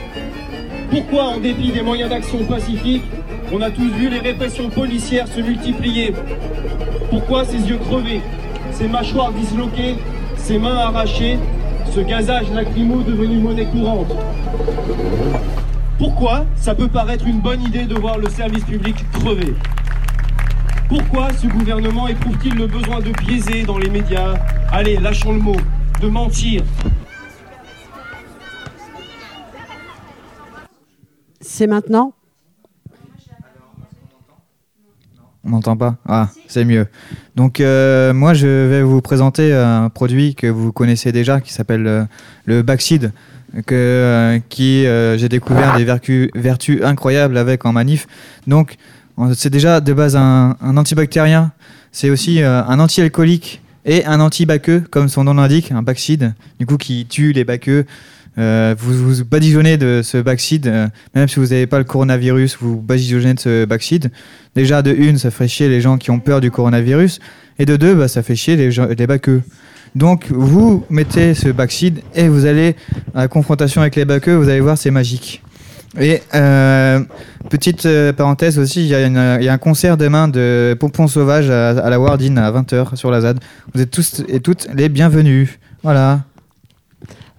pourquoi, 0.92 1.24
en 1.24 1.38
dépit 1.38 1.72
des 1.72 1.80
moyens 1.80 2.10
d'action 2.10 2.44
pacifiques, 2.44 3.04
on 3.50 3.62
a 3.62 3.70
tous 3.70 3.88
vu 3.88 4.10
les 4.10 4.18
répressions 4.18 4.68
policières 4.68 5.26
se 5.26 5.40
multiplier 5.40 6.12
Pourquoi 7.08 7.46
ces 7.46 7.60
yeux 7.66 7.78
crevés, 7.78 8.20
ces 8.72 8.88
mâchoires 8.88 9.32
disloquées, 9.32 9.96
ces 10.36 10.58
mains 10.58 10.76
arrachées, 10.76 11.38
ce 11.94 12.00
gazage 12.00 12.52
lacrymo 12.52 13.02
devenu 13.02 13.38
monnaie 13.38 13.64
courante 13.64 14.14
Pourquoi 15.96 16.44
ça 16.56 16.74
peut 16.74 16.88
paraître 16.88 17.26
une 17.26 17.40
bonne 17.40 17.62
idée 17.62 17.84
de 17.84 17.94
voir 17.94 18.18
le 18.18 18.28
service 18.28 18.64
public 18.64 18.96
crever 19.14 19.54
Pourquoi 20.90 21.32
ce 21.32 21.46
gouvernement 21.46 22.06
éprouve-t-il 22.06 22.54
le 22.54 22.66
besoin 22.66 23.00
de 23.00 23.12
biaiser 23.24 23.62
dans 23.62 23.78
les 23.78 23.88
médias? 23.88 24.34
Allez, 24.70 24.98
lâchons 24.98 25.32
le 25.32 25.40
mot, 25.40 25.56
de 26.02 26.08
mentir, 26.08 26.62
C'est 31.54 31.66
maintenant 31.66 32.14
On 35.44 35.50
n'entend 35.50 35.76
pas 35.76 35.96
Ah, 36.08 36.30
c'est 36.48 36.64
mieux. 36.64 36.86
Donc 37.36 37.60
euh, 37.60 38.14
moi, 38.14 38.32
je 38.32 38.46
vais 38.46 38.82
vous 38.82 39.02
présenter 39.02 39.52
un 39.52 39.90
produit 39.90 40.34
que 40.34 40.46
vous 40.46 40.72
connaissez 40.72 41.12
déjà 41.12 41.42
qui 41.42 41.52
s'appelle 41.52 41.86
euh, 41.86 42.04
le 42.46 42.62
Backseed, 42.62 43.12
que, 43.66 43.74
euh, 43.74 44.38
qui 44.48 44.84
j'ai 44.84 45.28
découvert 45.28 45.76
des 45.76 45.84
vertus, 45.84 46.30
vertus, 46.34 46.80
incroyables 46.82 47.36
avec 47.36 47.66
en 47.66 47.74
manif. 47.74 48.06
Donc 48.46 48.76
c'est 49.34 49.50
déjà 49.50 49.82
de 49.82 49.92
base 49.92 50.16
un, 50.16 50.56
antibactérien, 50.62 51.52
c'est 51.92 52.08
aussi 52.08 52.42
un 52.42 52.80
anti-alcoolique 52.80 53.60
et 53.84 54.06
un 54.06 54.20
anti-baqueux, 54.20 54.80
comme 54.90 55.10
son 55.10 55.24
nom 55.24 55.34
l'indique, 55.34 55.70
un 55.70 55.82
Backseed, 55.82 56.32
du 56.58 56.64
coup 56.64 56.78
qui 56.78 57.04
tue 57.04 57.32
les 57.32 57.44
baqueux. 57.44 57.84
Euh, 58.38 58.74
vous 58.78 58.94
vous 58.94 59.24
badigeonnez 59.24 59.76
de 59.76 60.00
ce 60.02 60.18
backseed, 60.18 60.66
euh, 60.66 60.88
même 61.14 61.28
si 61.28 61.38
vous 61.38 61.46
n'avez 61.46 61.66
pas 61.66 61.78
le 61.78 61.84
coronavirus, 61.84 62.56
vous 62.60 62.80
badigeonnez 62.80 63.34
de 63.34 63.40
ce 63.40 63.64
backseed. 63.64 64.10
Déjà, 64.54 64.82
de 64.82 64.92
une, 64.92 65.18
ça 65.18 65.30
ferait 65.30 65.48
chier 65.48 65.68
les 65.68 65.80
gens 65.80 65.98
qui 65.98 66.10
ont 66.10 66.18
peur 66.18 66.40
du 66.40 66.50
coronavirus, 66.50 67.20
et 67.58 67.66
de 67.66 67.76
deux, 67.76 67.94
bah, 67.94 68.08
ça 68.08 68.22
fait 68.22 68.36
chier 68.36 68.56
les, 68.56 69.06
baqueux. 69.06 69.42
Donc, 69.94 70.26
vous 70.30 70.84
mettez 70.88 71.34
ce 71.34 71.50
backseed 71.50 72.00
et 72.14 72.28
vous 72.28 72.46
allez 72.46 72.74
à 73.14 73.22
la 73.22 73.28
confrontation 73.28 73.82
avec 73.82 73.96
les 73.96 74.06
baqueux, 74.06 74.34
vous 74.34 74.48
allez 74.48 74.60
voir, 74.60 74.78
c'est 74.78 74.90
magique. 74.90 75.42
Et 76.00 76.22
euh, 76.34 77.00
petite 77.50 77.86
parenthèse 78.16 78.58
aussi, 78.58 78.80
il 78.80 78.88
y, 78.88 78.94
a 78.94 79.52
un 79.52 79.58
concert 79.58 79.98
demain 79.98 80.26
de 80.26 80.74
Pompon 80.80 81.06
Sauvage 81.06 81.50
à, 81.50 81.70
à 81.70 81.90
la 81.90 82.00
Wardine 82.00 82.38
à 82.38 82.50
20h 82.50 82.96
sur 82.96 83.10
la 83.10 83.20
ZAD. 83.20 83.40
Vous 83.74 83.82
êtes 83.82 83.90
tous 83.90 84.22
et 84.26 84.40
toutes 84.40 84.68
les 84.74 84.88
bienvenus. 84.88 85.58
Voilà. 85.82 86.20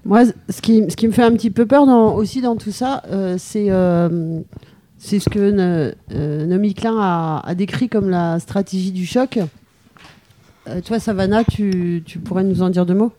Moi, 0.06 0.26
ce 0.50 0.62
qui, 0.62 0.82
me 0.82 1.12
fait 1.12 1.24
un 1.24 1.32
petit 1.32 1.50
peu 1.50 1.66
peur 1.66 1.86
dans, 1.86 2.14
aussi 2.16 2.42
dans 2.42 2.58
tout 2.58 2.72
ça, 2.72 3.04
euh, 3.10 3.36
c'est 3.38 3.68
euh, 3.70 4.40
c'est 4.98 5.20
ce 5.20 5.30
que 5.30 5.40
euh, 5.40 6.46
Nomi 6.46 6.74
Klein 6.74 6.98
a, 7.00 7.42
a, 7.46 7.56
décrit 7.56 7.88
comme 7.88 8.10
la 8.10 8.40
stratégie 8.40 8.92
du 8.92 9.06
choc. 9.06 9.40
toi, 10.86 11.00
Savannah, 11.00 11.44
tu, 11.46 12.04
tu, 12.06 12.20
pourrais 12.20 12.44
nous 12.44 12.62
en 12.62 12.70
dire 12.70 12.86
deux 12.86 12.94
mots? 12.94 13.14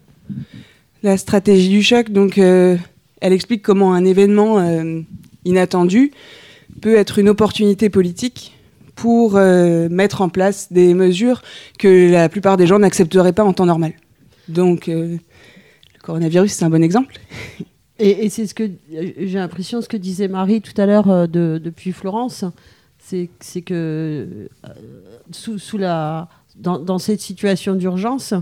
La 1.03 1.17
stratégie 1.17 1.71
du 1.71 1.83
choc, 1.83 2.11
donc, 2.11 2.39
elle 2.39 2.79
explique 3.21 3.63
comment 3.63 3.93
un 3.93 4.05
événement 4.05 4.63
inattendu 5.45 6.13
peut 6.81 6.97
être 6.97 7.19
une 7.19 7.29
opportunité 7.29 7.91
politique 7.91 8.59
pour 8.95 9.35
mettre 9.35 10.23
en 10.23 10.31
place 10.31 10.73
des 10.73 10.95
mesures 10.95 11.43
que 11.79 12.11
la 12.11 12.31
plupart 12.31 12.57
des 12.57 12.67
gens 12.67 12.79
n'accepteraient 12.79 13.35
pas 13.35 13.45
en 13.45 13.53
temps 13.53 13.67
normal. 13.67 13.93
Donc, 14.49 14.91
coronavirus, 16.05 16.53
c'est 16.53 16.65
un 16.65 16.71
bon 16.71 16.83
exemple. 16.83 17.19
Et, 17.99 18.29
c'est 18.29 18.47
ce 18.47 18.55
que 18.55 18.71
j'ai 18.91 19.39
l'impression, 19.39 19.81
ce 19.81 19.89
que 19.89 19.97
disait 19.97 20.29
Marie 20.29 20.61
tout 20.61 20.79
à 20.81 20.87
l'heure 20.87 21.11
euh, 21.11 21.27
depuis 21.27 21.93
Florence, 21.93 22.45
c'est 22.99 23.29
que 23.63 23.69
euh, 23.73 24.47
sous, 25.31 25.79
la, 25.79 26.29
dans, 26.57 26.99
cette 26.99 27.21
situation 27.21 27.75
d'urgence 27.75 28.35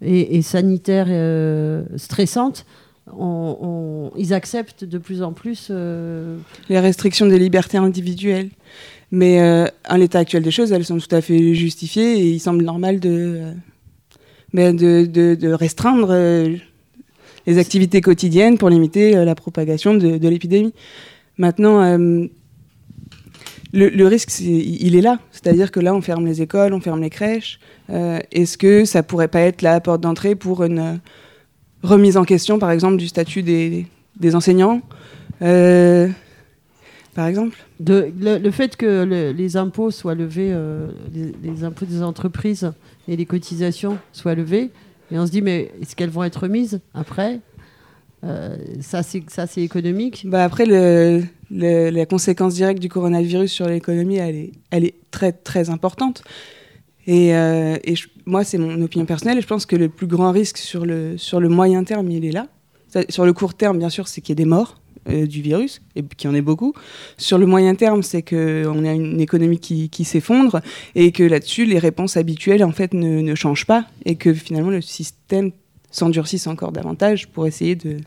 et, 0.00 0.40
sanitaire 0.42 1.06
euh, 1.08 1.84
stressante, 1.96 2.64
ils 4.16 4.32
acceptent 4.32 4.84
de 4.84 4.98
plus 4.98 5.22
en 5.22 5.32
plus 5.32 5.70
les 6.68 6.80
restrictions 6.80 7.26
des 7.26 7.38
libertés 7.38 7.78
individuelles. 7.78 8.50
Mais 9.10 9.40
euh, 9.40 9.66
à 9.84 9.98
l'état 9.98 10.18
actuel 10.18 10.42
des 10.42 10.50
choses, 10.50 10.72
elles 10.72 10.84
sont 10.84 10.98
tout 10.98 11.14
à 11.14 11.20
fait 11.20 11.54
justifiées 11.54 12.18
et 12.18 12.30
il 12.30 12.40
semble 12.40 12.64
normal 12.64 12.98
de, 12.98 13.40
euh, 14.54 14.72
de, 14.72 15.52
restreindre 15.52 16.08
euh, 16.10 16.56
les 17.46 17.58
activités 17.58 18.00
quotidiennes 18.00 18.58
pour 18.58 18.70
limiter 18.70 19.12
la 19.24 19.34
propagation 19.34 19.94
de, 19.94 20.28
l'épidémie. 20.28 20.74
Maintenant, 21.38 21.96
le, 23.72 24.06
risque, 24.06 24.40
il 24.40 24.96
est 24.96 25.00
là. 25.00 25.18
C'est-à-dire 25.30 25.70
que 25.70 25.80
là, 25.80 25.94
on 25.94 26.00
ferme 26.00 26.26
les 26.26 26.42
écoles, 26.42 26.74
on 26.74 26.80
ferme 26.80 27.00
les 27.00 27.10
crèches. 27.10 27.60
Est-ce 27.88 28.58
que 28.58 28.84
ça 28.84 29.02
pourrait 29.02 29.28
pas 29.28 29.40
être 29.40 29.62
la 29.62 29.80
porte 29.80 30.00
d'entrée 30.00 30.34
pour 30.34 30.64
une 30.64 31.00
remise 31.82 32.16
en 32.16 32.24
question, 32.24 32.58
par 32.58 32.70
exemple, 32.70 32.96
du 32.96 33.06
statut 33.06 33.42
des, 33.42 33.86
enseignants 34.34 34.82
par 37.16 37.26
exemple? 37.26 37.56
Le, 37.84 38.50
fait 38.50 38.76
que 38.76 39.32
les 39.32 39.56
impôts 39.56 39.90
soient 39.90 40.14
levés, 40.14 40.50
euh, 40.52 40.88
les, 41.42 41.64
impôts 41.64 41.86
des 41.86 42.02
entreprises 42.02 42.70
et 43.08 43.16
les 43.16 43.26
cotisations 43.26 43.98
soient 44.12 44.34
levées, 44.34 44.70
et 45.10 45.18
on 45.18 45.26
se 45.26 45.30
dit, 45.30 45.42
mais 45.42 45.72
est-ce 45.80 45.94
qu'elles 45.94 46.10
vont 46.10 46.24
être 46.24 46.42
remises 46.42 46.80
après 46.94 47.40
euh, 48.24 48.56
ça, 48.80 49.02
c'est 49.02 49.62
économique. 49.62 50.24
Bah 50.26 50.42
après, 50.44 50.64
le, 50.66 51.22
la 51.50 52.06
conséquence 52.06 52.54
directe 52.54 52.80
du 52.80 52.88
coronavirus 52.88 53.52
sur 53.52 53.68
l'économie, 53.68 54.16
elle 54.16 54.34
est, 54.34 54.52
elle 54.70 54.84
est 54.84 54.94
très, 55.10 55.32
très 55.32 55.70
importante. 55.70 56.24
Et, 57.06 57.36
euh, 57.36 57.76
et 57.84 57.94
moi, 58.24 58.42
c'est 58.42 58.58
mon 58.58 58.80
opinion 58.82 59.06
personnelle. 59.06 59.40
Je 59.40 59.46
pense 59.46 59.66
que 59.66 59.76
le 59.76 59.88
plus 59.88 60.06
grand 60.06 60.32
risque 60.32 60.58
sur 60.58 60.84
le, 60.86 61.16
sur 61.18 61.40
le 61.40 61.48
moyen 61.48 61.84
terme, 61.84 62.10
il 62.10 62.24
est 62.24 62.32
là. 62.32 62.48
sur 63.08 63.24
le 63.24 63.32
court 63.32 63.54
terme, 63.54 63.78
bien 63.78 63.90
sûr, 63.90 64.08
c'est 64.08 64.20
qu'il 64.20 64.30
y 64.30 64.34
ait 64.34 64.44
des 64.44 64.48
morts. 64.48 64.80
Euh, 65.08 65.24
du 65.24 65.40
virus, 65.40 65.82
et 65.94 66.02
qui 66.02 66.26
en 66.26 66.34
est 66.34 66.40
beaucoup. 66.40 66.72
Sur 67.16 67.38
le 67.38 67.46
moyen 67.46 67.76
terme, 67.76 68.02
c'est 68.02 68.22
qu'on 68.22 68.84
a 68.84 68.92
une 68.92 69.20
économie 69.20 69.60
qui, 69.60 70.04
s'effondre 70.04 70.60
et 70.96 71.12
que 71.12 71.22
là-dessus, 71.22 71.64
les 71.64 71.78
réponses 71.78 72.16
habituelles 72.16 72.64
en 72.64 72.72
fait 72.72 72.92
ne, 72.92 73.32
changent 73.36 73.66
pas 73.66 73.84
et 74.04 74.16
que 74.16 74.34
finalement 74.34 74.70
le 74.70 74.80
système 74.80 75.52
s'endurcisse 75.92 76.48
encore 76.48 76.72
davantage 76.72 77.28
pour 77.28 77.46
essayer 77.46 77.76
de 77.76 77.98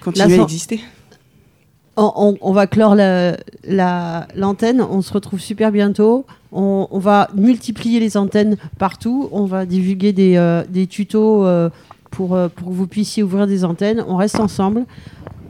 continuer 0.00 0.38
à 0.38 0.42
exister. 0.42 0.80
On, 1.96 2.52
va 2.52 2.68
clore 2.68 2.94
l'antenne, 2.94 4.80
on 4.80 5.02
se 5.02 5.12
retrouve 5.12 5.40
super 5.40 5.72
bientôt. 5.72 6.26
On, 6.52 6.86
va 7.00 7.28
multiplier 7.34 7.98
les 7.98 8.16
antennes 8.16 8.56
partout, 8.78 9.28
on 9.32 9.46
va 9.46 9.66
divulguer 9.66 10.12
des, 10.12 10.36
euh, 10.36 10.62
tutos 10.88 11.44
euh, 11.44 11.70
pour, 12.12 12.38
pour 12.54 12.68
que 12.68 12.72
vous 12.72 12.86
puissiez 12.86 13.24
ouvrir 13.24 13.48
des 13.48 13.64
antennes. 13.64 14.04
On 14.06 14.14
reste 14.14 14.38
ensemble 14.38 14.84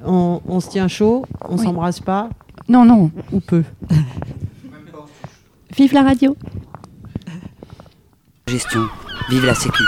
on, 0.04 0.60
se 0.60 0.68
tient 0.70 0.88
chaud, 0.88 1.24
on 1.48 1.56
s'embrasse 1.56 2.00
pas. 2.00 2.28
Non, 2.68 2.84
non. 2.84 3.10
Ou 3.32 3.40
peu. 3.40 3.64
Vive 5.76 5.94
la 5.94 6.02
radio. 6.02 6.36
Gestion. 8.46 8.82
Vive 9.28 9.46
la 9.46 9.54
sécu. 9.54 9.82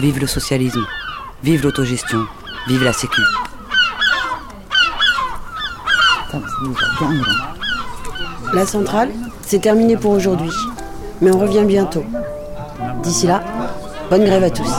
Vive 0.00 0.20
le 0.20 0.26
socialisme. 0.26 0.84
Vive 1.42 1.62
l'autogestion. 1.62 2.26
Vive 2.68 2.84
la 2.84 2.92
sécu. 2.92 3.20
La 8.52 8.66
centrale, 8.66 9.10
c'est 9.42 9.60
terminé 9.60 9.96
pour 9.96 10.12
aujourd'hui. 10.12 10.50
Mais 11.20 11.30
on 11.30 11.38
revient 11.38 11.64
bientôt. 11.64 12.04
D'ici 13.02 13.26
là, 13.26 13.42
bonne 14.10 14.24
grève 14.24 14.44
à 14.44 14.50
tous. 14.50 14.70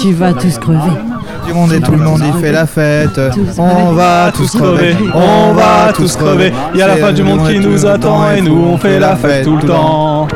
Tu 0.00 0.14
vas 0.14 0.32
tous 0.32 0.58
crever. 0.58 0.78
Du 1.46 1.52
monde 1.52 1.72
et 1.72 1.80
tout 1.80 1.92
le 1.92 1.98
monde 1.98 2.22
y 2.22 2.40
fait 2.40 2.52
la 2.52 2.66
fête. 2.66 3.20
On 3.58 3.92
va 3.92 4.32
tous 4.34 4.50
crever. 4.50 4.96
On 5.14 5.52
va 5.52 5.92
tous 5.92 6.16
crever. 6.16 6.52
Il 6.72 6.80
y 6.80 6.82
a 6.82 6.86
la 6.86 6.96
fin 6.96 7.12
du 7.12 7.22
monde 7.22 7.46
qui 7.46 7.58
nous 7.58 7.84
attend 7.84 8.30
et 8.30 8.40
nous 8.40 8.56
on 8.56 8.78
fait 8.78 8.98
la 8.98 9.16
fête 9.16 9.44
tout 9.44 9.56
le 9.56 9.62
temps. 9.64 10.26